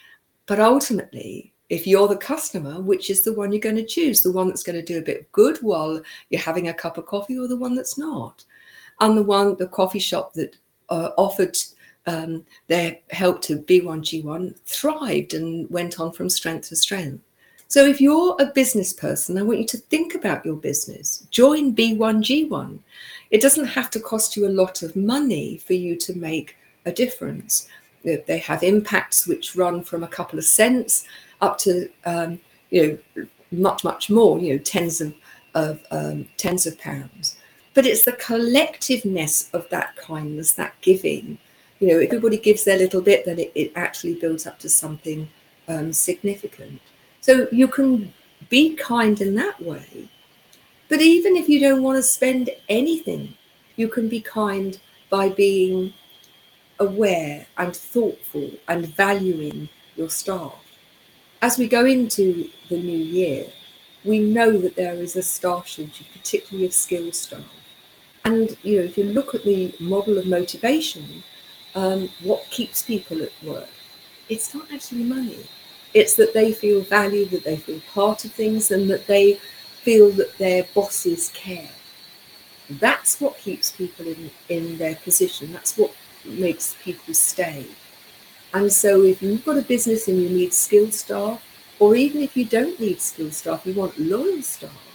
but 0.46 0.60
ultimately, 0.60 1.54
if 1.70 1.88
you're 1.88 2.08
the 2.08 2.18
customer, 2.18 2.82
which 2.82 3.10
is 3.10 3.22
the 3.22 3.34
one 3.34 3.52
you're 3.52 3.62
going 3.62 3.78
to 3.78 3.86
choose? 3.86 4.22
The 4.22 4.32
one 4.32 4.48
that's 4.48 4.64
going 4.64 4.76
to 4.76 4.82
do 4.82 5.00
a 5.00 5.04
bit 5.04 5.22
of 5.22 5.32
good 5.32 5.58
while 5.60 6.02
you're 6.30 6.42
having 6.42 6.68
a 6.68 6.74
cup 6.74 6.98
of 6.98 7.06
coffee, 7.06 7.40
or 7.40 7.48
the 7.48 7.56
one 7.56 7.76
that's 7.76 7.98
not? 7.98 8.44
And 9.00 9.18
the 9.18 9.24
one, 9.24 9.56
the 9.56 9.68
coffee 9.68 10.00
shop 10.00 10.34
that 10.34 10.58
uh, 10.90 11.12
offered 11.18 11.58
um, 12.08 12.46
their 12.68 12.98
help 13.12 13.42
to 13.44 13.60
B1G1 13.60 14.60
thrived 14.66 15.34
and 15.34 15.70
went 15.70 16.00
on 16.00 16.12
from 16.12 16.30
strength 16.30 16.70
to 16.70 16.76
strength. 16.76 17.24
So 17.72 17.86
if 17.86 18.02
you're 18.02 18.36
a 18.38 18.48
business 18.48 18.92
person, 18.92 19.38
I 19.38 19.44
want 19.44 19.60
you 19.60 19.66
to 19.68 19.78
think 19.78 20.14
about 20.14 20.46
your 20.46 20.58
business. 20.58 21.26
Join 21.32 21.74
B1G1. 21.74 22.80
It 23.30 23.42
doesn't 23.42 23.64
have 23.64 23.90
to 23.92 24.00
cost 24.02 24.36
you 24.36 24.46
a 24.46 24.52
lot 24.62 24.84
of 24.84 24.94
money 24.98 25.56
for 25.56 25.72
you 25.72 25.96
to 25.96 26.14
make 26.18 26.58
a 26.86 26.92
difference. 26.92 27.70
They 28.04 28.40
have 28.40 28.62
impacts 28.62 29.26
which 29.26 29.56
run 29.56 29.86
from 29.86 30.04
a 30.04 30.10
couple 30.10 30.38
of 30.38 30.44
cents 30.44 31.06
up 31.40 31.58
to 31.60 31.90
um, 32.06 32.42
you 32.72 33.00
know 33.16 33.26
much 33.54 33.86
much 33.86 34.10
more. 34.10 34.38
You 34.38 34.56
know 34.56 34.60
tens 34.60 35.00
of 35.00 35.14
of 35.56 35.80
um, 35.92 36.28
tens 36.36 36.68
of 36.68 36.78
pounds. 36.78 37.38
But 37.74 37.86
it's 37.86 38.04
the 38.04 38.20
collectiveness 38.28 39.50
of 39.54 39.70
that 39.70 39.96
kindness, 39.96 40.52
that 40.56 40.74
giving. 40.82 41.38
You 41.80 41.88
know, 41.88 42.00
if 42.00 42.08
everybody 42.08 42.38
gives 42.38 42.66
their 42.66 42.78
little 42.78 43.02
bit, 43.02 43.24
then 43.24 43.40
it, 43.40 43.54
it 43.56 43.72
actually 43.78 44.16
builds 44.16 44.46
up 44.46 44.60
to 44.60 44.68
something 44.68 45.30
um, 45.70 45.94
significant. 45.94 46.82
So 47.22 47.48
you 47.52 47.68
can 47.68 48.14
be 48.50 48.76
kind 48.76 49.22
in 49.22 49.36
that 49.36 49.62
way. 49.62 50.10
But 50.90 51.02
even 51.02 51.38
if 51.38 51.48
you 51.48 51.60
don't 51.60 51.84
want 51.84 51.98
to 51.98 52.04
spend 52.04 52.50
anything, 52.68 53.36
you 53.76 53.88
can 53.88 54.10
be 54.10 54.20
kind 54.22 54.80
by 55.10 55.30
being 55.30 55.94
aware 56.80 57.46
and 57.58 57.76
thoughtful 57.76 58.52
and 58.68 58.88
valuing 58.88 59.70
your 59.96 60.10
staff. 60.10 60.56
As 61.42 61.58
we 61.58 61.68
go 61.68 61.86
into 61.86 62.50
the 62.70 62.82
new 62.82 62.98
year, 62.98 63.46
we 64.04 64.20
know 64.20 64.58
that 64.58 64.76
there 64.76 64.96
is 64.96 65.16
a 65.16 65.24
staff 65.24 65.68
shortage, 65.68 66.12
particularly 66.12 66.66
of 66.66 66.74
skilled 66.74 67.16
staff. 67.16 67.46
And 68.26 68.58
you 68.64 68.80
know, 68.80 68.86
if 68.86 68.98
you 68.98 69.06
look 69.06 69.34
at 69.36 69.44
the 69.44 69.74
model 69.80 70.18
of 70.18 70.26
motivation, 70.26 71.24
um, 71.76 72.10
what 72.24 72.50
keeps 72.50 72.84
people 72.84 73.22
at 73.22 73.32
work, 73.44 73.70
it's 74.30 74.54
not 74.54 74.72
actually 74.72 75.04
money. 75.04 75.46
It's 75.94 76.16
that 76.16 76.34
they 76.34 76.54
feel 76.54 76.82
valued, 76.82 77.32
that 77.32 77.44
they 77.44 77.58
feel 77.58 77.82
part 77.94 78.24
of 78.26 78.32
things, 78.32 78.72
and 78.72 78.90
that 78.90 79.08
they 79.08 79.36
feel 79.84 80.10
that 80.12 80.38
their 80.38 80.64
bosses 80.74 81.30
care. 81.34 81.70
That's 82.70 83.20
what 83.20 83.38
keeps 83.38 83.72
people 83.72 84.08
in, 84.08 84.32
in 84.48 84.78
their 84.78 84.96
position. 84.96 85.52
That's 85.52 85.78
what 85.78 85.94
makes 86.24 86.76
people 86.84 87.14
stay. 87.14 87.66
And 88.54 88.72
so 88.72 89.04
if 89.04 89.22
you've 89.22 89.46
got 89.46 89.58
a 89.58 89.62
business 89.62 90.08
and 90.08 90.22
you 90.22 90.30
need 90.30 90.54
skilled 90.54 90.94
staff, 90.94 91.44
or 91.80 91.96
even 91.96 92.22
if 92.22 92.38
you 92.38 92.46
don't 92.46 92.80
need 92.80 93.02
skilled 93.02 93.34
staff, 93.34 93.66
you 93.66 93.74
want 93.74 93.98
loyal 94.00 94.42
staff, 94.42 94.88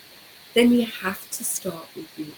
then 0.54 0.72
you 0.72 0.86
have 0.86 1.28
to 1.30 1.44
start 1.44 1.88
with 1.94 2.18
you. 2.18 2.32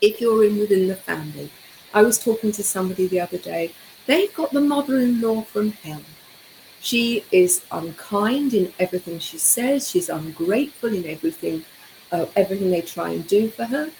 If 0.00 0.20
you're 0.20 0.44
in 0.44 0.58
within 0.58 0.88
the 0.88 0.96
family, 0.96 1.50
I 1.92 2.02
was 2.02 2.18
talking 2.18 2.52
to 2.52 2.62
somebody 2.62 3.06
the 3.06 3.20
other 3.20 3.38
day, 3.38 3.72
they've 4.06 4.32
got 4.34 4.52
the 4.52 4.60
mother-in-law 4.60 5.42
from 5.42 5.72
hell. 5.72 6.02
She 6.80 7.24
is 7.32 7.62
unkind 7.70 8.54
in 8.54 8.72
everything 8.78 9.18
she 9.18 9.38
says. 9.38 9.90
She's 9.90 10.08
ungrateful 10.08 10.94
in 10.94 11.06
everything, 11.06 11.64
uh, 12.12 12.26
everything 12.36 12.70
they 12.70 12.82
try 12.82 13.10
and 13.10 13.26
do 13.26 13.48
for 13.48 13.64
her. 13.64 13.90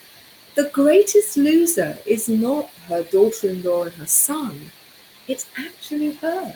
The 0.55 0.71
greatest 0.71 1.37
loser 1.37 1.99
is 2.07 2.29
not 2.29 2.71
her 2.89 3.03
daughter-in-law 3.03 3.85
and 3.85 3.93
her 3.95 4.07
son. 4.07 4.73
It's 5.27 5.47
actually 5.57 6.15
her, 6.15 6.55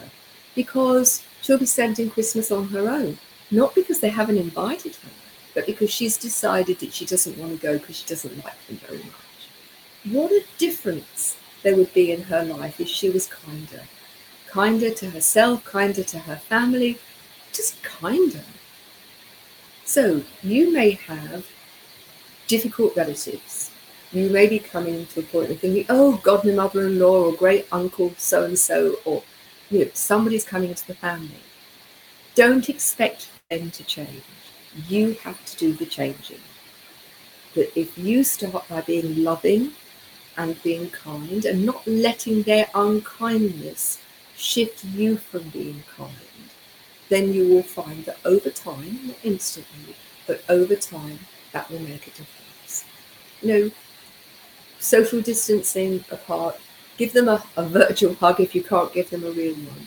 because 0.55 1.23
she'll 1.41 1.59
be 1.59 1.67
spending 1.67 2.11
Christmas 2.11 2.51
on 2.51 2.69
her 2.69 2.89
own, 2.89 3.19
not 3.51 3.75
because 3.75 4.01
they 4.01 4.09
haven't 4.09 4.39
invited 4.39 4.97
her, 4.97 5.11
but 5.55 5.67
because 5.67 5.91
she's 5.91 6.17
decided 6.17 6.79
that 6.81 6.95
she 6.95 7.05
doesn't 7.05 7.37
want 7.37 7.53
to 7.53 7.59
go 7.59 7.79
because 7.79 7.97
she 7.97 8.07
doesn't 8.07 8.45
like 8.45 8.67
them 8.67 8.79
very 8.79 8.99
much. 8.99 10.11
What 10.11 10.33
a 10.33 10.43
difference 10.59 11.37
there 11.63 11.77
would 11.77 11.93
be 11.93 12.13
in 12.13 12.23
her 12.23 12.43
life 12.43 12.81
if 12.81 12.89
she 12.89 13.11
was 13.11 13.27
kinder 13.27 13.83
kinder 14.53 14.91
to 14.91 15.09
herself, 15.09 15.65
kinder 15.65 16.03
to 16.03 16.19
her 16.19 16.37
family, 16.37 16.99
just 17.55 17.83
kinder. 17.83 18.45
So 19.87 20.23
you 20.43 20.71
may 20.71 20.91
have 20.91 21.47
difficult 22.49 22.95
relatives. 22.95 23.71
You 24.13 24.29
may 24.29 24.47
be 24.47 24.59
coming 24.59 25.07
to 25.07 25.21
a 25.21 25.23
point 25.23 25.51
of 25.51 25.59
thinking, 25.59 25.87
oh, 25.89 26.21
God, 26.23 26.45
my 26.45 26.53
mother 26.53 26.87
in 26.87 26.99
law, 26.99 27.25
or 27.25 27.33
great 27.33 27.67
uncle 27.73 28.13
so 28.19 28.45
and 28.45 28.59
so, 28.59 28.97
or 29.07 29.23
you 29.71 29.87
know, 29.87 29.91
somebody's 29.95 30.45
coming 30.45 30.69
into 30.69 30.87
the 30.87 30.95
family. 30.95 31.43
Don't 32.35 32.69
expect 32.69 33.31
them 33.51 33.71
to 33.71 33.85
change. 33.85 34.23
You 34.87 35.15
have 35.25 35.43
to 35.47 35.57
do 35.57 35.73
the 35.73 35.87
changing. 35.87 36.41
That 37.55 37.79
if 37.79 37.97
you 37.97 38.23
start 38.23 38.69
by 38.69 38.83
being 38.83 39.25
loving 39.25 39.73
and 40.37 40.63
being 40.63 40.91
kind 40.91 41.43
and 41.47 41.65
not 41.65 41.87
letting 41.87 42.43
their 42.43 42.69
unkindness 42.75 43.99
shift 44.43 44.85
you 44.85 45.17
from 45.17 45.49
being 45.51 45.85
kind, 45.97 46.51
then 47.09 47.33
you 47.33 47.49
will 47.49 47.63
find 47.63 48.05
that 48.05 48.19
over 48.25 48.51
time, 48.51 48.99
not 49.07 49.17
instantly, 49.23 49.95
but 50.27 50.43
over 50.49 50.75
time, 50.75 51.19
that 51.53 51.71
will 51.71 51.79
make 51.79 52.07
a 52.09 52.11
difference. 52.11 52.85
You 53.41 53.49
know, 53.49 53.71
social 54.81 55.21
distancing 55.21 56.05
apart, 56.11 56.59
give 56.97 57.13
them 57.13 57.29
a, 57.29 57.43
a 57.57 57.65
virtual 57.65 58.15
hug 58.15 58.41
if 58.41 58.55
you 58.55 58.63
can't 58.63 58.93
give 58.93 59.11
them 59.11 59.25
a 59.25 59.31
real 59.31 59.55
one, 59.55 59.87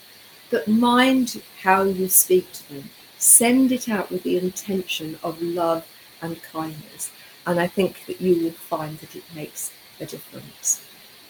but 0.49 0.67
mind 0.67 1.41
how 1.61 1.83
you 1.83 2.07
speak 2.07 2.51
to 2.53 2.69
them. 2.73 2.89
Send 3.17 3.71
it 3.73 3.89
out 3.89 4.09
with 4.09 4.23
the 4.23 4.37
intention 4.37 5.19
of 5.21 5.41
love 5.41 5.85
and 6.21 6.41
kindness. 6.43 7.11
And 7.45 7.59
I 7.59 7.67
think 7.67 8.05
that 8.05 8.21
you 8.21 8.41
will 8.41 8.51
find 8.51 8.97
that 8.99 9.15
it 9.15 9.23
makes 9.35 9.71
a 9.99 10.05
difference 10.05 10.85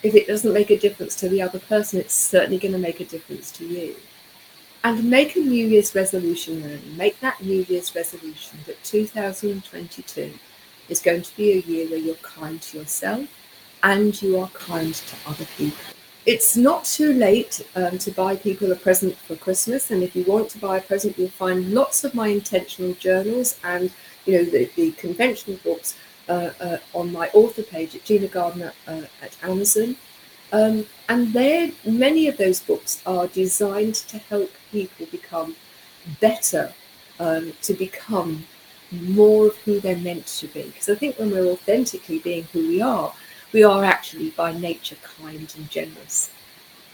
if 0.05 0.13
it 0.13 0.27
doesn't 0.27 0.53
make 0.53 0.69
a 0.69 0.77
difference 0.77 1.15
to 1.15 1.27
the 1.27 1.41
other 1.41 1.57
person, 1.57 1.99
it's 1.99 2.13
certainly 2.13 2.59
going 2.59 2.73
to 2.73 2.77
make 2.77 2.99
a 2.99 3.05
difference 3.05 3.51
to 3.53 3.65
you. 3.65 3.95
And 4.83 5.09
make 5.09 5.35
a 5.35 5.39
New 5.39 5.65
Year's 5.65 5.95
resolution 5.95 6.61
then. 6.61 6.79
Make 6.95 7.19
that 7.21 7.41
New 7.41 7.65
Year's 7.67 7.95
resolution 7.95 8.59
that 8.67 8.83
2022 8.83 10.31
is 10.89 11.01
going 11.01 11.23
to 11.23 11.35
be 11.35 11.53
a 11.53 11.61
year 11.61 11.89
where 11.89 11.97
you're 11.97 12.15
kind 12.17 12.61
to 12.61 12.77
yourself 12.77 13.27
and 13.81 14.21
you 14.21 14.37
are 14.37 14.49
kind 14.49 14.93
to 14.93 15.15
other 15.27 15.45
people. 15.57 15.83
It's 16.27 16.55
not 16.55 16.85
too 16.85 17.11
late 17.13 17.65
um, 17.75 17.97
to 17.97 18.11
buy 18.11 18.35
people 18.35 18.71
a 18.71 18.75
present 18.75 19.17
for 19.17 19.35
Christmas, 19.35 19.89
and 19.89 20.03
if 20.03 20.15
you 20.15 20.23
want 20.25 20.49
to 20.49 20.59
buy 20.59 20.77
a 20.77 20.81
present, 20.81 21.17
you'll 21.17 21.29
find 21.29 21.73
lots 21.73 22.03
of 22.03 22.13
my 22.13 22.27
intentional 22.27 22.93
journals 22.93 23.59
and 23.63 23.91
you 24.25 24.37
know 24.37 24.45
the, 24.45 24.69
the 24.75 24.91
conventional 24.93 25.57
books 25.63 25.95
uh, 26.28 26.51
uh, 26.59 26.78
on 26.93 27.11
my 27.11 27.30
author 27.30 27.63
page 27.63 27.95
at 27.95 28.03
Gina 28.03 28.28
Gardner 28.28 28.73
uh, 28.88 29.03
at 29.21 29.38
Amazon. 29.43 29.95
Um, 30.51 30.86
and 31.09 31.34
there, 31.34 31.71
many 31.86 32.28
of 32.28 32.38
those 32.38 32.61
books 32.61 33.01
are 33.05 33.28
designed 33.28 33.95
to 33.95 34.17
help 34.17 34.51
people 34.71 35.05
become 35.07 35.55
better, 36.21 36.73
um, 37.19 37.53
to 37.63 37.73
become 37.73 38.45
more 38.91 39.47
of 39.47 39.57
who 39.57 39.80
they're 39.80 39.97
meant 39.97 40.28
to 40.28 40.47
be. 40.47 40.63
Because 40.63 40.89
I 40.89 40.95
think 40.95 41.17
when 41.17 41.32
we're 41.32 41.51
authentically 41.51 42.19
being 42.19 42.43
who 42.53 42.67
we 42.67 42.82
are, 42.82 43.13
we 43.51 43.63
are 43.63 43.84
actually 43.84 44.32
by 44.32 44.51
nature 44.53 44.97
kind 45.17 45.53
and 45.57 45.69
generous. 45.69 46.32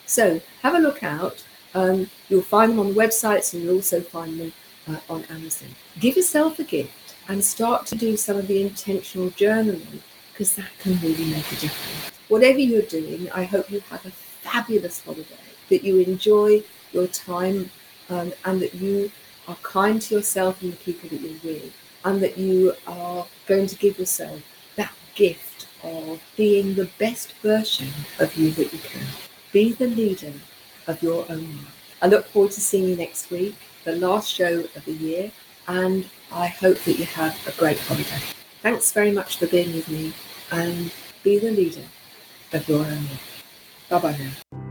So 0.06 0.42
have 0.62 0.76
a 0.76 0.80
look 0.80 1.04
out. 1.04 1.44
Um, 1.74 2.10
you'll 2.30 2.42
find 2.42 2.72
them 2.72 2.80
on 2.80 2.94
the 2.94 3.00
websites 3.00 3.54
and 3.54 3.64
you'll 3.64 3.76
also 3.76 4.02
find 4.02 4.40
them 4.40 4.54
uh, 4.88 4.98
on 5.10 5.24
Amazon. 5.26 5.70
Give 6.00 6.16
yourself 6.16 6.60
a 6.60 6.64
gift 6.64 6.92
and 7.32 7.42
start 7.42 7.86
to 7.86 7.96
do 7.96 8.18
some 8.18 8.36
of 8.36 8.46
the 8.48 8.62
intentional 8.62 9.30
journaling 9.32 10.02
because 10.34 10.54
that 10.56 10.70
can 10.80 11.00
really 11.00 11.24
make 11.24 11.50
a 11.54 11.56
difference. 11.56 12.12
Whatever 12.28 12.60
you're 12.60 12.82
doing, 12.82 13.32
I 13.32 13.46
hope 13.46 13.72
you 13.72 13.80
have 13.90 14.06
a 14.06 14.12
fabulous 14.12 15.00
holiday, 15.00 15.48
that 15.70 15.82
you 15.82 16.00
enjoy 16.00 16.62
your 16.92 17.08
time 17.08 17.70
um, 18.10 18.34
and 18.44 18.62
that 18.62 18.76
you 18.76 19.10
are 19.48 19.56
kind 19.64 20.02
to 20.02 20.16
yourself 20.16 20.62
and 20.62 20.74
the 20.74 20.78
people 20.78 21.08
that 21.08 21.22
you're 21.22 21.40
with, 21.46 21.74
and 22.04 22.22
that 22.22 22.38
you 22.38 22.74
are 22.86 23.26
going 23.48 23.68
to 23.68 23.76
give 23.78 23.98
yourself 23.98 24.42
that 24.76 24.92
gift 25.16 25.68
of 25.84 26.22
being 26.36 26.76
the 26.76 26.90
best 27.00 27.32
version 27.42 27.88
of 28.20 28.36
you 28.36 28.52
that 28.52 28.74
you 28.74 28.80
can. 28.80 29.08
Be 29.54 29.72
the 29.72 29.88
leader 29.88 30.34
of 30.88 31.02
your 31.02 31.26
own 31.30 31.48
life. 31.48 31.96
I 32.02 32.08
look 32.08 32.26
forward 32.26 32.52
to 32.52 32.60
seeing 32.62 32.90
you 32.90 32.98
next 32.98 33.32
week, 33.32 33.56
the 33.86 33.96
last 33.96 34.30
show 34.30 34.66
of 34.76 34.84
the 34.84 34.92
year, 34.92 35.32
and 35.68 36.09
I 36.32 36.47
hope 36.47 36.78
that 36.80 36.97
you 36.97 37.05
have 37.05 37.36
a 37.47 37.51
great 37.59 37.80
holiday. 37.80 38.22
Thanks 38.62 38.91
very 38.91 39.12
much 39.12 39.38
for 39.38 39.47
being 39.47 39.74
with 39.74 39.89
me 39.89 40.14
and 40.51 40.91
be 41.24 41.39
the 41.39 41.51
leader 41.51 41.84
of 42.53 42.68
your 42.68 42.86
own 42.86 43.05
life. 43.05 43.43
Bye 43.89 43.99
bye 43.99 44.18
now. 44.18 44.71